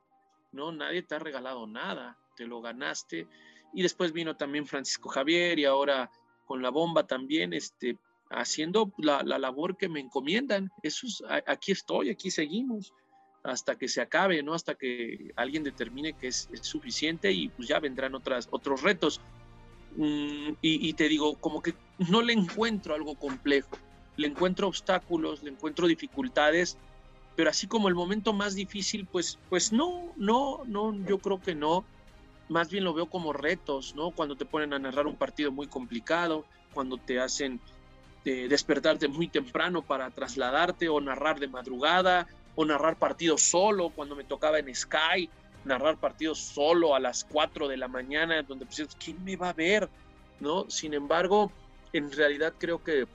¿no? 0.51 0.71
Nadie 0.71 1.03
te 1.03 1.15
ha 1.15 1.19
regalado 1.19 1.67
nada, 1.67 2.17
te 2.35 2.45
lo 2.45 2.61
ganaste. 2.61 3.27
Y 3.73 3.83
después 3.83 4.11
vino 4.11 4.35
también 4.35 4.65
Francisco 4.65 5.09
Javier 5.09 5.59
y 5.59 5.65
ahora 5.65 6.11
con 6.45 6.61
la 6.61 6.69
bomba 6.69 7.07
también, 7.07 7.53
este, 7.53 7.97
haciendo 8.31 8.91
la, 8.97 9.23
labor 9.23 9.77
que 9.77 9.89
me 9.89 9.99
encomiendan. 9.99 10.71
Eso 10.83 11.07
aquí 11.45 11.71
estoy, 11.71 12.09
aquí 12.09 12.31
seguimos 12.31 12.93
hasta 13.43 13.75
que 13.75 13.87
se 13.87 14.01
acabe, 14.01 14.43
¿no? 14.43 14.53
Hasta 14.53 14.75
que 14.75 15.31
alguien 15.35 15.63
determine 15.63 16.13
que 16.13 16.27
es, 16.27 16.49
suficiente 16.61 17.31
y 17.31 17.49
pues 17.49 17.67
ya 17.67 17.79
vendrán 17.79 18.15
otras, 18.15 18.47
otros 18.51 18.81
retos. 18.81 19.19
Mm, 19.97 20.51
y, 20.61 20.89
y, 20.89 20.93
te 20.93 21.09
digo, 21.09 21.35
como 21.35 21.61
que 21.61 21.73
no 22.09 22.21
le 22.21 22.33
encuentro 22.33 22.95
algo 22.95 23.15
complejo, 23.15 23.77
le 24.15 24.27
encuentro 24.27 24.67
obstáculos, 24.67 25.43
le 25.43 25.51
encuentro 25.51 25.87
dificultades, 25.87 26.77
pero 27.35 27.49
así 27.49 27.67
como 27.67 27.87
el 27.87 27.95
momento 27.95 28.33
más 28.33 28.55
difícil, 28.55 29.05
pues, 29.05 29.39
pues 29.49 29.71
no, 29.73 30.13
no, 30.15 30.61
no, 30.65 30.95
yo 31.05 31.17
creo 31.19 31.41
que 31.41 31.55
no. 31.55 31.83
más 32.49 32.69
bien 32.69 32.83
lo 32.83 32.93
veo 32.93 33.07
como 33.07 33.33
retos, 33.33 33.95
¿no? 33.95 34.11
Cuando 34.11 34.35
te 34.35 34.45
ponen 34.45 34.73
a 34.73 34.79
narrar 34.79 35.07
un 35.07 35.15
partido 35.15 35.51
muy 35.51 35.67
complicado, 35.67 36.45
cuando 36.73 36.97
te 36.97 37.19
hacen 37.19 37.59
eh, 38.25 38.47
despertarte 38.47 39.07
muy 39.07 39.27
temprano 39.27 39.81
para 39.81 40.09
trasladarte 40.11 40.89
o 40.89 41.01
narrar 41.01 41.39
de 41.39 41.47
madrugada 41.47 42.27
o 42.55 42.65
narrar 42.65 42.97
partidos 42.97 43.41
solo, 43.41 43.89
cuando 43.89 44.15
me 44.15 44.23
tocaba 44.23 44.59
en 44.59 44.73
Sky, 44.75 45.29
narrar 45.65 45.97
partidos 45.97 46.39
solo 46.39 46.95
a 46.95 46.99
las 46.99 47.23
4 47.25 47.67
de 47.67 47.77
la 47.77 47.87
mañana, 47.87 48.41
donde 48.43 48.65
pues, 48.65 48.87
¿quién 49.03 49.23
me 49.23 49.35
va 49.35 49.49
a 49.49 49.53
ver? 49.53 49.89
¿No? 50.39 50.69
Sin 50.69 50.93
embargo, 50.93 51.51
en 51.93 52.11
realidad 52.11 52.53
creo 52.57 52.83
que 52.83 53.07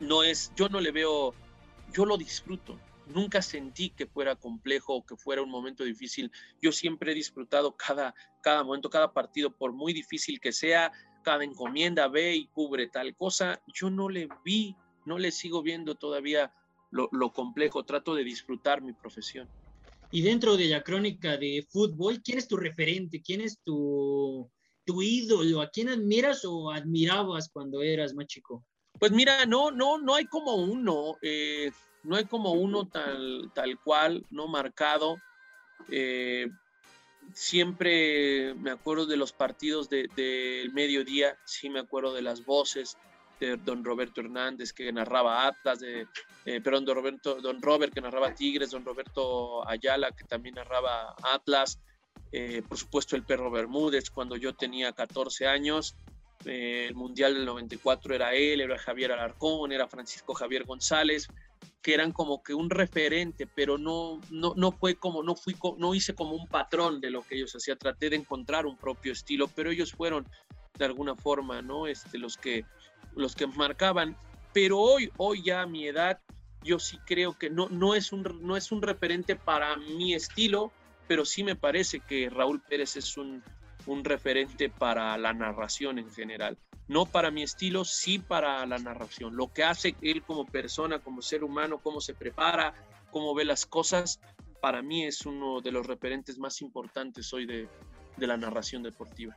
no 0.00 0.22
es, 0.22 0.52
yo 0.56 0.68
no 0.68 0.80
le 0.80 0.90
veo, 0.90 1.34
yo 1.92 2.06
lo 2.06 2.16
disfruto, 2.16 2.78
nunca 3.06 3.42
sentí 3.42 3.90
que 3.90 4.06
fuera 4.06 4.36
complejo 4.36 4.94
o 4.94 5.06
que 5.06 5.16
fuera 5.16 5.42
un 5.42 5.50
momento 5.50 5.84
difícil. 5.84 6.30
Yo 6.60 6.72
siempre 6.72 7.12
he 7.12 7.14
disfrutado 7.14 7.76
cada, 7.76 8.14
cada 8.40 8.64
momento, 8.64 8.90
cada 8.90 9.12
partido, 9.12 9.50
por 9.50 9.72
muy 9.72 9.92
difícil 9.92 10.40
que 10.40 10.52
sea, 10.52 10.92
cada 11.26 11.42
encomienda 11.42 12.06
ve 12.06 12.36
y 12.36 12.46
cubre 12.46 12.86
tal 12.86 13.16
cosa. 13.16 13.60
Yo 13.66 13.90
no 13.90 14.08
le 14.08 14.28
vi, 14.44 14.76
no 15.06 15.18
le 15.18 15.32
sigo 15.32 15.60
viendo 15.60 15.96
todavía 15.96 16.54
lo, 16.92 17.08
lo 17.10 17.32
complejo, 17.32 17.84
trato 17.84 18.14
de 18.14 18.22
disfrutar 18.22 18.80
mi 18.80 18.92
profesión. 18.92 19.50
Y 20.12 20.22
dentro 20.22 20.56
de 20.56 20.66
la 20.66 20.84
crónica 20.84 21.36
de 21.36 21.66
fútbol, 21.68 22.22
¿quién 22.22 22.38
es 22.38 22.46
tu 22.46 22.56
referente? 22.56 23.20
¿Quién 23.20 23.40
es 23.40 23.58
tu, 23.64 24.48
tu 24.84 25.02
ídolo? 25.02 25.62
¿A 25.62 25.68
quién 25.68 25.88
admiras 25.88 26.44
o 26.44 26.70
admirabas 26.70 27.50
cuando 27.52 27.82
eras 27.82 28.14
más 28.14 28.26
chico? 28.28 28.64
Pues 29.00 29.10
mira, 29.10 29.44
no, 29.46 29.72
no, 29.72 29.98
no 29.98 30.14
hay 30.14 30.26
como 30.26 30.54
uno. 30.54 31.16
Eh, 31.22 31.72
no 32.04 32.14
hay 32.14 32.26
como 32.26 32.52
uno 32.52 32.86
tal, 32.86 33.50
tal 33.52 33.80
cual, 33.82 34.24
no 34.30 34.46
marcado. 34.46 35.16
Eh, 35.90 36.46
siempre 37.32 38.54
me 38.54 38.70
acuerdo 38.70 39.06
de 39.06 39.16
los 39.16 39.32
partidos 39.32 39.88
del 39.88 40.10
de, 40.16 40.70
mediodía, 40.72 41.36
sí 41.44 41.68
me 41.70 41.80
acuerdo 41.80 42.14
de 42.14 42.22
las 42.22 42.44
voces 42.44 42.96
de 43.40 43.56
don 43.56 43.84
Roberto 43.84 44.20
Hernández 44.20 44.72
que 44.72 44.90
narraba 44.92 45.46
Atlas, 45.46 45.80
de, 45.80 46.06
eh, 46.46 46.60
perdón, 46.60 46.84
don, 46.86 46.96
Roberto, 46.96 47.40
don 47.40 47.60
Robert 47.60 47.92
que 47.92 48.00
narraba 48.00 48.34
Tigres, 48.34 48.70
don 48.70 48.84
Roberto 48.84 49.68
Ayala 49.68 50.12
que 50.12 50.24
también 50.24 50.54
narraba 50.54 51.14
Atlas, 51.22 51.80
eh, 52.32 52.62
por 52.66 52.78
supuesto 52.78 53.16
el 53.16 53.24
perro 53.24 53.50
Bermúdez 53.50 54.10
cuando 54.10 54.36
yo 54.36 54.54
tenía 54.54 54.92
14 54.92 55.46
años, 55.46 55.96
el 56.44 56.94
Mundial 56.94 57.34
del 57.34 57.46
94 57.46 58.14
era 58.14 58.34
él, 58.34 58.60
era 58.60 58.78
Javier 58.78 59.12
Alarcón, 59.12 59.72
era 59.72 59.88
Francisco 59.88 60.34
Javier 60.34 60.64
González, 60.64 61.28
que 61.82 61.94
eran 61.94 62.12
como 62.12 62.42
que 62.42 62.54
un 62.54 62.70
referente, 62.70 63.46
pero 63.46 63.78
no, 63.78 64.20
no, 64.30 64.54
no 64.56 64.72
fue 64.72 64.96
como, 64.96 65.22
no 65.22 65.36
fui, 65.36 65.56
no 65.78 65.94
hice 65.94 66.14
como 66.14 66.34
un 66.34 66.48
patrón 66.48 67.00
de 67.00 67.10
lo 67.10 67.22
que 67.22 67.36
ellos 67.36 67.54
hacían, 67.54 67.78
traté 67.78 68.10
de 68.10 68.16
encontrar 68.16 68.66
un 68.66 68.76
propio 68.76 69.12
estilo, 69.12 69.48
pero 69.48 69.70
ellos 69.70 69.92
fueron 69.92 70.26
de 70.78 70.84
alguna 70.84 71.14
forma, 71.14 71.62
¿no? 71.62 71.86
Este, 71.86 72.18
los 72.18 72.36
que, 72.36 72.64
los 73.14 73.34
que 73.34 73.46
marcaban, 73.46 74.16
pero 74.52 74.80
hoy, 74.80 75.10
hoy 75.16 75.42
ya 75.44 75.62
a 75.62 75.66
mi 75.66 75.86
edad, 75.86 76.20
yo 76.62 76.78
sí 76.78 76.98
creo 77.06 77.38
que 77.38 77.50
no, 77.50 77.68
no, 77.68 77.94
es 77.94 78.12
un, 78.12 78.24
no 78.42 78.56
es 78.56 78.72
un 78.72 78.82
referente 78.82 79.36
para 79.36 79.76
mi 79.76 80.14
estilo, 80.14 80.72
pero 81.06 81.24
sí 81.24 81.44
me 81.44 81.54
parece 81.54 82.00
que 82.00 82.28
Raúl 82.28 82.60
Pérez 82.60 82.96
es 82.96 83.16
un, 83.16 83.44
un 83.86 84.04
referente 84.04 84.68
para 84.68 85.16
la 85.18 85.32
narración 85.32 85.98
en 85.98 86.10
general 86.10 86.58
no 86.88 87.06
para 87.06 87.30
mi 87.30 87.42
estilo, 87.42 87.84
sí 87.84 88.18
para 88.18 88.64
la 88.66 88.78
narración. 88.78 89.36
Lo 89.36 89.52
que 89.52 89.64
hace 89.64 89.96
él 90.02 90.22
como 90.22 90.46
persona, 90.46 91.00
como 91.00 91.22
ser 91.22 91.42
humano, 91.42 91.80
cómo 91.82 92.00
se 92.00 92.14
prepara, 92.14 92.74
cómo 93.10 93.34
ve 93.34 93.44
las 93.44 93.66
cosas, 93.66 94.20
para 94.60 94.82
mí 94.82 95.04
es 95.04 95.26
uno 95.26 95.60
de 95.60 95.72
los 95.72 95.86
referentes 95.86 96.38
más 96.38 96.60
importantes 96.62 97.32
hoy 97.32 97.46
de, 97.46 97.68
la 98.18 98.36
narración 98.36 98.82
deportiva. 98.82 99.36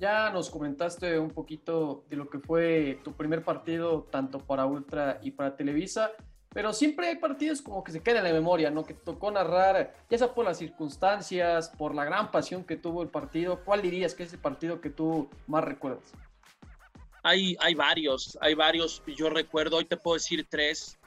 Ya 0.00 0.30
nos 0.30 0.48
comentaste 0.48 1.18
un 1.18 1.30
poquito 1.30 2.04
de 2.08 2.16
lo 2.16 2.30
que 2.30 2.38
fue 2.38 3.00
tu 3.04 3.12
primer 3.12 3.44
partido, 3.44 4.04
tanto 4.10 4.38
para 4.38 4.64
Ultra 4.64 5.18
y 5.22 5.32
para 5.32 5.56
Televisa, 5.56 6.12
pero 6.50 6.72
siempre 6.72 7.08
hay 7.08 7.16
partidos 7.16 7.62
como 7.62 7.82
que 7.82 7.92
se 7.92 8.00
quedan 8.00 8.24
en 8.26 8.32
la 8.32 8.38
memoria, 8.38 8.70
¿no? 8.70 8.84
Que 8.84 8.94
tocó 8.94 9.30
narrar, 9.30 9.94
ya 10.08 10.18
sea 10.18 10.34
por 10.34 10.44
las 10.44 10.58
circunstancias, 10.58 11.68
por 11.76 11.94
la 11.94 12.04
gran 12.04 12.30
pasión 12.30 12.64
que 12.64 12.76
tuvo 12.76 13.02
el 13.02 13.08
partido. 13.08 13.64
¿Cuál 13.64 13.82
dirías 13.82 14.14
que 14.14 14.22
es 14.22 14.32
el 14.32 14.38
partido 14.38 14.80
que 14.80 14.90
tú 14.90 15.28
más 15.46 15.64
recuerdas? 15.64 16.12
Hay, 17.22 17.56
hay 17.60 17.74
varios, 17.74 18.36
hay 18.40 18.54
varios. 18.54 19.02
Yo 19.06 19.30
recuerdo, 19.30 19.76
hoy 19.76 19.84
te 19.84 19.96
puedo 19.96 20.14
decir 20.14 20.46
tres. 20.48 20.98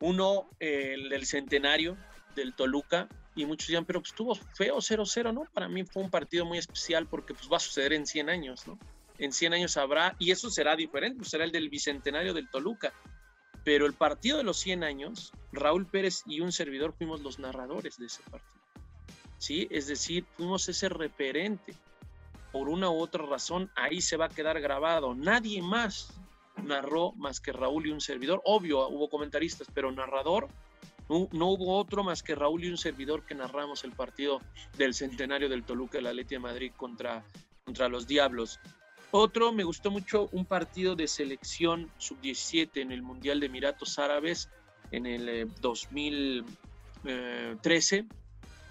Uno, 0.00 0.48
el 0.58 1.08
del 1.08 1.26
centenario 1.26 1.96
del 2.34 2.54
Toluca, 2.54 3.08
y 3.34 3.44
muchos 3.44 3.68
dirán, 3.68 3.84
pero 3.84 4.00
pues 4.00 4.10
estuvo 4.10 4.34
feo 4.34 4.76
0-0, 4.76 5.32
¿no? 5.32 5.44
Para 5.52 5.68
mí 5.68 5.84
fue 5.84 6.02
un 6.02 6.10
partido 6.10 6.44
muy 6.44 6.58
especial 6.58 7.06
porque 7.06 7.34
pues 7.34 7.50
va 7.50 7.58
a 7.58 7.60
suceder 7.60 7.92
en 7.92 8.06
100 8.06 8.30
años, 8.30 8.66
¿no? 8.66 8.78
En 9.18 9.32
100 9.32 9.54
años 9.54 9.76
habrá, 9.76 10.16
y 10.18 10.30
eso 10.30 10.50
será 10.50 10.74
diferente, 10.74 11.18
pues 11.18 11.30
será 11.30 11.44
el 11.44 11.52
del 11.52 11.68
bicentenario 11.68 12.34
del 12.34 12.50
Toluca. 12.50 12.92
Pero 13.64 13.86
el 13.86 13.94
partido 13.94 14.38
de 14.38 14.44
los 14.44 14.58
100 14.58 14.84
años, 14.84 15.32
Raúl 15.52 15.86
Pérez 15.86 16.22
y 16.26 16.40
un 16.40 16.52
servidor 16.52 16.94
fuimos 16.96 17.20
los 17.20 17.38
narradores 17.38 17.98
de 17.98 18.06
ese 18.06 18.22
partido. 18.22 18.62
¿Sí? 19.38 19.68
Es 19.70 19.86
decir, 19.86 20.24
fuimos 20.36 20.68
ese 20.68 20.88
referente 20.88 21.74
por 22.56 22.70
una 22.70 22.88
u 22.88 23.00
otra 23.00 23.26
razón, 23.26 23.70
ahí 23.74 24.00
se 24.00 24.16
va 24.16 24.24
a 24.24 24.30
quedar 24.30 24.58
grabado. 24.62 25.14
Nadie 25.14 25.60
más 25.60 26.14
narró 26.64 27.12
más 27.12 27.38
que 27.38 27.52
Raúl 27.52 27.86
y 27.86 27.90
un 27.90 28.00
servidor. 28.00 28.40
Obvio, 28.46 28.88
hubo 28.88 29.10
comentaristas, 29.10 29.68
pero 29.74 29.92
narrador, 29.92 30.48
no, 31.10 31.50
hubo 31.50 31.76
otro 31.76 32.02
más 32.02 32.22
que 32.22 32.34
Raúl 32.34 32.64
y 32.64 32.70
un 32.70 32.78
servidor 32.78 33.26
que 33.26 33.34
narramos 33.34 33.84
el 33.84 33.92
partido 33.92 34.40
del 34.78 34.94
centenario 34.94 35.50
del 35.50 35.64
Toluca, 35.64 36.00
la 36.00 36.14
Leti 36.14 36.36
de 36.36 36.38
Madrid 36.38 36.72
contra, 36.74 37.22
contra 37.66 37.90
los 37.90 38.06
Diablos. 38.06 38.58
Otro, 39.10 39.52
me 39.52 39.64
gustó 39.64 39.90
mucho 39.90 40.30
un 40.32 40.46
partido 40.46 40.96
de 40.96 41.08
selección 41.08 41.90
sub-17 41.98 42.80
en 42.80 42.90
el 42.90 43.02
Mundial 43.02 43.38
de 43.38 43.48
Emiratos 43.48 43.98
Árabes 43.98 44.48
en 44.92 45.04
el 45.04 45.52
2013 45.60 47.96
eh, 47.96 48.04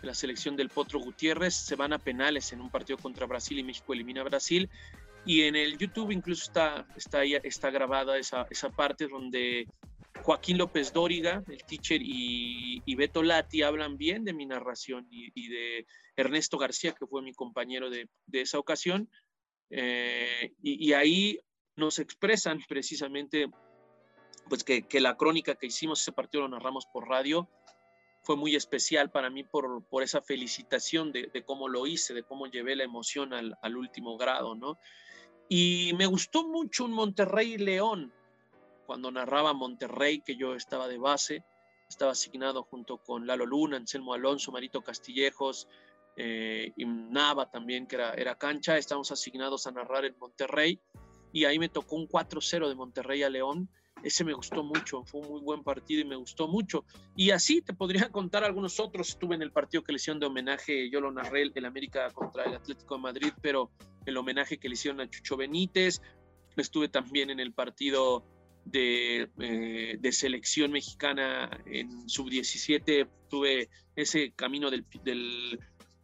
la 0.05 0.13
selección 0.13 0.55
del 0.55 0.69
Potro 0.69 0.99
Gutiérrez, 0.99 1.55
se 1.55 1.75
van 1.75 1.93
a 1.93 1.99
penales 1.99 2.53
en 2.53 2.61
un 2.61 2.69
partido 2.69 2.97
contra 2.97 3.25
Brasil 3.25 3.59
y 3.59 3.63
México 3.63 3.93
elimina 3.93 4.21
a 4.21 4.25
Brasil. 4.25 4.69
Y 5.25 5.41
en 5.41 5.55
el 5.55 5.77
YouTube 5.77 6.11
incluso 6.11 6.43
está, 6.45 6.87
está, 6.95 7.23
está 7.23 7.71
grabada 7.71 8.17
esa, 8.17 8.45
esa 8.49 8.69
parte 8.69 9.07
donde 9.07 9.67
Joaquín 10.21 10.57
López 10.57 10.93
Dóriga, 10.93 11.43
el 11.47 11.63
teacher, 11.65 11.99
y, 12.01 12.95
Beto 12.95 13.23
Lati 13.23 13.63
hablan 13.63 13.97
bien 13.97 14.23
de 14.23 14.33
mi 14.33 14.45
narración 14.45 15.07
y, 15.09 15.49
de 15.49 15.85
Ernesto 16.15 16.57
García, 16.57 16.93
que 16.93 17.07
fue 17.07 17.21
mi 17.21 17.33
compañero 17.33 17.89
de, 17.89 18.07
de 18.27 18.41
esa 18.41 18.59
ocasión. 18.59 19.09
Eh, 19.71 20.53
y, 20.61 20.89
y, 20.89 20.93
ahí 20.93 21.39
nos 21.75 21.99
expresan 21.99 22.59
precisamente 22.69 23.47
pues 24.47 24.63
que, 24.63 24.83
que, 24.83 25.01
la 25.01 25.17
crónica 25.17 25.55
que 25.55 25.65
hicimos, 25.65 26.01
ese 26.01 26.11
partido 26.11 26.43
lo 26.43 26.49
narramos 26.49 26.85
por 26.85 27.09
radio, 27.09 27.49
fue 28.25 28.35
muy 28.35 28.55
especial 28.55 29.11
para 29.11 29.29
mí 29.29 29.43
por, 29.43 29.83
por 29.85 30.03
esa 30.03 30.21
felicitación 30.21 31.11
de, 31.11 31.43
cómo 31.45 31.69
lo 31.69 31.85
hice, 31.85 32.13
de 32.13 32.23
cómo 32.23 32.47
llevé 32.47 32.75
la 32.75 32.83
emoción 32.83 33.33
al, 33.33 33.55
al, 33.61 33.77
último 33.77 34.17
grado, 34.17 34.55
¿no? 34.55 34.77
Y 35.47 35.91
me 35.95 36.07
gustó 36.07 36.47
mucho 36.47 36.85
un 36.85 36.91
Monterrey 36.91 37.57
León, 37.57 38.11
cuando 38.87 39.11
narraba 39.11 39.53
Monterrey, 39.53 40.21
que 40.21 40.35
yo 40.35 40.55
estaba 40.55 40.87
de 40.87 40.97
base, 40.97 41.43
estaba 41.87 42.11
asignado 42.11 42.63
junto 42.63 42.97
con 42.97 43.27
Lalo 43.27 43.45
Luna, 43.45 43.77
Anselmo 43.77 44.13
Alonso, 44.13 44.51
Marito 44.51 44.81
Castillejos, 44.81 45.67
eh, 46.17 46.71
y 46.75 46.85
Nava 46.85 47.51
también, 47.51 47.85
que 47.85 47.95
era, 47.95 48.13
era 48.13 48.35
cancha, 48.37 48.77
estábamos 48.77 49.11
asignados 49.11 49.67
a 49.67 49.71
narrar 49.71 50.05
en 50.05 50.17
Monterrey, 50.17 50.79
y 51.31 51.45
ahí 51.45 51.59
me 51.59 51.69
tocó 51.69 51.95
un 51.95 52.07
4-0 52.07 52.69
de 52.69 52.75
Monterrey 52.75 53.21
a 53.21 53.29
León, 53.29 53.69
ese 54.05 54.23
me 54.23 54.33
gustó 54.33 54.63
mucho, 54.63 55.03
fue 55.03 55.21
un 55.21 55.29
muy 55.29 55.41
buen 55.41 55.63
partido 55.63 56.01
y 56.01 56.05
me 56.05 56.15
gustó 56.15 56.47
mucho. 56.47 56.85
Y 57.15 57.31
así 57.31 57.63
te 57.63 57.73
podría 57.73 58.09
contar 58.11 58.43
algunos 58.43 58.79
otros. 58.79 59.09
Estuve 59.09 59.33
en 59.33 59.41
el 59.41 59.51
partido 59.51 59.83
que 59.83 59.91
le 59.91 59.95
hicieron 59.95 60.19
de 60.19 60.27
homenaje, 60.27 60.91
yo 60.91 61.01
lo 61.01 61.11
narré, 61.11 61.51
el 61.53 61.65
América 61.65 62.11
contra 62.11 62.43
el 62.43 62.53
Atlético 62.53 62.95
de 62.95 63.01
Madrid, 63.01 63.33
pero 63.41 63.71
el 64.05 64.15
homenaje 64.15 64.59
que 64.59 64.69
le 64.69 64.73
hicieron 64.73 65.01
a 65.01 65.09
Chucho 65.09 65.37
Benítez. 65.37 66.01
Estuve 66.55 66.87
también 66.87 67.31
en 67.31 67.39
el 67.39 67.51
partido 67.51 68.23
de, 68.65 69.27
eh, 69.39 70.11
selección 70.11 70.71
mexicana 70.71 71.49
en 71.65 72.07
sub-17. 72.07 73.09
Tuve 73.27 73.69
ese 73.95 74.33
camino 74.33 74.69
del, 74.69 74.85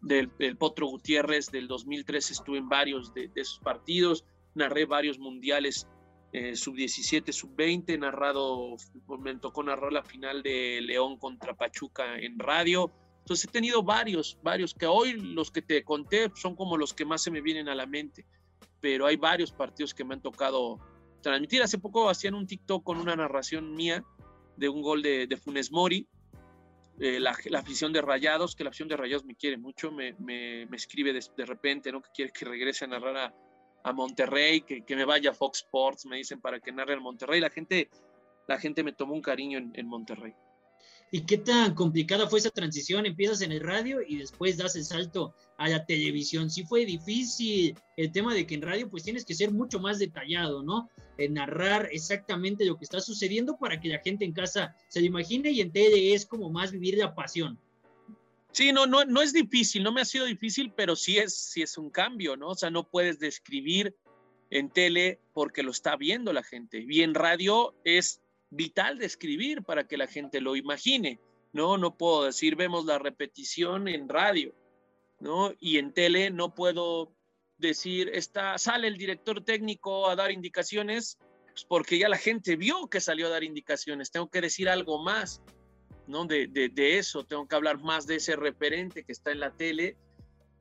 del, 0.01 0.57
Potro 0.57 0.87
Gutiérrez 0.87 1.51
del 1.51 1.67
2013, 1.67 2.33
estuve 2.33 2.57
en 2.57 2.67
varios 2.67 3.13
de, 3.13 3.27
de 3.27 3.41
esos 3.41 3.59
partidos. 3.59 4.25
Narré 4.55 4.85
varios 4.85 5.19
mundiales 5.19 5.87
eh, 6.33 6.55
sub-17, 6.55 7.31
sub-20, 7.31 7.99
narrado, 7.99 8.77
me 9.19 9.35
tocó 9.35 9.63
narrar 9.63 9.91
la 9.91 10.03
final 10.03 10.41
de 10.41 10.79
León 10.81 11.17
contra 11.17 11.55
Pachuca 11.55 12.17
en 12.17 12.39
radio. 12.39 12.91
Entonces 13.19 13.49
he 13.49 13.51
tenido 13.51 13.83
varios, 13.83 14.39
varios, 14.41 14.73
que 14.73 14.85
hoy 14.85 15.13
los 15.13 15.51
que 15.51 15.61
te 15.61 15.83
conté 15.83 16.31
son 16.35 16.55
como 16.55 16.77
los 16.77 16.93
que 16.93 17.05
más 17.05 17.21
se 17.21 17.31
me 17.31 17.41
vienen 17.41 17.67
a 17.69 17.75
la 17.75 17.85
mente, 17.85 18.25
pero 18.79 19.05
hay 19.05 19.17
varios 19.17 19.51
partidos 19.51 19.93
que 19.93 20.03
me 20.05 20.15
han 20.15 20.21
tocado 20.21 20.79
transmitir. 21.21 21.61
Hace 21.61 21.77
poco 21.77 22.09
hacían 22.09 22.33
un 22.33 22.47
TikTok 22.47 22.83
con 22.83 22.97
una 22.97 23.15
narración 23.15 23.75
mía 23.75 24.03
de 24.55 24.69
un 24.69 24.81
gol 24.81 25.01
de, 25.01 25.27
Funes 25.37 25.71
Mori 25.71 26.07
eh, 26.99 27.19
la, 27.19 27.35
afición 27.57 27.91
de 27.93 28.01
Rayados, 28.01 28.55
que 28.55 28.63
la 28.63 28.69
afición 28.69 28.87
de 28.87 28.95
Rayados 28.95 29.25
me 29.25 29.35
quiere 29.35 29.57
mucho, 29.57 29.91
me, 29.91 30.13
me, 30.13 30.63
escribe 30.75 31.13
de, 31.13 31.45
repente, 31.45 31.91
¿no? 31.91 32.01
Que 32.01 32.09
quiere 32.13 32.31
que 32.31 32.45
regrese 32.45 32.85
a 32.85 32.87
narrar 32.87 33.17
a, 33.17 33.35
a 33.83 33.93
Monterrey, 33.93 34.61
que, 34.61 34.83
que, 34.83 34.95
me 34.95 35.05
vaya 35.05 35.31
a 35.31 35.33
Fox 35.33 35.59
Sports, 35.59 36.05
me 36.05 36.17
dicen 36.17 36.39
para 36.39 36.59
que 36.59 36.71
narre 36.71 36.93
el 36.93 37.01
Monterrey. 37.01 37.39
La 37.39 37.49
gente, 37.49 37.89
la 38.47 38.59
gente 38.59 38.83
me 38.83 38.93
tomó 38.93 39.13
un 39.13 39.21
cariño 39.21 39.57
en, 39.57 39.71
en 39.75 39.87
Monterrey. 39.87 40.33
¿Y 41.13 41.25
qué 41.25 41.37
tan 41.37 41.75
complicada 41.75 42.29
fue 42.29 42.39
esa 42.39 42.51
transición? 42.51 43.05
Empiezas 43.05 43.41
en 43.41 43.51
el 43.51 43.59
radio 43.59 43.99
y 44.01 44.15
después 44.15 44.55
das 44.55 44.77
el 44.77 44.85
salto 44.85 45.35
a 45.57 45.67
la 45.67 45.85
televisión. 45.85 46.49
Sí 46.49 46.63
fue 46.63 46.85
difícil 46.85 47.77
el 47.97 48.13
tema 48.13 48.33
de 48.33 48.47
que 48.47 48.55
en 48.55 48.61
radio 48.61 48.89
pues 48.89 49.03
tienes 49.03 49.25
que 49.25 49.35
ser 49.35 49.51
mucho 49.51 49.81
más 49.81 49.99
detallado, 49.99 50.63
¿no? 50.63 50.89
En 51.17 51.33
narrar 51.33 51.89
exactamente 51.91 52.63
lo 52.63 52.77
que 52.77 52.85
está 52.85 53.01
sucediendo 53.01 53.57
para 53.57 53.81
que 53.81 53.89
la 53.89 53.99
gente 53.99 54.23
en 54.23 54.31
casa 54.31 54.73
se 54.87 55.01
lo 55.01 55.07
imagine 55.07 55.51
y 55.51 55.59
en 55.59 55.73
tele 55.73 56.13
es 56.13 56.25
como 56.25 56.49
más 56.49 56.71
vivir 56.71 56.97
la 56.97 57.13
pasión. 57.13 57.59
Sí, 58.51 58.73
no, 58.73 58.85
no, 58.85 59.05
no 59.05 59.21
es 59.21 59.31
difícil, 59.31 59.83
no 59.83 59.91
me 59.91 60.01
ha 60.01 60.05
sido 60.05 60.25
difícil, 60.25 60.73
pero 60.75 60.95
sí 60.95 61.17
es, 61.17 61.33
sí 61.35 61.61
es 61.61 61.77
un 61.77 61.89
cambio, 61.89 62.35
¿no? 62.35 62.49
O 62.49 62.55
sea, 62.55 62.69
no 62.69 62.89
puedes 62.89 63.17
describir 63.17 63.95
en 64.49 64.69
tele 64.69 65.21
porque 65.33 65.63
lo 65.63 65.71
está 65.71 65.95
viendo 65.95 66.33
la 66.33 66.43
gente. 66.43 66.85
Y 66.87 67.01
en 67.01 67.13
radio 67.13 67.73
es 67.85 68.21
vital 68.49 68.99
de 68.99 69.05
escribir 69.05 69.63
para 69.63 69.87
que 69.87 69.97
la 69.97 70.07
gente 70.07 70.41
lo 70.41 70.55
imagine, 70.57 71.19
¿no? 71.53 71.77
No 71.77 71.97
puedo 71.97 72.25
decir, 72.25 72.55
vemos 72.57 72.85
la 72.85 72.99
repetición 72.99 73.87
en 73.87 74.09
radio, 74.09 74.53
¿no? 75.19 75.53
Y 75.59 75.77
en 75.77 75.93
tele 75.93 76.29
no 76.29 76.53
puedo 76.53 77.15
decir, 77.57 78.09
está, 78.13 78.57
sale 78.57 78.87
el 78.87 78.97
director 78.97 79.41
técnico 79.43 80.09
a 80.09 80.15
dar 80.17 80.31
indicaciones, 80.31 81.17
pues 81.51 81.63
porque 81.63 81.97
ya 81.97 82.09
la 82.09 82.17
gente 82.17 82.57
vio 82.57 82.89
que 82.89 82.99
salió 82.99 83.27
a 83.27 83.29
dar 83.29 83.43
indicaciones, 83.45 84.11
tengo 84.11 84.29
que 84.29 84.41
decir 84.41 84.67
algo 84.67 85.01
más, 85.01 85.41
¿no? 86.11 86.25
De, 86.25 86.97
eso, 86.97 87.23
tengo 87.23 87.47
que 87.47 87.55
hablar 87.55 87.79
más 87.79 88.05
de 88.05 88.17
ese 88.17 88.35
referente 88.35 89.03
que 89.03 89.11
está 89.11 89.31
en 89.31 89.39
la 89.39 89.51
tele 89.51 89.95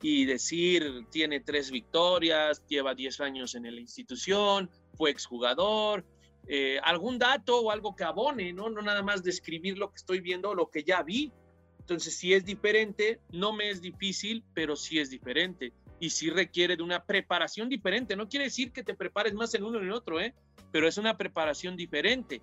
y 0.00 0.24
decir, 0.24 1.04
tiene 1.10 1.40
tres 1.40 1.70
victorias, 1.70 2.64
lleva 2.66 2.94
10 2.94 3.20
años 3.20 3.54
en 3.54 3.64
la 3.64 3.80
institución, 3.80 4.70
fue 4.94 5.10
exjugador, 5.10 6.06
eh, 6.46 6.78
algún 6.82 7.18
dato 7.18 7.60
o 7.60 7.70
algo 7.70 7.94
que 7.94 8.04
abone, 8.04 8.52
¿no? 8.52 8.70
No 8.70 8.80
nada 8.80 9.02
más 9.02 9.22
describir 9.22 9.76
lo 9.76 9.90
que 9.90 9.96
estoy 9.96 10.20
viendo 10.20 10.54
lo 10.54 10.70
que 10.70 10.84
ya 10.84 11.02
vi. 11.02 11.32
Entonces, 11.80 12.16
si 12.16 12.32
es 12.32 12.44
diferente, 12.44 13.20
no 13.30 13.52
me 13.52 13.68
es 13.68 13.82
difícil, 13.82 14.44
pero 14.54 14.76
sí 14.76 14.98
es 14.98 15.10
diferente. 15.10 15.72
Y 15.98 16.10
sí 16.10 16.30
requiere 16.30 16.76
de 16.76 16.82
una 16.82 17.04
preparación 17.04 17.68
diferente. 17.68 18.16
No 18.16 18.28
quiere 18.28 18.44
decir 18.44 18.72
que 18.72 18.82
te 18.82 18.94
prepares 18.94 19.34
más 19.34 19.52
en 19.54 19.64
uno 19.64 19.80
en 19.80 19.90
otro, 19.90 20.20
¿eh? 20.20 20.34
Pero 20.72 20.88
es 20.88 20.96
una 20.96 21.16
preparación 21.16 21.76
diferente. 21.76 22.40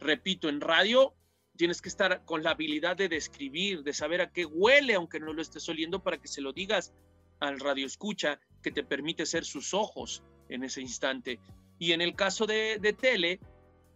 Repito, 0.00 0.48
en 0.48 0.60
radio 0.60 1.14
tienes 1.58 1.82
que 1.82 1.88
estar 1.88 2.24
con 2.24 2.44
la 2.44 2.52
habilidad 2.52 2.96
de 2.96 3.08
describir, 3.08 3.82
de 3.82 3.92
saber 3.92 4.20
a 4.20 4.30
qué 4.30 4.46
huele, 4.46 4.94
aunque 4.94 5.18
no 5.18 5.32
lo 5.32 5.42
estés 5.42 5.68
oliendo, 5.68 6.00
para 6.02 6.18
que 6.18 6.28
se 6.28 6.40
lo 6.40 6.52
digas 6.52 6.94
al 7.40 7.58
radio 7.58 7.84
escucha, 7.84 8.40
que 8.62 8.70
te 8.70 8.84
permite 8.84 9.26
ser 9.26 9.44
sus 9.44 9.74
ojos 9.74 10.22
en 10.48 10.62
ese 10.62 10.80
instante. 10.80 11.40
Y 11.80 11.92
en 11.92 12.00
el 12.00 12.14
caso 12.14 12.46
de, 12.46 12.96
tele, 12.98 13.40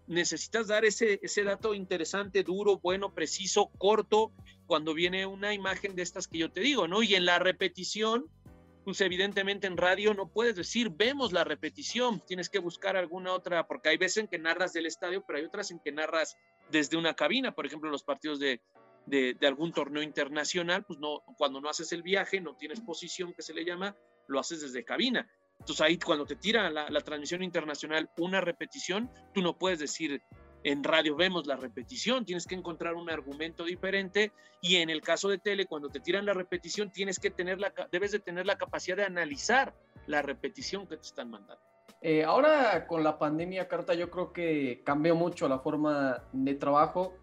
necesitas 0.08 0.66
dar 0.66 0.84
ese, 0.84 1.20
ese 1.22 1.44
dato 1.44 1.72
interesante, 1.72 2.42
duro, 2.42 2.78
bueno, 2.78 3.14
preciso, 3.14 3.70
corto, 3.78 4.32
cuando 4.66 4.92
viene 4.92 5.24
una 5.24 5.54
imagen 5.54 5.94
de 5.94 6.02
estas 6.02 6.26
que 6.26 6.38
yo 6.38 6.50
te 6.50 6.60
digo, 6.60 6.88
¿no? 6.88 7.04
Y 7.04 7.14
en 7.14 7.24
la 7.24 7.38
repetición, 7.38 8.26
pues 8.84 9.00
evidentemente 9.00 9.68
en 9.68 9.76
radio 9.76 10.14
no 10.14 10.26
puedes 10.28 10.56
decir, 10.56 10.90
vemos 10.90 11.32
la 11.32 11.44
repetición, 11.44 12.20
tienes 12.26 12.48
que 12.48 12.58
buscar 12.58 12.96
alguna 12.96 13.32
otra, 13.32 13.68
porque 13.68 13.90
hay 13.90 13.98
veces 13.98 14.18
en 14.18 14.28
que 14.28 14.38
narras 14.38 14.72
del 14.72 14.86
estadio, 14.86 15.22
pero 15.24 15.38
hay 15.38 15.44
otras 15.44 15.70
en 15.70 15.78
que 15.78 15.92
narras 15.92 16.36
desde 16.72 16.96
una 16.96 17.14
cabina, 17.14 17.54
por 17.54 17.66
ejemplo, 17.66 17.90
los 17.90 18.02
partidos 18.02 18.40
de, 18.40 18.60
de, 19.06 19.34
de 19.34 19.46
algún 19.46 19.72
torneo 19.72 20.02
internacional, 20.02 20.84
pues 20.84 20.98
no, 20.98 21.22
cuando 21.36 21.60
no 21.60 21.68
haces 21.68 21.92
el 21.92 22.02
viaje, 22.02 22.40
no 22.40 22.56
tienes 22.56 22.80
posición 22.80 23.32
que 23.32 23.42
se 23.42 23.54
le 23.54 23.64
llama, 23.64 23.96
lo 24.26 24.40
haces 24.40 24.62
desde 24.62 24.84
cabina. 24.84 25.28
Entonces 25.60 25.80
ahí 25.82 25.96
cuando 25.98 26.26
te 26.26 26.34
tira 26.34 26.68
la, 26.70 27.00
transmisión 27.02 27.42
internacional 27.42 28.10
una 28.18 28.40
repetición, 28.40 29.10
tú 29.32 29.42
no 29.42 29.56
puedes 29.56 29.78
decir 29.78 30.20
en 30.64 30.82
radio 30.82 31.14
vemos 31.14 31.46
la 31.46 31.56
repetición, 31.56 32.24
tienes 32.24 32.46
que 32.46 32.54
encontrar 32.54 32.94
un 32.94 33.10
argumento 33.10 33.64
diferente 33.64 34.32
y 34.60 34.76
en 34.76 34.90
el 34.90 35.00
caso 35.02 35.28
de 35.28 35.38
tele, 35.38 35.66
cuando 35.66 35.88
te 35.88 36.00
tiran 36.00 36.26
la 36.26 36.34
repetición, 36.34 36.90
tienes 36.90 37.18
que 37.18 37.30
tener 37.30 37.60
la, 37.60 37.72
debes 37.92 38.12
de 38.12 38.18
tener 38.18 38.46
la 38.46 38.58
capacidad 38.58 38.96
de 38.96 39.04
analizar 39.04 39.74
la 40.06 40.22
repetición 40.22 40.86
que 40.86 40.96
te 40.96 41.02
están 41.02 41.30
mandando. 41.30 41.62
Eh, 42.02 42.24
ahora 42.24 42.86
con 42.86 43.04
la 43.04 43.18
pandemia, 43.18 43.68
Carta, 43.68 43.94
yo 43.94 44.10
creo 44.10 44.32
que 44.32 44.82
cambió 44.84 45.14
mucho 45.14 45.48
la 45.48 45.60
forma 45.60 46.24
de 46.32 46.54
trabajo. 46.54 47.14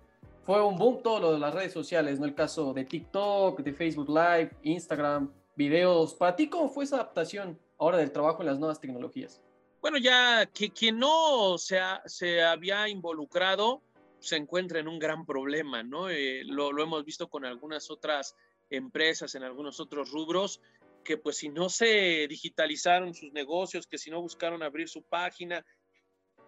Fue 0.43 0.63
un 0.63 0.77
boom 0.77 1.03
todo 1.03 1.19
lo 1.19 1.33
de 1.33 1.39
las 1.39 1.53
redes 1.53 1.73
sociales, 1.73 2.19
¿no? 2.19 2.25
El 2.25 2.33
caso 2.33 2.73
de 2.73 2.85
TikTok, 2.85 3.59
de 3.59 3.73
Facebook 3.73 4.09
Live, 4.09 4.51
Instagram, 4.63 5.31
videos. 5.55 6.15
Para 6.15 6.35
ti, 6.35 6.49
¿cómo 6.49 6.69
fue 6.69 6.85
esa 6.85 6.95
adaptación? 6.95 7.59
ahora 7.79 7.97
del 7.97 8.11
trabajo 8.11 8.41
en 8.41 8.47
las 8.47 8.59
nuevas 8.59 8.79
tecnologías? 8.79 9.41
Bueno, 9.81 9.97
ya 9.97 10.45
que 10.45 10.69
quien 10.69 10.99
no 10.99 11.57
se, 11.57 11.79
se 12.05 12.43
había 12.43 12.87
involucrado 12.89 13.81
se 14.19 14.35
encuentra 14.35 14.79
en 14.79 14.89
un 14.89 14.99
gran 14.99 15.25
problema, 15.25 15.81
¿no? 15.81 16.09
Eh, 16.09 16.43
lo, 16.45 16.73
lo, 16.73 16.83
hemos 16.83 17.05
visto 17.05 17.29
con 17.29 17.45
algunas 17.45 17.89
otras 17.89 18.35
empresas, 18.69 19.33
en 19.35 19.43
algunos 19.43 19.79
otros 19.79 20.11
rubros, 20.11 20.61
que 21.03 21.17
pues 21.17 21.37
si 21.37 21.49
no 21.49 21.69
se 21.69 22.27
digitalizaron 22.27 23.13
sus 23.13 23.31
negocios, 23.33 23.87
que 23.87 23.97
si 23.97 24.09
no 24.09 24.21
buscaron 24.21 24.63
abrir 24.63 24.89
su 24.89 25.03
página, 25.03 25.65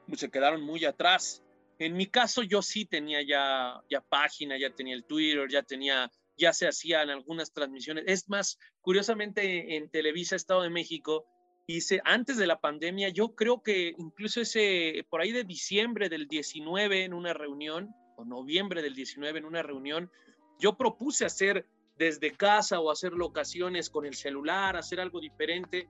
pues 0.08 0.20
se 0.20 0.30
quedaron 0.30 0.62
muy 0.62 0.86
atrás. 0.86 1.44
En 1.80 1.96
mi 1.96 2.08
caso 2.08 2.44
yo 2.44 2.62
sí 2.62 2.86
tenía 2.86 3.22
ya, 3.22 3.82
ya 3.90 4.02
página, 4.02 4.58
ya 4.58 4.70
tenía 4.70 4.96
el 4.96 5.06
Twitter, 5.06 5.48
ya 5.50 5.64
tenía 5.64 6.12
ya 6.38 6.54
se 6.54 6.68
hacían 6.68 7.10
algunas 7.10 7.54
transmisiones. 7.54 8.06
Es 8.08 8.28
más, 8.28 8.58
curiosamente 8.82 9.76
en 9.76 9.90
Televisa 9.90 10.36
Estado 10.36 10.64
de 10.64 10.70
México, 10.70 11.26
hice 11.68 12.02
antes 12.04 12.38
de 12.38 12.48
la 12.48 12.60
pandemia, 12.60 13.10
yo 13.10 13.36
creo 13.36 13.62
que 13.62 13.94
incluso 13.98 14.42
ese, 14.42 15.06
por 15.10 15.22
ahí 15.22 15.32
de 15.32 15.44
diciembre 15.44 16.10
del 16.10 16.28
19 16.28 17.04
en 17.04 17.14
una 17.14 17.34
reunión, 17.34 17.94
o 18.18 18.26
noviembre 18.26 18.82
del 18.82 18.96
19 18.96 19.40
en 19.40 19.46
una 19.46 19.62
reunión, 19.62 20.12
yo 20.60 20.78
propuse 20.78 21.26
hacer 21.26 21.66
desde 22.02 22.32
casa 22.32 22.80
o 22.80 22.90
hacer 22.90 23.14
locaciones 23.14 23.92
con 23.92 24.08
el 24.08 24.16
celular, 24.16 24.76
hacer 24.76 25.00
algo 25.00 25.20
diferente. 25.20 25.88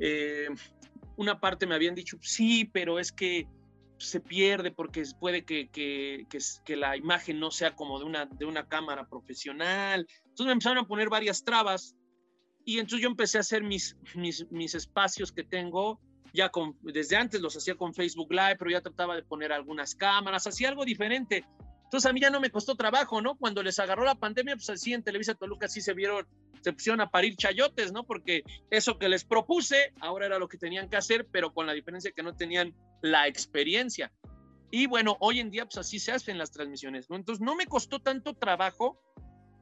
Eh, 0.00 0.48
una 1.16 1.38
parte 1.38 1.64
me 1.64 1.76
habían 1.76 1.94
dicho, 1.94 2.18
sí, 2.20 2.64
pero 2.64 2.98
es 2.98 3.12
que 3.12 3.46
se 3.98 4.18
pierde 4.18 4.72
porque 4.72 5.04
puede 5.20 5.44
que, 5.44 5.68
que, 5.68 6.26
que, 6.64 6.76
la 6.76 6.96
imagen 6.96 7.38
no 7.38 7.52
sea 7.52 7.76
como 7.76 8.00
de 8.00 8.04
una, 8.04 8.26
de 8.26 8.46
una 8.46 8.66
cámara 8.66 9.08
profesional. 9.08 10.08
Entonces 10.22 10.46
me 10.46 10.52
empezaron 10.52 10.78
a 10.78 10.88
poner 10.88 11.08
varias 11.08 11.44
trabas 11.44 11.94
y 12.64 12.80
entonces 12.80 13.02
yo 13.02 13.08
empecé 13.08 13.38
a 13.38 13.42
hacer 13.42 13.62
mis, 13.62 13.96
mis, 14.16 14.44
mis 14.50 14.74
espacios 14.74 15.30
que 15.30 15.44
tengo, 15.44 16.00
ya 16.34 16.48
con, 16.48 16.76
desde 16.82 17.14
antes 17.14 17.40
los 17.40 17.56
hacía 17.56 17.76
con 17.76 17.94
Facebook 17.94 18.32
Live, 18.32 18.56
pero 18.58 18.72
ya 18.72 18.80
trataba 18.80 19.14
de 19.14 19.22
poner 19.22 19.52
algunas 19.52 19.94
cámaras, 19.94 20.48
hacía 20.48 20.68
algo 20.68 20.84
diferente. 20.84 21.44
Entonces 21.88 22.10
a 22.10 22.12
mí 22.12 22.20
ya 22.20 22.28
no 22.28 22.38
me 22.38 22.50
costó 22.50 22.74
trabajo, 22.74 23.22
¿no? 23.22 23.34
Cuando 23.36 23.62
les 23.62 23.78
agarró 23.78 24.04
la 24.04 24.14
pandemia, 24.14 24.56
pues 24.56 24.68
así 24.68 24.92
en 24.92 25.02
Televisa 25.02 25.34
Toluca 25.34 25.68
sí 25.68 25.80
se 25.80 25.94
vieron, 25.94 26.28
se 26.60 26.74
pusieron 26.74 27.00
a 27.00 27.10
parir 27.10 27.34
chayotes, 27.34 27.92
¿no? 27.92 28.04
Porque 28.04 28.42
eso 28.70 28.98
que 28.98 29.08
les 29.08 29.24
propuse, 29.24 29.94
ahora 30.02 30.26
era 30.26 30.38
lo 30.38 30.48
que 30.48 30.58
tenían 30.58 30.90
que 30.90 30.98
hacer, 30.98 31.26
pero 31.32 31.54
con 31.54 31.66
la 31.66 31.72
diferencia 31.72 32.12
que 32.12 32.22
no 32.22 32.36
tenían 32.36 32.74
la 33.00 33.26
experiencia. 33.26 34.12
Y 34.70 34.86
bueno, 34.86 35.16
hoy 35.20 35.40
en 35.40 35.50
día 35.50 35.64
pues 35.64 35.78
así 35.78 35.98
se 35.98 36.12
hacen 36.12 36.36
las 36.36 36.50
transmisiones, 36.50 37.08
¿no? 37.08 37.16
Entonces 37.16 37.42
no 37.42 37.56
me 37.56 37.64
costó 37.64 38.00
tanto 38.00 38.34
trabajo, 38.34 39.00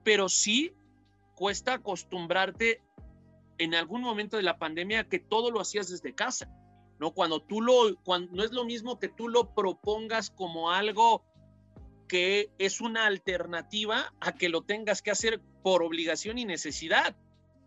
pero 0.02 0.28
sí 0.28 0.74
cuesta 1.36 1.74
acostumbrarte 1.74 2.82
en 3.58 3.76
algún 3.76 4.00
momento 4.00 4.36
de 4.36 4.42
la 4.42 4.58
pandemia 4.58 5.08
que 5.08 5.20
todo 5.20 5.52
lo 5.52 5.60
hacías 5.60 5.88
desde 5.88 6.12
casa, 6.12 6.50
¿no? 6.98 7.12
Cuando 7.12 7.40
tú 7.40 7.60
lo, 7.60 7.96
cuando, 8.02 8.34
no 8.34 8.42
es 8.42 8.50
lo 8.50 8.64
mismo 8.64 8.98
que 8.98 9.08
tú 9.08 9.28
lo 9.28 9.54
propongas 9.54 10.30
como 10.30 10.72
algo 10.72 11.24
que 12.08 12.50
es 12.58 12.80
una 12.80 13.06
alternativa 13.06 14.12
a 14.20 14.32
que 14.32 14.48
lo 14.48 14.62
tengas 14.62 15.02
que 15.02 15.10
hacer 15.10 15.40
por 15.62 15.82
obligación 15.82 16.38
y 16.38 16.44
necesidad, 16.44 17.16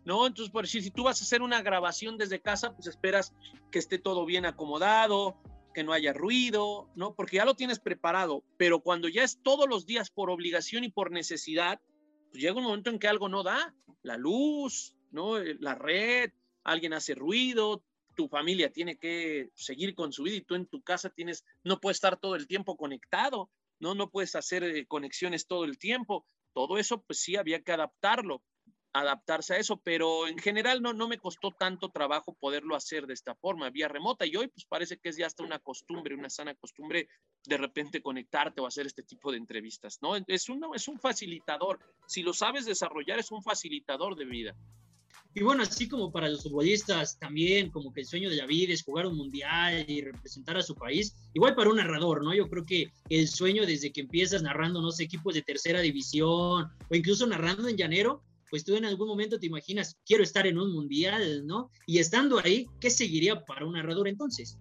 ¿no? 0.06 0.26
Entonces, 0.26 0.52
por 0.52 0.66
decir, 0.66 0.84
si 0.84 0.92
tú 0.92 1.04
vas 1.04 1.22
a 1.22 1.24
hacer 1.24 1.42
una 1.42 1.62
grabación 1.62 2.18
desde 2.18 2.42
casa, 2.42 2.76
pues 2.76 2.88
esperas 2.88 3.34
que 3.72 3.80
esté 3.80 3.98
todo 3.98 4.26
bien 4.26 4.46
acomodado, 4.46 5.38
que 5.74 5.84
no 5.84 5.94
haya 5.94 6.14
ruido, 6.14 6.90
¿no? 6.96 7.14
Porque 7.14 7.38
ya 7.38 7.46
lo 7.46 7.56
tienes 7.56 7.80
preparado, 7.80 8.44
pero 8.58 8.80
cuando 8.82 9.08
ya 9.08 9.24
es 9.24 9.40
todos 9.42 9.68
los 9.68 9.86
días 9.86 10.10
por 10.10 10.30
obligación 10.30 10.84
y 10.84 10.90
por 10.90 11.12
necesidad, 11.12 11.80
pues 12.32 12.42
llega 12.42 12.58
un 12.58 12.64
momento 12.64 12.90
en 12.90 13.00
que 13.00 13.08
algo 13.08 13.30
no 13.30 13.44
da, 13.44 13.76
la 14.02 14.18
luz, 14.18 14.96
¿no? 15.12 15.38
Eh, 15.38 15.58
la 15.60 15.76
red, 15.76 16.32
alguien 16.64 16.94
hace 16.94 17.16
ruido, 17.16 17.84
tu 18.16 18.28
familia 18.28 18.72
tiene 18.72 18.98
que 18.98 19.50
seguir 19.54 19.96
con 19.96 20.12
su 20.12 20.24
vida 20.24 20.36
y 20.36 20.42
tú 20.42 20.56
en 20.56 20.66
tu 20.66 20.82
casa 20.82 21.10
tienes, 21.10 21.46
no 21.64 21.80
puedes 21.80 21.98
estar 21.98 22.18
todo 22.18 22.36
el 22.36 22.48
tiempo 22.48 22.76
conectado, 22.76 23.50
¿no? 23.80 23.96
No 23.96 24.10
puedes 24.10 24.36
hacer 24.36 24.64
eh, 24.64 24.86
conexiones 24.88 25.48
todo 25.48 25.66
el 25.66 25.78
tiempo. 25.78 26.26
Todo 26.54 26.78
eso, 26.78 27.02
pues 27.02 27.22
sí, 27.22 27.36
había 27.36 27.62
que 27.62 27.72
adaptarlo. 27.72 28.42
adaptarse 28.92 29.54
a 29.54 29.58
eso, 29.58 29.78
pero 29.84 30.28
en 30.28 30.40
general 30.40 30.82
no, 30.82 30.94
no 30.94 31.08
me 31.08 31.20
costó 31.20 31.52
tanto 31.52 31.90
trabajo 31.90 32.34
poderlo 32.34 32.76
hacer 32.76 33.06
de 33.06 33.14
esta 33.14 33.36
forma, 33.36 33.70
vía 33.70 33.88
remota, 33.88 34.26
y 34.26 34.36
hoy 34.36 34.48
pues 34.48 34.66
parece 34.66 34.98
que 34.98 35.10
es 35.10 35.18
ya 35.18 35.28
hasta 35.28 35.44
una 35.44 35.60
costumbre, 35.60 36.16
una 36.16 36.30
sana 36.30 36.56
costumbre 36.56 37.08
de 37.46 37.58
repente 37.58 38.02
conectarte 38.02 38.62
o 38.62 38.66
hacer 38.66 38.88
este 38.88 39.04
tipo 39.04 39.32
de 39.32 39.38
entrevistas, 39.38 40.00
¿no? 40.02 40.16
Es, 40.16 40.50
un 40.50 40.66
es 40.74 40.88
un 40.88 41.00
facilitador, 41.00 41.80
si 42.08 42.24
lo 42.24 42.34
sabes 42.34 42.66
desarrollar 42.66 43.20
es 43.20 43.32
un 43.32 43.44
facilitador 43.44 44.16
de 44.16 44.26
vida. 44.26 44.56
Y 45.34 45.44
bueno, 45.44 45.64
así 45.64 45.88
como 45.88 46.12
para 46.12 46.28
los 46.28 46.44
futbolistas 46.44 47.18
también, 47.20 47.70
como 47.70 47.94
que 47.94 48.02
el 48.02 48.08
sueño 48.08 48.30
de 48.30 48.38
David 48.38 48.72
es 48.72 48.84
jugar 48.84 49.06
un 49.06 49.16
mundial 49.16 49.86
y 49.88 50.02
representar 50.02 50.58
a 50.58 50.64
su 50.64 50.76
país, 50.76 51.16
igual 51.34 51.56
para 51.56 51.70
un 51.70 51.78
narrador, 51.78 52.24
¿no? 52.24 52.34
Yo 52.34 52.50
creo 52.50 52.66
que 52.66 52.92
el 53.10 53.28
sueño 53.28 53.66
desde 53.66 53.92
que 53.92 54.02
empiezas 54.02 54.42
narrando, 54.42 54.82
no 54.82 54.92
sé, 54.92 55.04
equipos 55.04 55.36
de 55.36 55.44
tercera 55.44 55.82
división 55.82 56.68
o 56.90 56.96
incluso 56.96 57.28
narrando 57.28 57.68
en 57.68 57.78
llanero, 57.78 58.24
pues 58.50 58.66
tú 58.66 58.76
en 58.76 58.86
algún 58.86 59.08
momento 59.08 59.40
te 59.40 59.46
imaginas, 59.46 59.98
quiero 60.06 60.24
estar 60.24 60.48
en 60.48 60.58
un 60.58 60.74
mundial, 60.74 61.46
¿no? 61.46 61.70
Y 61.86 62.00
estando 62.00 62.40
ahí, 62.44 62.68
¿qué 62.82 62.90
seguiría 62.90 63.46
para 63.46 63.66
un 63.66 63.74
narrador 63.74 64.08
entonces? 64.08 64.58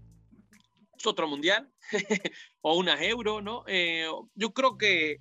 Es 0.97 1.07
otro 1.07 1.27
mundial 1.29 1.71
o 2.61 2.77
una 2.77 3.03
euro, 3.03 3.41
¿no? 3.41 3.65
Eh, 3.67 4.07
yo 4.35 4.53
creo 4.53 4.77
que 4.77 5.21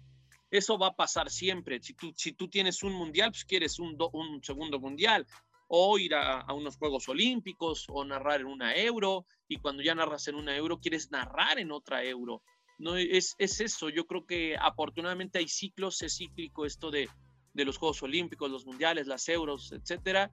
eso 0.52 0.78
va 0.78 0.88
a 0.88 0.96
pasar 0.96 1.30
siempre. 1.30 1.82
Si 1.82 1.94
tú, 1.94 2.14
si 2.16 2.34
tú 2.34 2.48
tienes 2.48 2.84
un 2.84 2.94
mundial, 2.94 3.32
pues 3.32 3.46
quieres 3.46 3.80
un, 3.80 3.98
un 4.14 4.44
segundo 4.44 4.80
mundial 4.80 5.26
o 5.68 5.98
ir 5.98 6.16
a, 6.16 6.42
a, 6.42 6.54
unos 6.54 6.78
Juegos 6.78 7.10
Olímpicos 7.10 7.86
o 7.90 8.06
narrar 8.06 8.42
en 8.42 8.48
una 8.48 8.76
euro 8.76 9.26
y 9.48 9.58
cuando 9.58 9.84
ya 9.84 9.96
narras 9.96 10.28
en 10.28 10.36
una 10.36 10.56
euro 10.56 10.80
quieres 10.80 11.12
narrar 11.12 11.60
en 11.60 11.72
otra 11.72 12.04
euro. 12.04 12.42
No 12.80 12.96
es, 12.96 13.36
es 13.40 13.60
eso, 13.60 13.90
yo 13.90 14.06
creo 14.06 14.26
que 14.26 14.56
afortunadamente 14.56 15.40
hay 15.40 15.48
ciclos, 15.48 16.02
es 16.04 16.18
cíclico 16.18 16.66
esto 16.66 16.92
de, 16.92 17.10
de 17.54 17.66
los 17.66 17.78
Juegos 17.78 18.04
Olímpicos, 18.04 18.52
los 18.52 18.66
mundiales, 18.66 19.08
las 19.08 19.28
euros, 19.30 19.72
etcétera. 19.72 20.32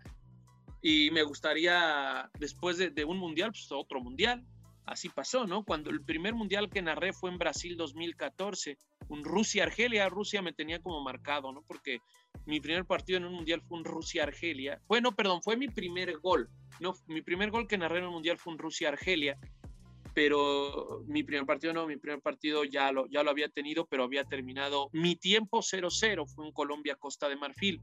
Y 0.82 1.10
me 1.10 1.22
gustaría, 1.22 2.30
después 2.38 2.76
de, 2.76 3.04
un 3.06 3.16
mundial, 3.16 3.50
pues 3.52 3.72
otro 3.72 4.00
mundial. 4.02 4.44
Así 4.86 5.08
pasó, 5.08 5.46
¿no? 5.46 5.64
Cuando 5.64 5.90
el 5.90 6.02
primer 6.04 6.34
mundial 6.34 6.68
que 6.68 6.82
narré 6.82 7.12
fue 7.12 7.30
en 7.30 7.38
Brasil 7.38 7.76
2014, 7.76 8.76
un 9.08 9.24
Rusia-Argelia. 9.24 10.08
Rusia 10.08 10.42
me 10.42 10.52
tenía 10.52 10.80
como 10.80 11.02
marcado, 11.02 11.52
¿no? 11.52 11.62
Porque 11.62 12.00
mi 12.44 12.60
primer 12.60 12.84
partido 12.84 13.16
en 13.16 13.24
un 13.24 13.32
mundial 13.32 13.62
fue 13.62 13.78
un 13.78 13.84
Rusia-Argelia. 13.84 14.80
Bueno, 14.86 15.12
perdón, 15.12 15.42
fue 15.42 15.56
mi 15.56 15.68
primer 15.68 16.18
gol. 16.18 16.50
No, 16.80 16.94
mi 17.06 17.22
primer 17.22 17.50
gol 17.50 17.66
que 17.66 17.78
narré 17.78 18.00
en 18.00 18.06
un 18.06 18.12
mundial 18.12 18.38
fue 18.38 18.52
un 18.52 18.58
Rusia-Argelia 18.58 19.38
pero 20.14 21.02
mi 21.08 21.24
primer 21.24 21.44
partido 21.44 21.72
no, 21.72 21.86
mi 21.86 21.96
primer 21.96 22.20
partido 22.20 22.64
ya 22.64 22.92
lo, 22.92 23.06
ya 23.08 23.22
lo 23.24 23.30
había 23.30 23.48
tenido, 23.48 23.86
pero 23.86 24.04
había 24.04 24.24
terminado 24.24 24.88
mi 24.92 25.16
tiempo 25.16 25.58
0-0, 25.58 26.26
fue 26.28 26.46
en 26.46 26.52
Colombia-Costa 26.52 27.28
de 27.28 27.36
Marfil. 27.36 27.82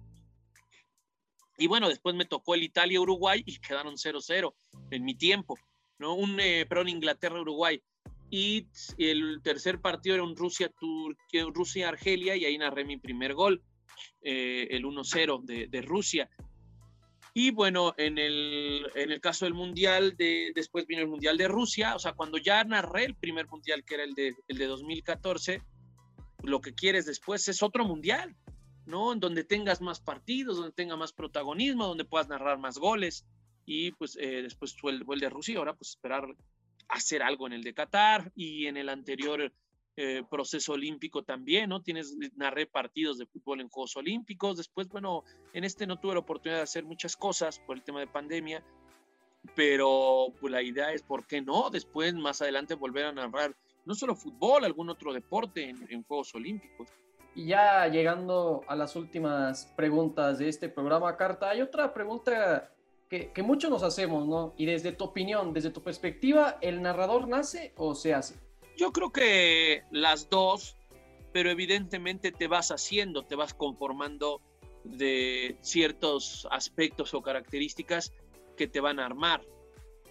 Y 1.58 1.68
bueno, 1.68 1.89
después 1.89 2.16
me 2.16 2.26
tocó 2.26 2.56
el 2.56 2.64
Italia-Uruguay 2.64 3.43
y 3.45 3.60
quedaron 3.60 3.95
0-0 3.95 4.54
en 4.91 5.04
mi 5.04 5.14
tiempo, 5.16 5.58
Un, 6.04 6.39
eh, 6.39 6.66
perdón, 6.68 6.89
Inglaterra-Uruguay. 6.89 7.82
Y 8.30 8.68
el 8.97 9.41
tercer 9.43 9.82
partido 9.82 10.16
era 10.16 10.24
un 10.24 10.36
Rusia-Argelia 10.36 11.54
Rusia 11.54 12.36
y 12.38 12.45
ahí 12.45 12.58
narré 12.58 12.86
mi 12.86 12.97
primer 12.97 13.34
gol, 13.34 13.62
eh, 14.22 14.68
el 14.72 14.86
1-0 14.86 15.43
de, 15.43 15.68
de 15.68 15.82
Rusia. 15.82 16.30
Y 17.34 17.52
bueno, 17.52 17.93
en 17.97 18.18
el, 18.18 18.89
en 18.95 19.12
el 19.12 19.22
caso 19.22 19.45
del 19.45 19.54
Mundial, 19.54 20.16
de, 20.18 20.52
después 20.54 20.86
vino 20.86 21.02
el 21.02 21.08
Mundial 21.08 21.38
de 21.38 21.47
Rusia, 21.47 21.95
o 21.95 21.99
sea, 21.99 22.14
cuando 22.14 22.38
ya 22.38 22.64
narré 22.66 23.06
el 23.06 23.16
primer 23.16 23.47
Mundial, 23.47 23.86
que 23.86 23.95
era 23.95 24.04
el 24.04 24.14
de, 24.14 24.36
el 24.47 24.58
de 24.58 24.66
2014, 24.66 25.62
lo 26.43 26.60
que 26.60 26.74
quieres 26.74 27.06
después 27.06 27.47
es 27.47 27.64
otro 27.64 27.86
Mundial, 27.86 28.36
¿no? 28.86 29.14
En 29.14 29.22
donde 29.22 29.45
tengas 29.45 29.80
más 29.80 30.02
partidos, 30.02 30.58
donde 30.58 30.74
tenga 30.74 30.97
más 30.97 31.14
protagonismo, 31.14 31.88
donde 31.88 32.04
puedas 32.04 32.28
narrar 32.28 32.60
más 32.60 32.78
goles. 32.78 33.26
Y 33.66 33.91
pues 33.93 34.18
eh, 34.20 34.41
después 34.41 34.76
fue 34.76 34.91
el, 34.91 35.20
de 35.20 35.30
Rusia, 35.30 35.57
ahora 35.57 35.74
pues 35.74 35.91
esperar 35.91 36.26
hacer 36.89 37.24
algo 37.24 37.47
en 37.47 37.53
el 37.53 37.64
de 37.64 37.74
Qatar 37.74 38.32
y 38.36 38.68
en 38.68 38.78
el 38.78 38.89
anterior 38.89 39.51
eh, 39.97 40.24
proceso 40.30 40.74
olímpico 40.74 41.24
también, 41.24 41.70
¿no? 41.70 41.82
Tienes, 41.82 42.16
narré 42.36 42.66
partidos 42.66 43.18
de 43.18 43.26
fútbol 43.26 43.62
en 43.62 43.70
Juegos 43.70 43.95
Olímpicos, 43.97 44.57
después, 44.57 44.88
bueno, 44.89 45.24
en 45.53 45.64
este 45.64 45.86
no 45.86 45.99
tuve 45.99 46.14
la 46.14 46.22
oportunidad 46.22 46.59
de 46.59 46.64
hacer 46.64 46.86
muchas 46.86 47.16
cosas 47.16 47.59
por 47.59 47.78
el 47.78 47.84
tema 47.84 47.99
de 47.99 48.07
pandemia, 48.07 48.64
pero 49.55 50.34
pues, 50.39 50.51
la 50.51 50.62
idea 50.62 50.91
es, 50.93 51.03
¿por 51.03 51.28
qué 51.28 51.41
no? 51.41 51.70
Después, 51.70 52.14
más 52.14 52.41
adelante, 52.41 52.76
volver 52.76 53.05
a 53.05 53.12
narrar 53.12 53.55
no 53.86 53.95
solo 53.95 54.16
fútbol, 54.16 54.64
algún 54.64 54.89
otro 54.89 55.14
deporte 55.14 55.70
en, 55.70 56.03
Juegos 56.03 56.34
Olímpicos. 56.36 56.89
Y 57.34 57.47
ya 57.47 57.88
llegando 57.88 58.64
a 58.68 58.76
las 58.76 58.95
últimas 58.95 59.66
preguntas 59.76 60.38
de 60.39 60.49
este 60.49 60.70
programa, 60.70 61.16
Carta, 61.18 61.49
hay 61.49 61.62
otra 61.62 61.93
pregunta 61.93 62.72
que, 63.12 63.30
que 63.34 63.43
muchos 63.43 63.70
nos 63.70 63.84
hacemos, 63.84 64.26
¿no? 64.26 64.53
Y 64.55 64.66
desde 64.66 64.93
tu 64.93 65.03
opinión, 65.03 65.53
desde 65.53 65.70
tu 65.70 65.84
perspectiva, 65.84 66.57
¿el 66.62 66.82
narrador 66.82 67.28
nace 67.28 67.74
o 67.76 67.93
se 67.93 68.14
hace? 68.14 68.36
Yo 68.78 68.93
creo 68.93 69.12
que 69.12 69.84
las 69.91 70.30
dos, 70.30 70.78
pero 71.34 71.51
evidentemente 71.51 72.32
te 72.32 72.47
vas 72.47 72.72
haciendo, 72.72 73.26
te 73.26 73.36
vas 73.36 73.53
conformando 73.53 74.39
de 74.86 75.57
ciertos 75.59 76.47
aspectos 76.51 77.14
o 77.14 77.22
características 77.22 78.14
que 78.55 78.68
te 78.68 78.80
van 78.80 78.97
a 78.97 79.07
armar. 79.07 79.45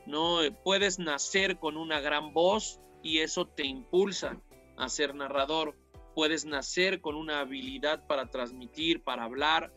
No 0.04 0.40
puedes 0.62 0.98
nacer 0.98 1.58
con 1.58 1.78
una 1.78 2.00
gran 2.00 2.34
voz 2.34 2.80
y 3.02 3.20
eso 3.20 3.46
te 3.46 3.64
impulsa 3.64 4.38
a 4.76 4.90
ser 4.90 5.14
narrador. 5.14 5.74
Puedes 6.14 6.44
nacer 6.44 7.00
con 7.00 7.16
una 7.16 7.40
habilidad 7.40 8.06
para 8.06 8.26
transmitir, 8.26 9.02
para 9.02 9.24
hablar, 9.24 9.72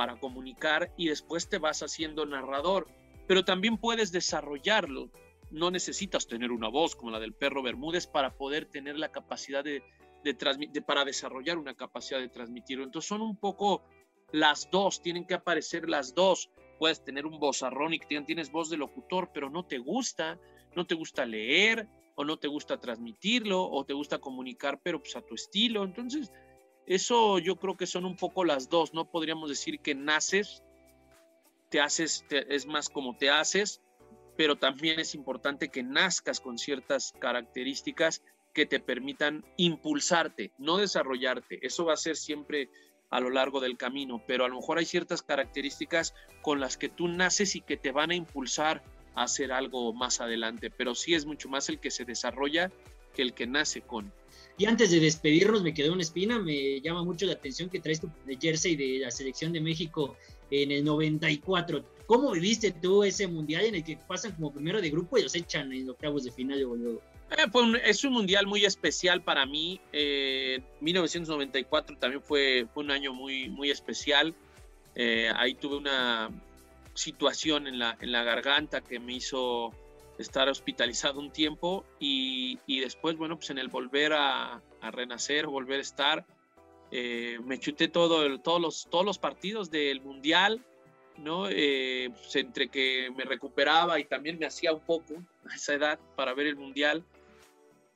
para 0.00 0.18
comunicar 0.18 0.90
y 0.96 1.08
después 1.08 1.50
te 1.50 1.58
vas 1.58 1.82
haciendo 1.82 2.24
narrador. 2.24 2.86
Pero 3.26 3.44
también 3.44 3.76
puedes 3.76 4.12
desarrollarlo 4.12 5.10
no 5.50 5.70
necesitas 5.70 6.26
tener 6.26 6.52
una 6.52 6.68
voz 6.68 6.96
como 6.96 7.10
la 7.10 7.20
del 7.20 7.34
perro 7.34 7.62
Bermúdez 7.62 8.06
para 8.06 8.34
poder 8.34 8.66
tener 8.66 8.98
la 8.98 9.10
capacidad 9.10 9.64
de, 9.64 9.82
transmitir, 10.34 10.84
para 10.84 11.04
desarrollar 11.04 11.58
una 11.58 11.74
capacidad 11.74 12.20
de 12.20 12.28
transmitirlo. 12.28 12.84
Entonces 12.84 13.08
son 13.08 13.20
un 13.20 13.36
poco 13.36 13.82
las 14.32 14.70
dos, 14.70 15.02
tienen 15.02 15.26
que 15.26 15.34
aparecer 15.34 15.88
las 15.88 16.14
dos. 16.14 16.50
Puedes 16.78 17.04
tener 17.04 17.26
un 17.26 17.38
vozarrón 17.38 17.92
y 17.92 17.98
tienes 17.98 18.50
voz 18.50 18.70
de 18.70 18.76
locutor, 18.76 19.32
pero 19.34 19.50
no 19.50 19.66
te 19.66 19.78
gusta, 19.78 20.38
no 20.76 20.86
te 20.86 20.94
gusta 20.94 21.26
leer 21.26 21.88
o 22.14 22.24
no 22.24 22.38
te 22.38 22.48
gusta 22.48 22.80
transmitirlo 22.80 23.68
o 23.68 23.84
te 23.84 23.92
gusta 23.92 24.18
comunicar, 24.18 24.80
pero 24.82 25.02
pues 25.02 25.16
a 25.16 25.20
tu 25.20 25.34
estilo. 25.34 25.84
Entonces, 25.84 26.32
eso 26.90 27.38
yo 27.38 27.54
creo 27.54 27.76
que 27.76 27.86
son 27.86 28.04
un 28.04 28.16
poco 28.16 28.44
las 28.44 28.68
dos. 28.68 28.94
No 28.94 29.04
podríamos 29.04 29.48
decir 29.48 29.78
que 29.78 29.94
naces, 29.94 30.64
te 31.68 31.80
haces, 31.80 32.24
es 32.28 32.66
más 32.66 32.88
como 32.88 33.16
te 33.16 33.30
haces, 33.30 33.80
pero 34.36 34.56
también 34.56 34.98
es 34.98 35.14
importante 35.14 35.68
que 35.68 35.84
nazcas 35.84 36.40
con 36.40 36.58
ciertas 36.58 37.14
características 37.20 38.24
que 38.52 38.66
te 38.66 38.80
permitan 38.80 39.44
impulsarte, 39.56 40.50
no 40.58 40.78
desarrollarte. 40.78 41.64
Eso 41.64 41.84
va 41.84 41.92
a 41.92 41.96
ser 41.96 42.16
siempre 42.16 42.68
a 43.08 43.20
lo 43.20 43.30
largo 43.30 43.60
del 43.60 43.76
camino, 43.76 44.20
pero 44.26 44.44
a 44.44 44.48
lo 44.48 44.56
mejor 44.56 44.78
hay 44.78 44.84
ciertas 44.84 45.22
características 45.22 46.12
con 46.42 46.58
las 46.58 46.76
que 46.76 46.88
tú 46.88 47.06
naces 47.06 47.54
y 47.54 47.60
que 47.60 47.76
te 47.76 47.92
van 47.92 48.10
a 48.10 48.16
impulsar 48.16 48.82
a 49.14 49.22
hacer 49.22 49.52
algo 49.52 49.92
más 49.92 50.20
adelante, 50.20 50.70
pero 50.70 50.96
sí 50.96 51.14
es 51.14 51.24
mucho 51.24 51.48
más 51.48 51.68
el 51.68 51.78
que 51.78 51.92
se 51.92 52.04
desarrolla 52.04 52.72
que 53.14 53.22
el 53.22 53.32
que 53.32 53.46
nace 53.46 53.80
con. 53.80 54.12
Y 54.60 54.66
antes 54.66 54.90
de 54.90 55.00
despedirnos, 55.00 55.62
me 55.62 55.72
quedó 55.72 55.94
una 55.94 56.02
espina, 56.02 56.38
me 56.38 56.82
llama 56.82 57.02
mucho 57.02 57.24
la 57.24 57.32
atención 57.32 57.70
que 57.70 57.80
traes 57.80 57.98
tu 57.98 58.10
jersey 58.38 58.76
de 58.76 58.98
la 58.98 59.10
selección 59.10 59.54
de 59.54 59.60
México 59.62 60.18
en 60.50 60.70
el 60.70 60.84
94. 60.84 61.82
¿Cómo 62.04 62.30
viviste 62.32 62.70
tú 62.70 63.02
ese 63.02 63.26
mundial 63.26 63.64
en 63.64 63.76
el 63.76 63.84
que 63.84 63.96
pasan 63.96 64.32
como 64.32 64.52
primero 64.52 64.82
de 64.82 64.90
grupo 64.90 65.16
y 65.16 65.22
los 65.22 65.34
echan 65.34 65.72
en 65.72 65.88
octavos 65.88 66.24
de 66.24 66.32
final 66.32 66.60
luego? 66.60 67.00
Eh, 67.30 67.80
es 67.86 68.04
un 68.04 68.12
mundial 68.12 68.46
muy 68.46 68.66
especial 68.66 69.22
para 69.22 69.46
mí. 69.46 69.80
1994 70.80 71.94
eh, 71.94 71.98
también 71.98 72.22
fue, 72.22 72.66
fue, 72.74 72.84
un 72.84 72.90
año 72.90 73.14
muy, 73.14 73.48
muy 73.48 73.70
especial. 73.70 74.34
Eh, 74.94 75.30
ahí 75.36 75.54
tuve 75.54 75.76
una 75.76 76.28
situación 76.92 77.66
en 77.66 77.78
la, 77.78 77.96
en 77.98 78.12
la 78.12 78.24
garganta 78.24 78.82
que 78.82 79.00
me 79.00 79.14
hizo 79.14 79.72
estar 80.20 80.48
hospitalizado 80.48 81.20
un 81.20 81.30
tiempo 81.30 81.84
y, 81.98 82.58
y 82.66 82.80
después, 82.80 83.16
bueno, 83.16 83.36
pues 83.36 83.50
en 83.50 83.58
el 83.58 83.68
volver 83.68 84.12
a, 84.12 84.62
a 84.80 84.90
renacer, 84.90 85.46
volver 85.46 85.78
a 85.78 85.82
estar, 85.82 86.26
me 86.90 87.58
chuté 87.60 87.86
todo 87.86 88.40
todos, 88.40 88.60
los, 88.60 88.88
todos 88.90 89.04
los 89.04 89.18
partidos 89.18 89.70
del 89.70 90.00
mundial 90.00 90.64
¿no? 91.20 91.48
Eh, 91.48 92.10
pues, 92.12 92.36
entre 92.36 92.68
que 92.68 93.10
me 93.16 93.24
recuperaba 93.24 93.98
y 94.00 94.04
también 94.04 94.38
me 94.38 94.46
hacía 94.46 94.72
un 94.72 94.80
poco 94.80 95.14
a 95.48 95.54
esa 95.54 95.74
edad 95.74 95.98
para 96.16 96.34
ver 96.34 96.46
el 96.46 96.56
Mundial, 96.56 97.04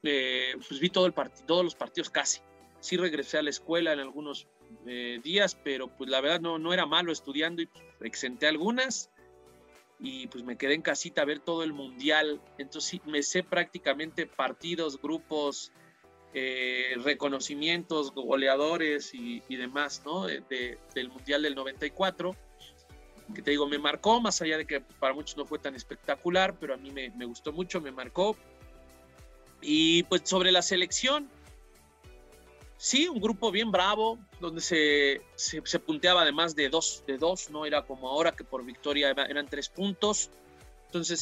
eh, 0.02 0.54
pues 0.68 0.80
vi 0.80 0.90
todo 0.90 1.06
el 1.06 1.14
todos 1.46 1.64
los 1.64 1.74
partidos 1.74 2.10
casi. 2.10 2.40
Sí 2.80 2.96
regresé 2.96 3.38
a 3.38 3.42
la 3.42 3.50
escuela 3.50 3.92
en 3.92 4.00
algunos 4.00 4.46
eh, 4.86 5.20
días, 5.22 5.58
pero 5.62 5.88
pues 5.88 6.10
la 6.10 6.20
verdad 6.20 6.40
no, 6.40 6.58
no 6.58 6.72
era 6.72 6.86
malo 6.86 7.12
estudiando 7.12 7.62
y 7.62 7.66
pues, 7.66 7.84
exenté 8.02 8.46
algunas 8.46 9.10
y 10.04 10.26
pues 10.26 10.44
me 10.44 10.56
quedé 10.56 10.74
en 10.74 10.82
casita 10.82 11.22
a 11.22 11.24
ver 11.24 11.40
todo 11.40 11.64
el 11.64 11.72
Mundial. 11.72 12.38
Entonces 12.58 13.00
me 13.06 13.22
sé 13.22 13.42
prácticamente 13.42 14.26
partidos, 14.26 15.00
grupos, 15.00 15.72
eh, 16.34 16.94
reconocimientos, 17.02 18.12
goleadores 18.12 19.14
y, 19.14 19.40
demás, 19.48 20.02
¿no? 20.04 20.26
del 20.26 21.08
Mundial 21.08 21.42
del 21.42 21.54
94, 21.54 22.36
que 23.34 23.40
te 23.40 23.52
digo, 23.52 23.66
me 23.66 23.78
marcó, 23.78 24.20
más 24.20 24.42
allá 24.42 24.58
de 24.58 24.66
que 24.66 24.82
para 24.82 25.14
muchos 25.14 25.38
no 25.38 25.46
fue 25.46 25.58
tan 25.58 25.74
espectacular, 25.74 26.54
pero 26.60 26.74
a 26.74 26.76
mí 26.76 26.90
me, 26.90 27.08
me 27.10 27.24
gustó 27.24 27.50
mucho, 27.50 27.80
me 27.80 27.90
marcó. 27.90 28.36
Y 29.62 30.02
pues 30.02 30.20
sobre 30.26 30.52
la 30.52 30.60
selección, 30.60 31.30
sí, 32.84 33.08
un 33.08 33.18
grupo 33.18 33.50
bien 33.50 33.70
bravo, 33.70 34.18
donde 34.40 34.60
se, 34.60 35.22
se, 35.36 35.78
punteaba 35.80 36.20
además 36.20 36.54
de 36.54 36.68
dos, 36.68 37.02
de 37.06 37.16
dos, 37.16 37.48
no 37.48 37.64
era 37.64 37.86
como 37.86 38.10
ahora 38.10 38.32
que 38.32 38.44
por 38.44 38.62
victoria 38.62 39.10
eran 39.10 39.46
tres 39.46 39.70
puntos. 39.70 40.28
Entonces 40.86 41.18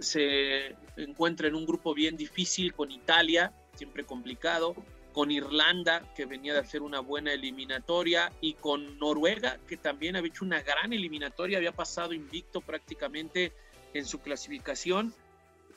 se 0.00 0.74
encuentra 0.96 1.46
en 1.46 1.54
un 1.54 1.66
grupo 1.66 1.94
bien 1.94 2.16
difícil 2.16 2.74
con 2.74 2.90
Italia, 2.90 3.52
siempre 3.76 4.04
complicado, 4.04 4.74
con 5.12 5.30
Irlanda, 5.30 6.02
que 6.16 6.26
venía 6.26 6.52
de 6.52 6.58
hacer 6.58 6.82
una 6.82 6.98
buena 6.98 7.32
eliminatoria, 7.32 8.32
y 8.40 8.54
con 8.54 8.98
Noruega, 8.98 9.60
que 9.68 9.76
también 9.76 10.16
había 10.16 10.30
hecho 10.30 10.44
una 10.44 10.62
gran 10.62 10.92
eliminatoria, 10.92 11.58
había 11.58 11.72
pasado 11.72 12.12
invicto 12.12 12.60
prácticamente 12.60 13.52
en 13.94 14.04
su 14.04 14.20
clasificación. 14.20 15.14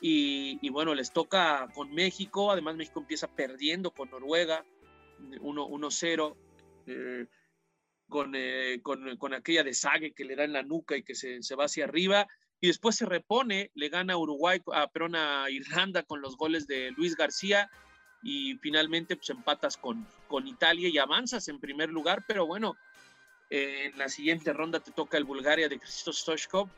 Y, 0.01 0.69
bueno, 0.69 0.93
les 0.93 1.11
toca 1.11 1.67
con 1.73 1.91
México, 1.93 2.51
además 2.51 2.75
México 2.75 2.99
empieza 2.99 3.27
perdiendo 3.27 3.89
con 3.89 4.11
Noruega, 4.11 4.63
1-0, 5.19 6.35
eh, 6.87 7.27
con, 8.07 8.33
eh, 8.35 8.79
con, 8.81 9.17
con, 9.17 9.33
aquella 9.33 9.63
de 9.63 9.73
Sague 9.73 10.13
que 10.13 10.25
le 10.25 10.35
da 10.35 10.43
en 10.43 10.53
la 10.53 10.63
nuca 10.63 10.95
y 10.95 11.03
que 11.03 11.15
se, 11.15 11.41
se 11.41 11.55
va 11.55 11.65
hacia 11.65 11.85
arriba, 11.85 12.27
y 12.61 12.67
después 12.67 12.95
se 12.95 13.05
repone, 13.05 13.71
le 13.73 13.89
gana 13.89 14.17
Uruguay, 14.17 14.61
a, 14.73 14.87
perdón, 14.87 15.15
a 15.15 15.49
Irlanda 15.49 16.03
con 16.03 16.21
los 16.21 16.37
goles 16.37 16.67
de 16.67 16.91
Luis 16.91 17.15
García, 17.15 17.69
y 18.23 18.55
finalmente 18.57 19.15
pues 19.15 19.29
empatas 19.29 19.77
con, 19.77 20.07
con 20.27 20.47
Italia 20.47 20.89
y 20.89 20.97
avanzas 20.97 21.47
en 21.47 21.59
primer 21.59 21.89
lugar, 21.89 22.23
pero 22.27 22.47
bueno, 22.47 22.75
en 23.49 23.95
la 23.97 24.09
siguiente 24.09 24.51
ronda 24.51 24.79
te 24.79 24.91
toca 24.91 25.17
el 25.17 25.23
Bulgaria 25.23 25.69
de 25.69 25.79
Cristo 25.79 26.11
Stoichkov, 26.11 26.69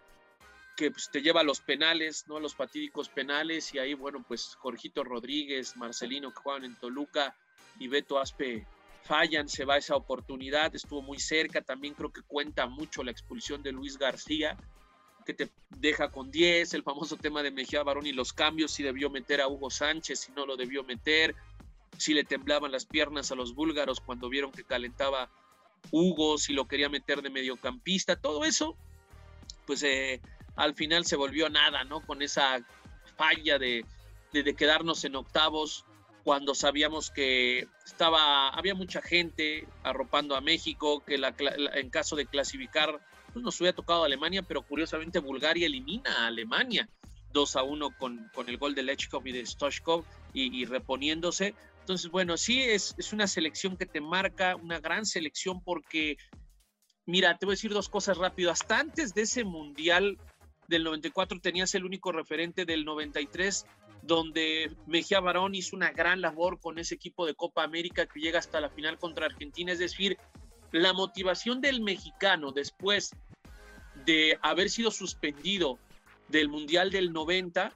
que 0.77 0.91
pues, 0.91 1.09
te 1.09 1.21
lleva 1.21 1.41
a 1.41 1.43
los 1.43 1.59
penales, 1.59 2.25
¿no? 2.27 2.39
Los 2.39 2.55
fatídicos 2.55 3.09
penales, 3.09 3.73
y 3.73 3.79
ahí, 3.79 3.93
bueno, 3.95 4.23
pues 4.25 4.55
Jorgito 4.55 5.03
Rodríguez, 5.03 5.75
Marcelino 5.75 6.31
que 6.31 6.41
juegan 6.41 6.65
en 6.65 6.75
Toluca 6.75 7.35
y 7.79 7.87
Beto 7.87 8.19
Aspe 8.19 8.65
fallan, 9.03 9.47
se 9.47 9.65
va 9.65 9.77
esa 9.77 9.95
oportunidad, 9.95 10.75
estuvo 10.75 11.01
muy 11.01 11.19
cerca, 11.19 11.61
también 11.61 11.93
creo 11.93 12.11
que 12.11 12.21
cuenta 12.21 12.67
mucho 12.67 13.03
la 13.03 13.11
expulsión 13.11 13.63
de 13.63 13.71
Luis 13.71 13.97
García, 13.97 14.57
que 15.25 15.33
te 15.33 15.49
deja 15.69 16.09
con 16.09 16.31
10, 16.31 16.73
el 16.73 16.83
famoso 16.83 17.17
tema 17.17 17.43
de 17.43 17.51
Mejía 17.51 17.83
Barón 17.83 18.05
y 18.05 18.11
los 18.11 18.33
cambios, 18.33 18.71
si 18.71 18.83
debió 18.83 19.09
meter 19.09 19.41
a 19.41 19.47
Hugo 19.47 19.69
Sánchez, 19.69 20.19
si 20.19 20.31
no 20.33 20.45
lo 20.45 20.57
debió 20.57 20.83
meter, 20.83 21.35
si 21.97 22.13
le 22.13 22.23
temblaban 22.23 22.71
las 22.71 22.85
piernas 22.85 23.31
a 23.31 23.35
los 23.35 23.53
búlgaros 23.53 23.99
cuando 24.01 24.29
vieron 24.29 24.51
que 24.51 24.63
calentaba 24.63 25.29
Hugo, 25.91 26.37
si 26.37 26.53
lo 26.53 26.67
quería 26.67 26.89
meter 26.89 27.21
de 27.21 27.29
mediocampista, 27.29 28.15
todo 28.15 28.43
eso, 28.43 28.75
pues 29.65 29.83
eh, 29.83 30.21
al 30.55 30.75
final 30.75 31.05
se 31.05 31.15
volvió 31.15 31.49
nada, 31.49 31.83
¿no? 31.83 32.01
Con 32.01 32.21
esa 32.21 32.65
falla 33.15 33.57
de, 33.57 33.85
de, 34.31 34.55
quedarnos 34.55 35.03
en 35.05 35.15
octavos 35.15 35.85
cuando 36.27 36.53
sabíamos 36.53 37.09
que 37.09 37.69
estaba, 37.85 38.49
había 38.49 38.75
mucha 38.75 39.01
gente 39.01 39.65
arropando 39.81 40.35
a 40.35 40.41
México, 40.41 41.01
que 41.05 41.17
la, 41.17 41.33
en 41.73 41.89
caso 41.89 42.17
de 42.17 42.25
clasificar, 42.25 42.99
pues 43.31 43.45
nos 43.45 43.61
hubiera 43.61 43.73
tocado 43.73 44.03
Alemania, 44.03 44.41
pero 44.41 44.61
curiosamente 44.61 45.19
Bulgaria 45.19 45.67
elimina 45.67 46.11
a 46.23 46.27
Alemania 46.27 46.89
2 47.31 47.55
a 47.55 47.63
1 47.63 47.97
con, 47.97 48.29
con 48.33 48.49
el 48.49 48.57
gol 48.57 48.75
de 48.75 48.83
Lechkov 48.83 49.25
y 49.25 49.31
de 49.31 49.45
Stoshkov 49.45 50.03
y, 50.33 50.53
y 50.53 50.65
reponiéndose. 50.65 51.55
Entonces, 51.79 52.11
bueno, 52.11 52.35
sí 52.35 52.59
es, 52.61 52.93
es 52.97 53.13
una 53.13 53.27
selección 53.27 53.77
que 53.77 53.85
te 53.85 54.01
marca, 54.01 54.57
una 54.57 54.81
gran 54.81 55.05
selección 55.05 55.63
porque, 55.63 56.17
mira, 57.05 57.37
te 57.37 57.45
voy 57.45 57.53
a 57.53 57.55
decir 57.55 57.71
dos 57.71 57.87
cosas 57.87 58.17
rápido. 58.17 58.51
Hasta 58.51 58.79
antes 58.79 59.13
de 59.13 59.21
ese 59.21 59.45
mundial 59.45 60.17
del 60.67 60.83
94 60.83 61.39
tenías 61.39 61.73
el 61.73 61.85
único 61.85 62.11
referente 62.11 62.65
del 62.65 62.83
93 62.83 63.65
donde 64.07 64.71
Mejía 64.87 65.19
Barón 65.19 65.53
hizo 65.53 65.75
una 65.75 65.91
gran 65.91 66.21
labor 66.21 66.59
con 66.59 66.79
ese 66.79 66.95
equipo 66.95 67.25
de 67.25 67.35
Copa 67.35 67.63
América 67.63 68.07
que 68.07 68.19
llega 68.19 68.39
hasta 68.39 68.61
la 68.61 68.69
final 68.69 68.97
contra 68.97 69.25
Argentina. 69.25 69.71
Es 69.71 69.79
decir, 69.79 70.17
la 70.71 70.93
motivación 70.93 71.61
del 71.61 71.81
mexicano 71.81 72.51
después 72.51 73.11
de 74.05 74.39
haber 74.41 74.69
sido 74.69 74.91
suspendido 74.91 75.77
del 76.29 76.49
Mundial 76.49 76.89
del 76.89 77.11
90, 77.11 77.73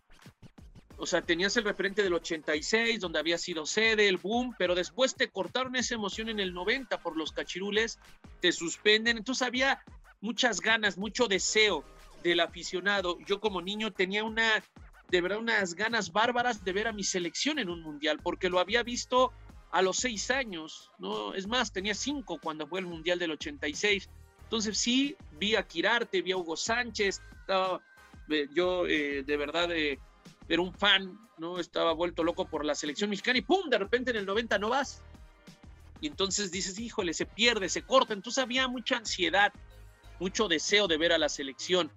o 0.98 1.06
sea, 1.06 1.22
tenías 1.22 1.58
el 1.58 1.64
referente 1.64 2.04
del 2.04 2.14
86, 2.14 3.00
donde 3.00 3.20
había 3.20 3.38
sido 3.38 3.66
sede, 3.66 4.08
el 4.08 4.18
boom, 4.18 4.56
pero 4.58 4.76
después 4.76 5.16
te 5.16 5.30
cortaron 5.30 5.76
esa 5.76 5.96
emoción 5.96 6.30
en 6.30 6.40
el 6.40 6.54
90 6.54 7.02
por 7.02 7.18
los 7.18 7.32
cachirules, 7.32 8.00
te 8.40 8.52
suspenden, 8.52 9.18
entonces 9.18 9.48
había 9.48 9.84
muchas 10.20 10.62
ganas, 10.62 10.98
mucho 10.98 11.28
deseo 11.28 11.84
del 12.24 12.40
aficionado. 12.40 13.18
Yo 13.26 13.40
como 13.40 13.62
niño 13.62 13.92
tenía 13.92 14.24
una, 14.24 14.64
de 15.12 15.22
verdad, 15.22 15.40
unas 15.40 15.76
ganas 15.76 16.12
bárbaras 16.12 16.64
de 16.64 16.72
ver 16.72 16.88
a 16.88 16.94
mi 16.94 17.04
selección 17.04 17.60
en 17.60 17.70
un 17.70 17.82
mundial, 17.82 18.20
porque 18.24 18.50
lo 18.50 18.60
había 18.60 18.82
visto 18.82 19.34
a 19.72 19.82
los 19.82 19.98
seis 19.98 20.32
años, 20.32 20.90
¿no? 21.00 21.34
Es 21.34 21.48
más, 21.48 21.72
tenía 21.72 21.94
cinco 21.94 22.40
cuando 22.42 22.66
fue 22.66 22.80
el 22.80 22.86
mundial 22.86 23.20
del 23.20 23.32
86. 23.32 24.10
Entonces 24.44 24.78
sí, 24.78 25.16
vi 25.34 25.56
a 25.56 25.68
Quirarte, 25.68 26.22
vi 26.22 26.32
a 26.32 26.38
Hugo 26.38 26.56
Sánchez, 26.56 27.22
eh, 28.30 28.48
yo 28.54 28.88
eh, 28.88 29.24
de 29.24 29.38
verdad 29.38 29.72
eh, 29.72 30.00
era 30.48 30.62
un 30.62 30.74
fan, 30.74 31.18
¿no? 31.38 31.60
Estaba 31.60 31.94
vuelto 31.94 32.24
loco 32.24 32.46
por 32.46 32.64
la 32.64 32.76
selección 32.76 33.10
mexicana 33.10 33.40
y 33.40 33.42
¡pum! 33.42 33.70
De 33.70 33.78
repente 33.78 34.12
en 34.12 34.18
el 34.18 34.26
90 34.26 34.60
no 34.60 34.70
vas. 34.70 35.04
Y 36.00 36.08
entonces 36.08 36.52
dices, 36.52 36.80
híjole, 36.80 37.14
se 37.14 37.26
pierde, 37.26 37.68
se 37.68 37.82
corta. 37.82 38.14
Entonces 38.14 38.42
había 38.42 38.68
mucha 38.68 38.98
ansiedad, 38.98 39.54
mucho 40.20 40.48
deseo 40.48 40.88
de 40.88 40.98
ver 40.98 41.12
a 41.14 41.18
la 41.18 41.30
selección. 41.30 41.92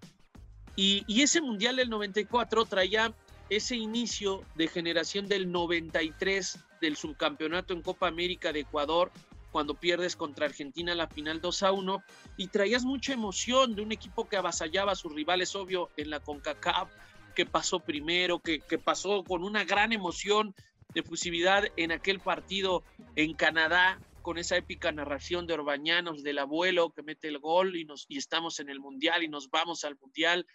Y, 0.76 1.22
ese 1.22 1.40
Mundial 1.40 1.76
del 1.76 1.90
94 1.90 2.64
traía 2.64 3.14
ese 3.48 3.76
inicio 3.76 4.42
de 4.54 4.68
generación 4.68 5.28
del 5.28 5.50
93 5.52 6.58
del 6.80 6.96
subcampeonato 6.96 7.72
en 7.72 7.82
Copa 7.82 8.08
América 8.08 8.52
de 8.52 8.60
Ecuador, 8.60 9.12
cuando 9.52 9.74
pierdes 9.74 10.16
contra 10.16 10.46
Argentina 10.46 10.94
la 10.94 11.06
final 11.06 11.40
2 11.40 11.62
a 11.62 11.72
1, 11.72 12.02
y 12.36 12.48
traías 12.48 12.84
mucha 12.84 13.12
emoción 13.12 13.76
de 13.76 13.82
un 13.82 13.92
equipo 13.92 14.28
que 14.28 14.36
avasallaba 14.36 14.92
a 14.92 14.96
sus 14.96 15.14
rivales, 15.14 15.54
obvio, 15.54 15.90
en 15.96 16.10
la 16.10 16.20
CONCACAF, 16.20 16.90
que 17.36 17.46
pasó 17.46 17.78
primero, 17.80 18.40
que, 18.40 18.60
que 18.60 18.78
pasó 18.78 19.22
con 19.22 19.44
una 19.44 19.64
gran 19.64 19.92
emoción 19.92 20.54
de 20.92 21.02
fusividad 21.02 21.64
en 21.76 21.92
aquel 21.92 22.20
partido 22.20 22.82
en 23.14 23.34
Canadá, 23.34 24.00
con 24.22 24.38
esa 24.38 24.56
épica 24.56 24.90
narración 24.90 25.46
de 25.46 25.52
Orbañanos, 25.52 26.22
del 26.22 26.38
abuelo 26.38 26.90
que 26.90 27.02
mete 27.02 27.28
el 27.28 27.38
gol 27.38 27.76
y, 27.76 27.84
nos, 27.84 28.06
y 28.08 28.16
estamos 28.16 28.58
en 28.58 28.70
el 28.70 28.80
Mundial 28.80 29.22
y 29.22 29.28
nos 29.28 29.50
vamos 29.50 29.84
al 29.84 29.98
Mundial 30.00 30.46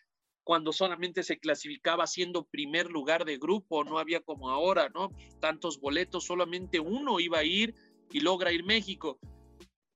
cuando 0.49 0.73
solamente 0.73 1.21
se 1.21 1.37
clasificaba 1.37 2.07
siendo 2.07 2.43
primer 2.43 2.89
lugar 2.89 3.23
de 3.23 3.37
grupo, 3.37 3.83
no 3.83 3.99
había 3.99 4.19
como 4.19 4.49
ahora, 4.49 4.89
¿no? 4.89 5.11
Tantos 5.39 5.79
boletos, 5.79 6.25
solamente 6.25 6.79
uno 6.79 7.19
iba 7.19 7.37
a 7.37 7.43
ir 7.43 7.75
y 8.11 8.21
logra 8.21 8.51
ir 8.51 8.63
México. 8.63 9.19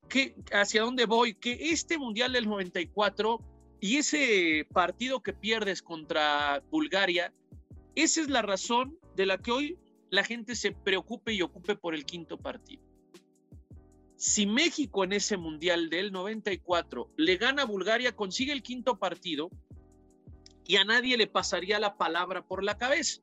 ¿Qué, 0.07 0.35
¿Hacia 0.51 0.83
dónde 0.83 1.07
voy? 1.07 1.33
Que 1.33 1.57
este 1.71 1.97
Mundial 1.97 2.33
del 2.33 2.47
94 2.47 3.39
y 3.81 3.97
ese 3.97 4.67
partido 4.71 5.23
que 5.23 5.33
pierdes 5.33 5.81
contra 5.81 6.61
Bulgaria, 6.69 7.33
esa 7.95 8.21
es 8.21 8.29
la 8.29 8.43
razón 8.43 8.99
de 9.15 9.25
la 9.25 9.39
que 9.39 9.51
hoy 9.51 9.79
la 10.11 10.23
gente 10.23 10.55
se 10.55 10.71
preocupe 10.71 11.33
y 11.33 11.41
ocupe 11.41 11.75
por 11.75 11.95
el 11.95 12.05
quinto 12.05 12.37
partido. 12.37 12.83
Si 14.17 14.45
México 14.45 15.03
en 15.03 15.13
ese 15.13 15.35
Mundial 15.35 15.89
del 15.89 16.11
94 16.11 17.09
le 17.17 17.37
gana 17.37 17.63
a 17.63 17.65
Bulgaria, 17.65 18.15
consigue 18.15 18.53
el 18.53 18.61
quinto 18.61 18.99
partido, 18.99 19.49
y 20.65 20.77
a 20.77 20.85
nadie 20.85 21.17
le 21.17 21.27
pasaría 21.27 21.79
la 21.79 21.97
palabra 21.97 22.45
por 22.45 22.63
la 22.63 22.77
cabeza, 22.77 23.21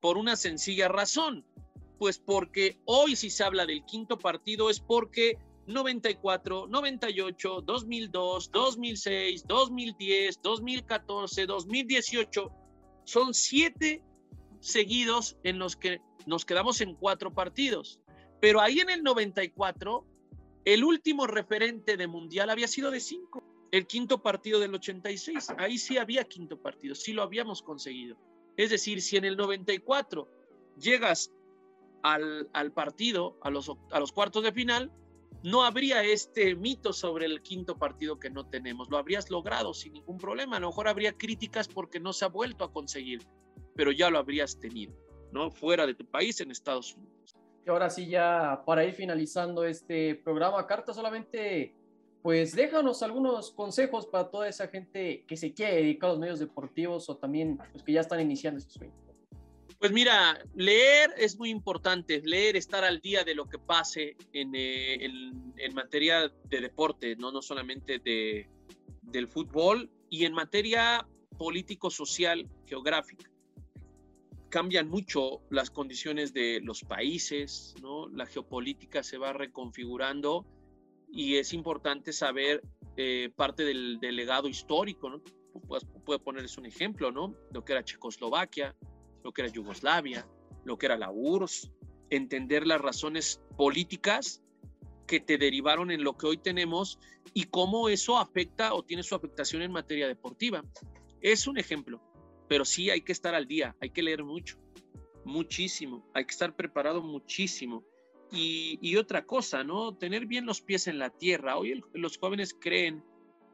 por 0.00 0.16
una 0.18 0.36
sencilla 0.36 0.88
razón, 0.88 1.44
pues 1.98 2.18
porque 2.18 2.78
hoy 2.84 3.16
si 3.16 3.30
se 3.30 3.44
habla 3.44 3.66
del 3.66 3.84
quinto 3.84 4.18
partido 4.18 4.70
es 4.70 4.80
porque 4.80 5.38
94, 5.66 6.66
98, 6.68 7.60
2002, 7.62 8.50
2006, 8.50 9.46
2010, 9.46 10.40
2014, 10.42 11.46
2018 11.46 12.50
son 13.04 13.34
siete 13.34 14.02
seguidos 14.60 15.36
en 15.42 15.58
los 15.58 15.76
que 15.76 16.00
nos 16.26 16.44
quedamos 16.44 16.80
en 16.80 16.94
cuatro 16.94 17.32
partidos. 17.32 18.00
Pero 18.40 18.60
ahí 18.60 18.80
en 18.80 18.90
el 18.90 19.02
94, 19.02 20.06
el 20.64 20.84
último 20.84 21.26
referente 21.26 21.96
de 21.96 22.06
mundial 22.06 22.50
había 22.50 22.68
sido 22.68 22.90
de 22.90 23.00
cinco 23.00 23.42
el 23.70 23.86
quinto 23.86 24.22
partido 24.22 24.60
del 24.60 24.74
86. 24.74 25.48
Ahí 25.58 25.78
sí 25.78 25.98
había 25.98 26.24
quinto 26.24 26.60
partido, 26.60 26.94
sí 26.94 27.12
lo 27.12 27.22
habíamos 27.22 27.62
conseguido. 27.62 28.16
Es 28.56 28.70
decir, 28.70 29.00
si 29.02 29.16
en 29.16 29.24
el 29.24 29.36
94 29.36 30.28
llegas 30.78 31.32
al, 32.02 32.48
al 32.52 32.72
partido, 32.72 33.38
a 33.42 33.50
los, 33.50 33.70
a 33.90 34.00
los 34.00 34.12
cuartos 34.12 34.42
de 34.42 34.52
final, 34.52 34.92
no 35.42 35.62
habría 35.62 36.02
este 36.02 36.56
mito 36.56 36.92
sobre 36.92 37.26
el 37.26 37.42
quinto 37.42 37.78
partido 37.78 38.18
que 38.18 38.30
no 38.30 38.46
tenemos. 38.46 38.90
Lo 38.90 38.98
habrías 38.98 39.30
logrado 39.30 39.72
sin 39.72 39.92
ningún 39.92 40.18
problema. 40.18 40.56
A 40.56 40.60
lo 40.60 40.68
mejor 40.68 40.88
habría 40.88 41.12
críticas 41.12 41.68
porque 41.68 42.00
no 42.00 42.12
se 42.12 42.24
ha 42.24 42.28
vuelto 42.28 42.64
a 42.64 42.72
conseguir, 42.72 43.20
pero 43.76 43.92
ya 43.92 44.10
lo 44.10 44.18
habrías 44.18 44.58
tenido, 44.58 44.94
¿no? 45.32 45.50
Fuera 45.50 45.86
de 45.86 45.94
tu 45.94 46.04
país, 46.04 46.40
en 46.40 46.50
Estados 46.50 46.94
Unidos. 46.96 47.36
Y 47.64 47.70
ahora 47.70 47.90
sí, 47.90 48.08
ya 48.08 48.62
para 48.66 48.84
ir 48.84 48.94
finalizando 48.94 49.62
este 49.64 50.16
programa, 50.16 50.66
Carta, 50.66 50.92
solamente 50.92 51.77
pues 52.28 52.54
déjanos 52.54 53.02
algunos 53.02 53.52
consejos 53.52 54.04
para 54.04 54.30
toda 54.30 54.50
esa 54.50 54.68
gente 54.68 55.24
que 55.26 55.34
se 55.34 55.54
quiere 55.54 55.76
dedicar 55.76 56.10
a 56.10 56.12
los 56.12 56.20
medios 56.20 56.38
deportivos 56.38 57.08
o 57.08 57.16
también 57.16 57.58
los 57.72 57.82
que 57.82 57.94
ya 57.94 58.02
están 58.02 58.20
iniciando 58.20 58.60
su 58.60 58.68
sueño. 58.68 58.92
Pues 59.78 59.92
mira, 59.92 60.38
leer 60.54 61.14
es 61.16 61.38
muy 61.38 61.48
importante, 61.48 62.20
leer, 62.22 62.54
estar 62.56 62.84
al 62.84 63.00
día 63.00 63.24
de 63.24 63.34
lo 63.34 63.48
que 63.48 63.58
pase 63.58 64.14
en, 64.34 64.54
eh, 64.54 65.06
en, 65.06 65.74
materia 65.74 66.30
de 66.50 66.60
deporte, 66.60 67.16
no, 67.16 67.32
no 67.32 67.40
solamente 67.40 67.98
de, 67.98 68.46
del 69.00 69.26
fútbol, 69.26 69.90
y 70.10 70.26
en 70.26 70.34
materia 70.34 71.08
político-social, 71.38 72.46
geográfica. 72.66 73.30
Cambian 74.50 74.90
mucho 74.90 75.40
las 75.48 75.70
condiciones 75.70 76.34
de 76.34 76.60
los 76.62 76.82
países, 76.82 77.74
¿no? 77.80 78.06
la 78.10 78.26
geopolítica 78.26 79.02
se 79.02 79.16
va 79.16 79.32
reconfigurando 79.32 80.44
y 81.10 81.36
es 81.36 81.52
importante 81.52 82.12
saber 82.12 82.62
eh, 82.96 83.30
parte 83.34 83.64
del, 83.64 83.98
legado 84.00 84.48
histórico. 84.48 85.10
¿no? 85.10 85.22
Puedo 86.04 86.22
ponerles 86.22 86.58
un 86.58 86.66
ejemplo, 86.66 87.10
¿no? 87.10 87.34
lo 87.52 87.64
que 87.64 87.72
era 87.72 87.84
Checoslovaquia, 87.84 88.76
lo 89.22 89.32
que 89.32 89.42
era 89.42 89.50
Yugoslavia, 89.50 90.26
lo 90.64 90.78
que 90.78 90.86
era 90.86 90.96
la 90.96 91.10
URSS, 91.10 91.70
entender 92.10 92.66
las 92.66 92.80
razones 92.80 93.40
políticas 93.56 94.42
que 95.06 95.20
te 95.20 95.38
derivaron 95.38 95.90
en 95.90 96.04
lo 96.04 96.16
que 96.16 96.26
hoy 96.26 96.36
tenemos 96.36 96.98
y 97.34 97.44
cómo 97.44 97.88
eso 97.88 98.18
afecta 98.18 98.74
o 98.74 98.82
tiene 98.82 99.02
su 99.02 99.14
afectación 99.14 99.62
en 99.62 99.72
materia 99.72 100.06
deportiva. 100.06 100.62
Es 101.20 101.46
un 101.46 101.58
ejemplo, 101.58 102.00
pero 102.48 102.64
sí 102.64 102.90
hay 102.90 103.00
que 103.00 103.12
estar 103.12 103.34
al 103.34 103.46
día, 103.46 103.74
hay 103.80 103.90
que 103.90 104.02
leer 104.02 104.22
mucho, 104.22 104.58
muchísimo, 105.24 106.06
hay 106.14 106.24
que 106.24 106.32
estar 106.32 106.54
preparado 106.54 107.02
muchísimo. 107.02 107.84
Y, 108.30 108.96
otra 108.96 109.24
cosa, 109.24 109.64
¿no? 109.64 109.96
Tener 109.96 110.26
bien 110.26 110.44
los 110.44 110.60
pies 110.60 110.86
en 110.86 110.98
la 110.98 111.10
tierra. 111.10 111.56
Hoy 111.56 111.82
los 111.94 112.18
jóvenes 112.18 112.54
creen 112.58 113.02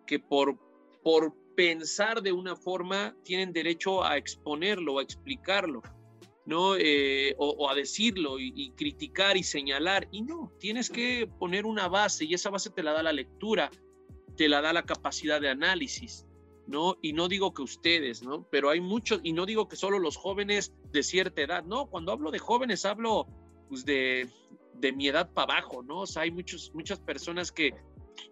que 0.07 0.19
por, 0.19 0.59
por 1.03 1.35
pensar 1.55 2.23
de 2.23 2.33
una 2.33 2.57
forma, 2.57 3.17
tienen 3.25 3.53
derecho 3.53 4.05
a 4.05 4.17
exponerlo, 4.17 4.99
a 4.99 5.03
explicarlo, 5.03 5.83
¿no? 6.47 6.77
Eh, 6.77 7.35
o, 7.39 7.69
a 7.71 7.75
decirlo 7.75 8.39
y, 8.39 8.73
criticar 8.77 9.37
y 9.37 9.43
señalar. 9.43 10.09
Y 10.11 10.23
no, 10.23 10.53
tienes 10.59 10.91
que 10.91 11.29
poner 11.39 11.67
una 11.67 11.89
base 11.89 12.25
y 12.25 12.35
esa 12.35 12.51
base 12.51 12.71
te 12.71 12.83
la 12.83 12.93
da 12.93 13.03
la 13.03 13.13
lectura, 13.13 13.71
te 14.37 14.49
la 14.49 14.61
da 14.61 14.73
la 14.73 14.85
capacidad 14.85 15.41
de 15.41 15.49
análisis, 15.49 16.27
¿no? 16.67 16.97
Y 17.03 17.13
no 17.13 17.29
digo 17.29 17.55
que 17.55 17.63
ustedes, 17.63 18.23
¿no? 18.23 18.47
Pero 18.51 18.71
hay 18.71 18.81
muchos, 18.81 19.21
y 19.23 19.33
no 19.33 19.47
digo 19.47 19.69
que 19.69 19.77
solo 19.77 19.99
los 19.99 20.17
jóvenes 20.17 20.75
de 20.91 21.03
cierta 21.03 21.43
edad, 21.43 21.65
no, 21.65 21.87
cuando 21.87 22.13
hablo 22.13 22.31
de 22.31 22.39
jóvenes 22.39 22.85
hablo 22.85 23.27
pues, 23.69 23.85
de, 23.85 24.29
de 24.81 24.93
mi 24.93 25.09
edad 25.09 25.33
para 25.33 25.59
abajo, 25.59 25.83
¿no? 25.83 26.01
O 26.01 26.07
sea, 26.07 26.23
hay 26.23 26.31
muchos, 26.31 26.73
muchas 26.75 27.01
personas 27.01 27.53
que 27.53 27.75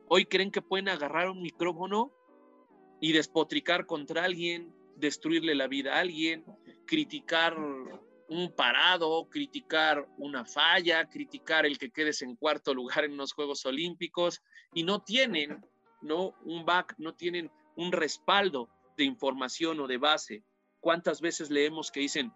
hoy 0.09 0.26
creen 0.26 0.51
que 0.51 0.62
pueden 0.62 0.88
agarrar 0.88 1.30
un 1.30 1.43
micrófono 1.43 2.12
y 3.01 3.12
despotricar 3.12 3.86
contra 3.86 4.24
alguien, 4.24 4.74
destruirle 4.97 5.55
la 5.55 5.66
vida 5.66 5.95
a 5.95 6.01
alguien, 6.01 6.45
criticar 6.86 7.57
un 8.28 8.53
parado, 8.55 9.28
criticar 9.28 10.09
una 10.18 10.45
falla, 10.45 11.09
criticar 11.09 11.66
el 11.66 11.78
que 11.78 11.90
quedes 11.90 12.22
en 12.22 12.36
cuarto 12.36 12.72
lugar 12.74 13.05
en 13.05 13.16
los 13.16 13.32
Juegos 13.32 13.66
Olímpicos 13.66 14.40
y 14.72 14.84
no 14.84 15.03
tienen, 15.03 15.64
¿no? 16.01 16.34
Un 16.45 16.64
back, 16.64 16.95
no 16.99 17.14
tienen 17.14 17.51
un 17.76 17.93
respaldo 17.93 18.68
de 18.97 19.05
información 19.05 19.80
o 19.80 19.86
de 19.86 19.99
base. 19.99 20.45
¿Cuántas 20.80 21.20
veces 21.20 21.51
leemos 21.51 21.90
que 21.90 22.01
dicen, 22.01 22.32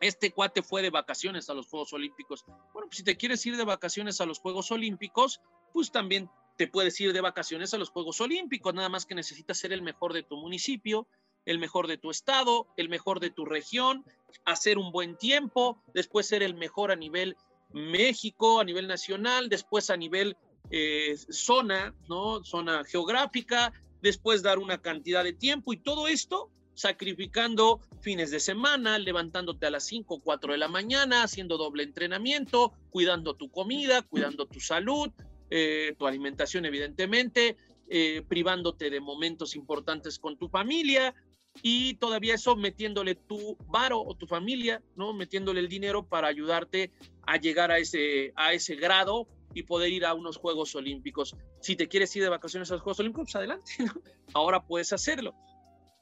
este 0.00 0.32
cuate 0.32 0.62
fue 0.62 0.82
de 0.82 0.90
vacaciones 0.90 1.48
a 1.50 1.54
los 1.54 1.66
Juegos 1.66 1.92
Olímpicos? 1.92 2.44
Bueno, 2.46 2.88
pues 2.88 2.98
si 2.98 3.04
te 3.04 3.16
quieres 3.16 3.44
ir 3.46 3.56
de 3.56 3.64
vacaciones 3.64 4.20
a 4.20 4.26
los 4.26 4.38
Juegos 4.38 4.70
Olímpicos, 4.70 5.40
pues 5.72 5.90
también 5.90 6.30
te 6.56 6.68
puedes 6.68 6.98
ir 7.00 7.12
de 7.12 7.20
vacaciones 7.20 7.74
a 7.74 7.78
los 7.78 7.90
Juegos 7.90 8.20
Olímpicos, 8.20 8.74
nada 8.74 8.88
más 8.88 9.06
que 9.06 9.14
necesitas 9.14 9.58
ser 9.58 9.72
el 9.72 9.82
mejor 9.82 10.12
de 10.12 10.22
tu 10.22 10.36
municipio, 10.36 11.06
el 11.44 11.58
mejor 11.58 11.86
de 11.86 11.98
tu 11.98 12.10
estado, 12.10 12.66
el 12.76 12.88
mejor 12.88 13.20
de 13.20 13.30
tu 13.30 13.44
región, 13.44 14.04
hacer 14.44 14.78
un 14.78 14.90
buen 14.90 15.16
tiempo, 15.16 15.82
después 15.94 16.26
ser 16.26 16.42
el 16.42 16.54
mejor 16.54 16.90
a 16.90 16.96
nivel 16.96 17.36
México, 17.72 18.60
a 18.60 18.64
nivel 18.64 18.86
nacional, 18.88 19.48
después 19.48 19.90
a 19.90 19.96
nivel 19.96 20.36
eh, 20.70 21.16
zona, 21.30 21.94
¿no? 22.08 22.42
Zona 22.44 22.84
geográfica, 22.84 23.72
después 24.02 24.42
dar 24.42 24.58
una 24.58 24.80
cantidad 24.80 25.24
de 25.24 25.32
tiempo 25.32 25.72
y 25.72 25.78
todo 25.78 26.08
esto 26.08 26.50
sacrificando 26.76 27.80
fines 28.00 28.30
de 28.30 28.38
semana, 28.38 28.98
levantándote 28.98 29.66
a 29.66 29.70
las 29.70 29.84
5 29.86 30.14
o 30.14 30.20
4 30.20 30.52
de 30.52 30.58
la 30.58 30.68
mañana, 30.68 31.24
haciendo 31.24 31.56
doble 31.56 31.82
entrenamiento, 31.82 32.72
cuidando 32.90 33.34
tu 33.34 33.50
comida, 33.50 34.02
cuidando 34.02 34.46
tu 34.46 34.60
salud, 34.60 35.10
eh, 35.50 35.94
tu 35.98 36.06
alimentación 36.06 36.66
evidentemente, 36.66 37.56
eh, 37.88 38.22
privándote 38.28 38.90
de 38.90 39.00
momentos 39.00 39.56
importantes 39.56 40.18
con 40.18 40.36
tu 40.36 40.48
familia 40.48 41.14
y 41.62 41.94
todavía 41.94 42.34
eso 42.34 42.54
metiéndole 42.56 43.14
tu 43.14 43.56
varo 43.68 44.00
o 44.00 44.14
tu 44.14 44.26
familia, 44.26 44.82
¿no? 44.96 45.14
Metiéndole 45.14 45.60
el 45.60 45.68
dinero 45.68 46.06
para 46.06 46.28
ayudarte 46.28 46.90
a 47.22 47.38
llegar 47.38 47.70
a 47.70 47.78
ese, 47.78 48.32
a 48.36 48.52
ese 48.52 48.76
grado 48.76 49.26
y 49.54 49.62
poder 49.62 49.90
ir 49.90 50.04
a 50.04 50.12
unos 50.12 50.36
Juegos 50.36 50.74
Olímpicos. 50.74 51.34
Si 51.60 51.76
te 51.76 51.88
quieres 51.88 52.14
ir 52.14 52.22
de 52.22 52.28
vacaciones 52.28 52.70
a 52.70 52.74
los 52.74 52.82
Juegos 52.82 53.00
Olímpicos, 53.00 53.32
pues 53.32 53.36
adelante, 53.36 53.72
ahora 54.34 54.62
puedes 54.62 54.92
hacerlo. 54.92 55.34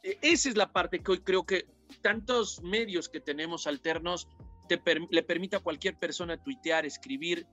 E, 0.04 0.18
esa 0.20 0.50
es 0.50 0.56
la 0.56 0.70
parte 0.72 1.00
que 1.00 1.10
hoy 1.10 1.20
creo 1.20 1.44
que 1.44 1.66
tantos 2.02 2.62
medios 2.62 3.08
que 3.08 3.20
tenemos 3.20 3.66
alternos 3.66 4.28
te 4.68 4.80
le 5.10 5.22
permite 5.22 5.56
a 5.56 5.60
cualquier 5.60 5.98
persona 5.98 6.36
tuitear, 6.36 6.86
escribir, 6.86 7.46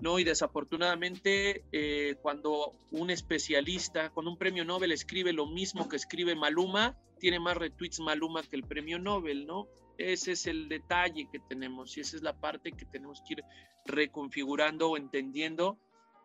¿no? 0.00 0.18
Y 0.18 0.24
desafortunadamente, 0.24 1.64
eh, 1.72 2.16
cuando 2.22 2.72
un 2.90 3.10
especialista, 3.10 4.10
cuando 4.10 4.32
un 4.32 4.38
premio 4.38 4.64
Nobel 4.64 4.92
escribe 4.92 5.32
lo 5.32 5.46
mismo 5.46 5.88
que 5.88 5.96
escribe 5.96 6.34
Maluma, 6.34 6.96
tiene 7.18 7.38
más 7.38 7.56
retweets 7.56 8.00
Maluma 8.00 8.42
que 8.42 8.56
el 8.56 8.64
premio 8.64 8.98
Nobel, 8.98 9.46
¿no? 9.46 9.68
Ese 9.98 10.32
es 10.32 10.46
el 10.46 10.68
detalle 10.68 11.28
que 11.30 11.38
tenemos 11.38 11.96
y 11.96 12.00
esa 12.00 12.16
es 12.16 12.22
la 12.22 12.38
parte 12.38 12.72
que 12.72 12.86
tenemos 12.86 13.22
que 13.26 13.34
ir 13.34 13.44
reconfigurando 13.84 14.90
o 14.90 14.96
entendiendo 14.96 15.78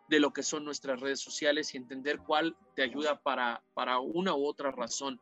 de 0.08 0.20
lo 0.20 0.32
que 0.32 0.42
son 0.42 0.64
nuestras 0.64 1.00
redes 1.00 1.20
sociales 1.20 1.74
y 1.74 1.76
entender 1.76 2.18
cuál 2.18 2.56
te 2.74 2.82
ayuda 2.82 3.20
para, 3.20 3.62
para 3.74 3.98
una 3.98 4.34
u 4.34 4.46
otra 4.46 4.70
razón. 4.70 5.20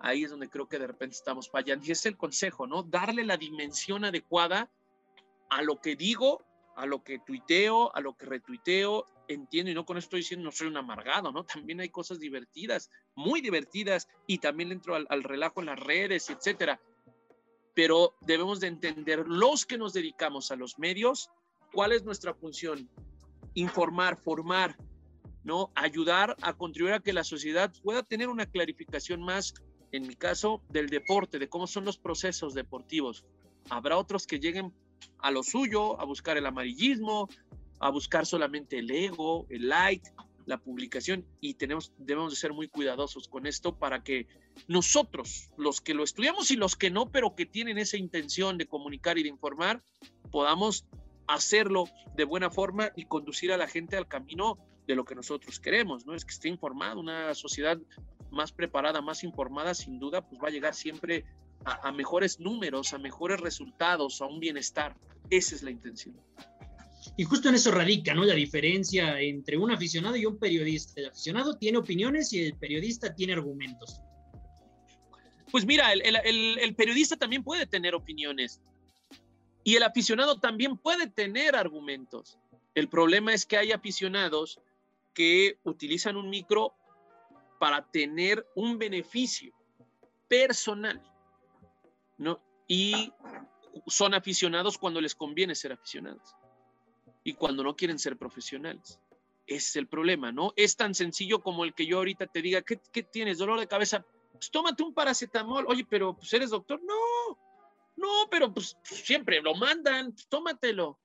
Ahí 0.00 0.24
es 0.24 0.30
donde 0.30 0.48
creo 0.48 0.68
que 0.68 0.78
de 0.78 0.86
repente 0.86 1.16
estamos 1.16 1.50
fallando. 1.50 1.86
Y 1.86 1.92
es 1.92 2.06
el 2.06 2.16
consejo, 2.16 2.66
¿no? 2.66 2.82
Darle 2.82 3.24
la 3.24 3.36
dimensión 3.36 4.04
adecuada 4.04 4.70
a 5.50 5.62
lo 5.62 5.80
que 5.80 5.96
digo 5.96 6.44
a 6.78 6.86
lo 6.86 7.02
que 7.02 7.18
tuiteo, 7.18 7.94
a 7.94 8.00
lo 8.00 8.16
que 8.16 8.24
retuiteo, 8.24 9.04
entiendo 9.26 9.72
y 9.72 9.74
no 9.74 9.84
con 9.84 9.98
esto 9.98 10.06
estoy 10.06 10.20
diciendo 10.20 10.44
no 10.44 10.52
soy 10.52 10.68
un 10.68 10.76
amargado, 10.76 11.32
¿no? 11.32 11.44
También 11.44 11.80
hay 11.80 11.88
cosas 11.88 12.20
divertidas, 12.20 12.88
muy 13.16 13.40
divertidas 13.40 14.06
y 14.28 14.38
también 14.38 14.70
entro 14.70 14.94
al, 14.94 15.04
al 15.10 15.24
relajo 15.24 15.58
en 15.58 15.66
las 15.66 15.80
redes, 15.80 16.30
etcétera. 16.30 16.80
Pero 17.74 18.14
debemos 18.20 18.60
de 18.60 18.68
entender 18.68 19.24
los 19.26 19.66
que 19.66 19.76
nos 19.76 19.92
dedicamos 19.92 20.52
a 20.52 20.56
los 20.56 20.78
medios, 20.78 21.30
cuál 21.72 21.90
es 21.90 22.04
nuestra 22.04 22.32
función, 22.32 22.88
informar, 23.54 24.16
formar, 24.16 24.76
¿no? 25.42 25.72
Ayudar 25.74 26.36
a 26.42 26.52
contribuir 26.52 26.94
a 26.94 27.00
que 27.00 27.12
la 27.12 27.24
sociedad 27.24 27.72
pueda 27.82 28.04
tener 28.04 28.28
una 28.28 28.46
clarificación 28.46 29.20
más, 29.20 29.52
en 29.92 30.06
mi 30.06 30.14
caso, 30.14 30.62
del 30.68 30.88
deporte, 30.88 31.38
de 31.38 31.48
cómo 31.48 31.66
son 31.66 31.84
los 31.84 31.98
procesos 31.98 32.54
deportivos. 32.54 33.24
Habrá 33.70 33.96
otros 33.96 34.26
que 34.26 34.38
lleguen 34.38 34.72
a 35.18 35.30
lo 35.30 35.42
suyo, 35.42 36.00
a 36.00 36.04
buscar 36.04 36.36
el 36.36 36.46
amarillismo, 36.46 37.28
a 37.80 37.90
buscar 37.90 38.26
solamente 38.26 38.78
el 38.78 38.90
ego, 38.90 39.46
el 39.50 39.68
like, 39.68 40.10
la 40.48 40.58
publicación 40.58 41.26
y 41.40 41.54
tenemos, 41.54 41.92
debemos 41.98 42.32
de 42.32 42.36
ser 42.36 42.54
muy 42.54 42.68
cuidadosos 42.68 43.28
con 43.28 43.46
esto 43.46 43.76
para 43.76 44.02
que 44.02 44.26
nosotros, 44.66 45.50
los 45.58 45.82
que 45.82 45.92
lo 45.92 46.02
estudiamos 46.02 46.50
y 46.50 46.56
los 46.56 46.74
que 46.74 46.90
no, 46.90 47.10
pero 47.10 47.34
que 47.34 47.44
tienen 47.44 47.76
esa 47.76 47.98
intención 47.98 48.56
de 48.56 48.66
comunicar 48.66 49.18
y 49.18 49.22
de 49.22 49.28
informar, 49.28 49.82
podamos 50.30 50.86
hacerlo 51.26 51.84
de 52.16 52.24
buena 52.24 52.50
forma 52.50 52.90
y 52.96 53.04
conducir 53.04 53.52
a 53.52 53.58
la 53.58 53.68
gente 53.68 53.98
al 53.98 54.08
camino 54.08 54.58
de 54.86 54.96
lo 54.96 55.04
que 55.04 55.14
nosotros 55.14 55.60
queremos, 55.60 56.06
¿no? 56.06 56.14
Es 56.14 56.24
que 56.24 56.32
esté 56.32 56.48
informado, 56.48 56.98
una 56.98 57.34
sociedad 57.34 57.78
más 58.30 58.52
preparada, 58.52 59.00
más 59.00 59.24
informada, 59.24 59.74
sin 59.74 59.98
duda, 59.98 60.26
pues 60.26 60.40
va 60.42 60.48
a 60.48 60.50
llegar 60.50 60.74
siempre 60.74 61.24
a, 61.64 61.90
mejores 61.92 62.40
números, 62.40 62.92
a 62.92 62.98
mejores 62.98 63.40
resultados, 63.40 64.20
a 64.20 64.26
un 64.26 64.40
bienestar. 64.40 64.96
Esa 65.30 65.54
es 65.54 65.62
la 65.62 65.70
intención. 65.70 66.16
Y 67.16 67.24
justo 67.24 67.48
en 67.48 67.56
eso 67.56 67.70
radica, 67.70 68.14
¿no? 68.14 68.24
La 68.24 68.34
diferencia 68.34 69.20
entre 69.20 69.56
un 69.56 69.70
aficionado 69.70 70.16
y 70.16 70.26
un 70.26 70.38
periodista. 70.38 71.00
El 71.00 71.06
aficionado 71.06 71.56
tiene 71.56 71.78
opiniones 71.78 72.32
y 72.32 72.44
el 72.44 72.54
periodista 72.54 73.14
tiene 73.14 73.32
argumentos. 73.32 74.00
Pues 75.50 75.64
mira, 75.64 75.92
el, 75.92 76.02
el, 76.04 76.74
periodista 76.74 77.16
también 77.16 77.42
puede 77.42 77.66
tener 77.66 77.94
opiniones 77.94 78.60
y 79.64 79.76
el 79.76 79.82
aficionado 79.82 80.38
también 80.38 80.76
puede 80.76 81.08
tener 81.08 81.56
argumentos. 81.56 82.38
El 82.74 82.88
problema 82.88 83.32
es 83.32 83.46
que 83.46 83.56
hay 83.56 83.72
aficionados 83.72 84.60
que 85.14 85.58
utilizan 85.64 86.16
un 86.16 86.30
micro 86.30 86.74
para 87.58 87.90
tener 87.90 88.46
un 88.54 88.78
beneficio 88.78 89.52
personal. 90.28 91.02
¿no? 92.18 92.40
Y 92.66 93.12
son 93.86 94.14
aficionados 94.14 94.76
cuando 94.76 95.00
les 95.00 95.14
conviene 95.14 95.54
ser 95.54 95.72
aficionados. 95.72 96.34
y 97.24 97.34
cuando 97.34 97.62
no 97.62 97.76
quieren 97.76 97.98
ser 97.98 98.16
profesionales. 98.16 99.00
Ese 99.46 99.68
es 99.68 99.76
el 99.76 99.86
problema, 99.86 100.32
¿no? 100.32 100.54
Es 100.56 100.76
tan 100.76 100.94
sencillo 100.94 101.42
como 101.42 101.64
el 101.64 101.74
que 101.74 101.84
yo 101.84 101.98
ahorita 101.98 102.26
te 102.26 102.40
diga, 102.40 102.62
¿qué, 102.62 102.76
tienes? 103.02 103.36
¿Dolor 103.36 103.60
de 103.60 103.66
cabeza? 103.66 104.02
Pues 104.32 104.50
tómate 104.50 104.82
un 104.82 104.94
paracetamol. 104.94 105.66
Oye, 105.68 105.86
pero 105.88 106.16
pues 106.16 106.32
eres 106.32 106.50
doctor. 106.50 106.80
No, 106.82 107.38
no, 107.96 108.28
pero 108.30 108.54
pues 108.54 108.78
siempre 108.82 109.42
lo 109.42 109.54
mandan, 109.54 110.12
pues, 110.12 110.26
tómatelo. 110.28 110.98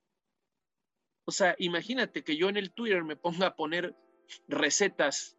O 1.25 1.31
sea, 1.31 1.55
imagínate 1.57 2.23
que 2.23 2.37
yo 2.37 2.47
en 2.47 2.55
el 2.55 2.71
Twitter 2.71 3.03
me 3.03 3.17
ponga 3.17 3.47
a 3.47 3.55
poner 3.55 3.95
recetas 4.47 5.37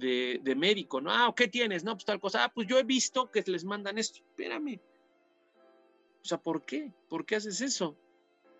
de, 0.00 0.40
de, 0.42 0.54
médico, 0.56 1.00
¿no? 1.00 1.12
Ah, 1.12 1.32
¿qué 1.36 1.46
tienes? 1.46 1.84
No, 1.84 1.94
pues 1.94 2.04
tal 2.04 2.18
cosa. 2.18 2.44
Ah, 2.44 2.52
pues 2.52 2.66
yo 2.66 2.78
he 2.78 2.82
visto 2.82 3.30
que 3.30 3.42
les 3.46 3.64
mandan 3.64 3.98
esto. 3.98 4.18
Espérame. 4.18 4.80
O 6.22 6.24
sea, 6.24 6.38
¿por 6.38 6.64
qué? 6.64 6.92
¿Por 7.08 7.24
qué 7.24 7.36
haces 7.36 7.60
eso? 7.60 7.96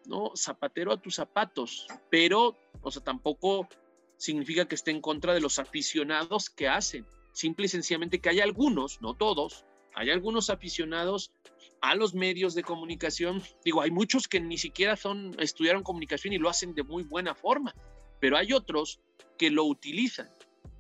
No, 0.07 0.32
zapatero 0.36 0.93
a 0.93 1.01
tus 1.01 1.16
zapatos. 1.16 1.86
Pero, 2.11 2.57
o 2.82 2.91
sea, 2.91 3.03
tampoco 3.03 3.68
significa 4.16 4.66
que 4.66 4.74
esté 4.74 4.91
en 4.91 5.01
contra 5.01 5.34
de 5.34 5.41
los 5.41 5.59
aficionados 5.59 6.51
que 6.51 6.68
hacen. 6.68 7.07
Simple 7.32 7.66
y 7.66 7.68
sencillamente 7.68 8.20
que 8.20 8.28
hay 8.28 8.41
algunos, 8.41 9.01
no 9.01 9.14
todos, 9.14 9.64
hay 9.95 10.11
algunos 10.11 10.51
aficionados 10.51 11.32
a 11.80 11.95
los 11.95 12.14
medios 12.14 12.55
de 12.55 12.62
comunicación. 12.62 13.43
Digo, 13.64 13.80
hay 13.80 13.91
muchos 13.91 14.28
que 14.28 14.41
ni 14.41 14.59
siquiera 14.59 14.97
son, 14.97 15.34
estudiaron 15.38 15.82
comunicación 15.82 16.34
y 16.34 16.38
lo 16.38 16.49
hacen 16.49 16.74
de 16.74 16.82
muy 16.82 17.03
buena 17.03 17.34
forma, 17.34 17.74
pero 18.20 18.36
hay 18.36 18.53
otros 18.53 19.01
que 19.38 19.51
lo 19.51 19.64
utilizan 19.64 20.28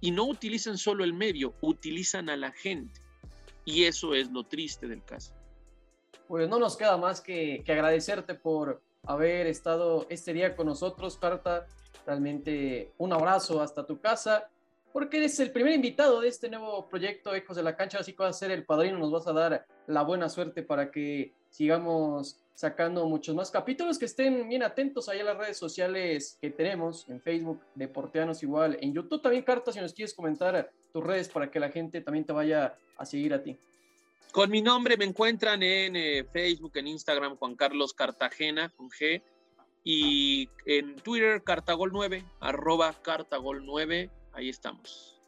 y 0.00 0.10
no 0.10 0.24
utilizan 0.24 0.78
solo 0.78 1.04
el 1.04 1.12
medio, 1.12 1.54
utilizan 1.60 2.28
a 2.30 2.36
la 2.36 2.52
gente. 2.52 3.00
Y 3.64 3.84
eso 3.84 4.14
es 4.14 4.30
lo 4.30 4.44
triste 4.44 4.88
del 4.88 5.04
caso. 5.04 5.34
Pues 6.26 6.48
no 6.48 6.58
nos 6.58 6.76
queda 6.76 6.96
más 6.96 7.20
que, 7.20 7.62
que 7.64 7.72
agradecerte 7.72 8.34
por 8.34 8.80
haber 9.04 9.46
estado 9.46 10.06
este 10.08 10.32
día 10.32 10.56
con 10.56 10.66
nosotros, 10.66 11.18
Carta. 11.18 11.66
Realmente 12.06 12.92
un 12.98 13.12
abrazo 13.12 13.60
hasta 13.60 13.86
tu 13.86 14.00
casa, 14.00 14.48
porque 14.92 15.18
eres 15.18 15.38
el 15.40 15.52
primer 15.52 15.74
invitado 15.74 16.20
de 16.20 16.28
este 16.28 16.48
nuevo 16.48 16.88
proyecto 16.88 17.34
Ecos 17.34 17.56
de 17.56 17.62
la 17.62 17.76
Cancha, 17.76 17.98
así 17.98 18.12
que 18.12 18.22
vas 18.22 18.36
a 18.36 18.38
ser 18.38 18.50
el 18.50 18.64
padrino, 18.64 18.98
nos 18.98 19.12
vas 19.12 19.26
a 19.26 19.32
dar 19.32 19.66
la 19.86 20.02
buena 20.02 20.28
suerte 20.28 20.62
para 20.62 20.90
que 20.90 21.32
sigamos 21.50 22.40
sacando 22.54 23.06
muchos 23.06 23.34
más 23.34 23.50
capítulos, 23.50 23.98
que 23.98 24.04
estén 24.04 24.48
bien 24.48 24.62
atentos 24.62 25.08
ahí 25.08 25.20
a 25.20 25.24
las 25.24 25.36
redes 25.36 25.56
sociales 25.56 26.36
que 26.40 26.50
tenemos, 26.50 27.08
en 27.08 27.20
Facebook, 27.20 27.60
Deporteanos 27.74 28.42
igual, 28.42 28.76
en 28.80 28.92
YouTube 28.92 29.22
también, 29.22 29.44
Carta, 29.44 29.72
si 29.72 29.80
nos 29.80 29.94
quieres 29.94 30.14
comentar 30.14 30.70
tus 30.92 31.02
redes 31.02 31.28
para 31.28 31.50
que 31.50 31.58
la 31.58 31.70
gente 31.70 32.02
también 32.02 32.26
te 32.26 32.32
vaya 32.32 32.76
a 32.98 33.06
seguir 33.06 33.32
a 33.32 33.42
ti. 33.42 33.58
Con 34.32 34.50
mi 34.50 34.60
nombre 34.60 34.96
me 34.96 35.06
encuentran 35.06 35.62
en 35.62 35.96
eh, 35.96 36.24
Facebook, 36.30 36.72
en 36.74 36.86
Instagram, 36.88 37.36
Juan 37.36 37.56
Carlos 37.56 37.94
Cartagena, 37.94 38.68
con 38.76 38.90
G, 38.90 39.22
y 39.82 40.48
en 40.66 40.96
Twitter, 40.96 41.42
Cartagol9, 41.42 42.24
arroba 42.40 42.94
Cartagol9, 43.02 44.10
ahí 44.32 44.48
estamos. 44.48 45.18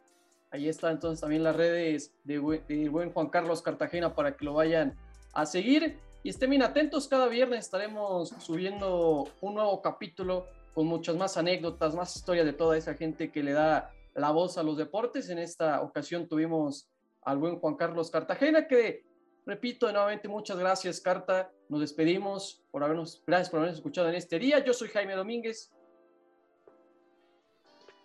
Ahí 0.51 0.69
está 0.69 0.91
entonces 0.91 1.21
también 1.21 1.43
las 1.43 1.55
redes 1.55 2.13
de, 2.23 2.61
de 2.67 2.89
buen 2.89 3.11
Juan 3.11 3.29
Carlos 3.29 3.63
Cartagena 3.63 4.13
para 4.13 4.37
que 4.37 4.45
lo 4.45 4.53
vayan 4.53 4.95
a 5.33 5.47
seguir. 5.47 5.97
Y 6.23 6.29
estén 6.29 6.49
bien 6.49 6.63
atentos, 6.63 7.09
cada 7.09 7.27
viernes 7.27 7.65
estaremos 7.65 8.29
subiendo 8.39 9.27
un 9.41 9.55
nuevo 9.55 9.81
capítulo 9.81 10.47
con 10.73 10.87
muchas 10.87 11.17
más 11.17 11.35
anécdotas, 11.35 11.93
más 11.95 12.15
historias 12.15 12.45
de 12.45 12.53
toda 12.53 12.77
esa 12.77 12.93
gente 12.93 13.29
que 13.29 13.43
le 13.43 13.51
da 13.51 13.91
la 14.15 14.31
voz 14.31 14.57
a 14.57 14.63
los 14.63 14.77
deportes. 14.77 15.27
En 15.29 15.37
esta 15.37 15.81
ocasión 15.81 16.29
tuvimos 16.29 16.89
al 17.23 17.39
buen 17.39 17.59
Juan 17.59 17.75
Carlos 17.75 18.09
Cartagena, 18.09 18.69
que 18.69 19.03
repito 19.45 19.91
nuevamente 19.91 20.29
muchas 20.29 20.57
gracias, 20.57 21.01
Carta. 21.01 21.51
Nos 21.67 21.81
despedimos 21.81 22.63
por 22.71 22.85
habernos, 22.85 23.21
gracias 23.27 23.49
por 23.49 23.59
habernos 23.59 23.79
escuchado 23.79 24.07
en 24.07 24.15
este 24.15 24.39
día. 24.39 24.63
Yo 24.63 24.73
soy 24.73 24.87
Jaime 24.87 25.15
Domínguez. 25.15 25.73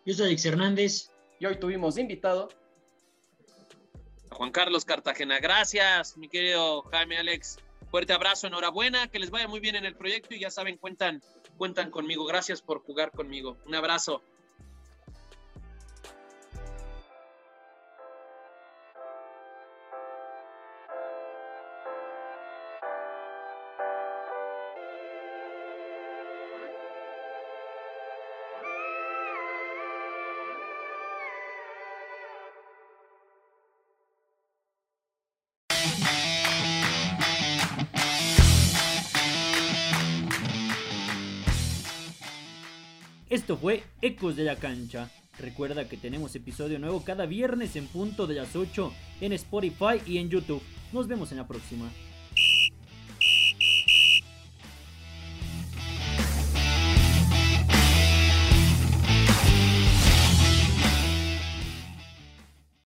Yo 0.05 0.15
soy 0.15 0.27
Alex 0.27 0.45
Hernández. 0.45 1.13
Y 1.39 1.47
hoy 1.47 1.61
tuvimos 1.61 1.97
invitado 1.97 2.49
Juan 4.31 4.51
Carlos 4.51 4.85
Cartagena. 4.85 5.39
Gracias, 5.39 6.17
mi 6.17 6.29
querido 6.29 6.83
Jaime 6.83 7.17
Alex. 7.19 7.59
Fuerte 7.91 8.13
abrazo, 8.13 8.47
enhorabuena, 8.47 9.09
que 9.09 9.19
les 9.19 9.31
vaya 9.31 9.49
muy 9.49 9.61
bien 9.61 9.75
en 9.75 9.87
el 9.87 9.95
proyecto 9.95 10.35
y 10.35 10.41
ya 10.41 10.51
saben, 10.51 10.77
cuentan, 10.77 11.23
cuentan 11.57 11.91
conmigo. 11.91 12.27
Gracias 12.27 12.61
por 12.61 12.81
jugar 12.81 13.11
conmigo. 13.11 13.57
Un 13.67 13.75
abrazo. 13.75 14.23
Esto 43.49 43.57
fue 43.57 43.83
Ecos 44.03 44.37
de 44.37 44.45
la 44.45 44.57
Cancha. 44.57 45.11
Recuerda 45.39 45.89
que 45.89 45.97
tenemos 45.97 46.37
episodio 46.37 46.79
nuevo 46.79 47.03
cada 47.03 47.25
viernes 47.25 47.77
en 47.77 47.87
punto 47.87 48.27
de 48.27 48.35
las 48.35 48.55
8 48.55 48.93
en 49.23 49.33
Spotify 49.33 50.03
y 50.07 50.19
en 50.19 50.29
YouTube. 50.29 50.61
Nos 50.93 51.09
vemos 51.09 51.33
en 51.33 51.39
la 51.39 51.49
próxima. 51.49 51.91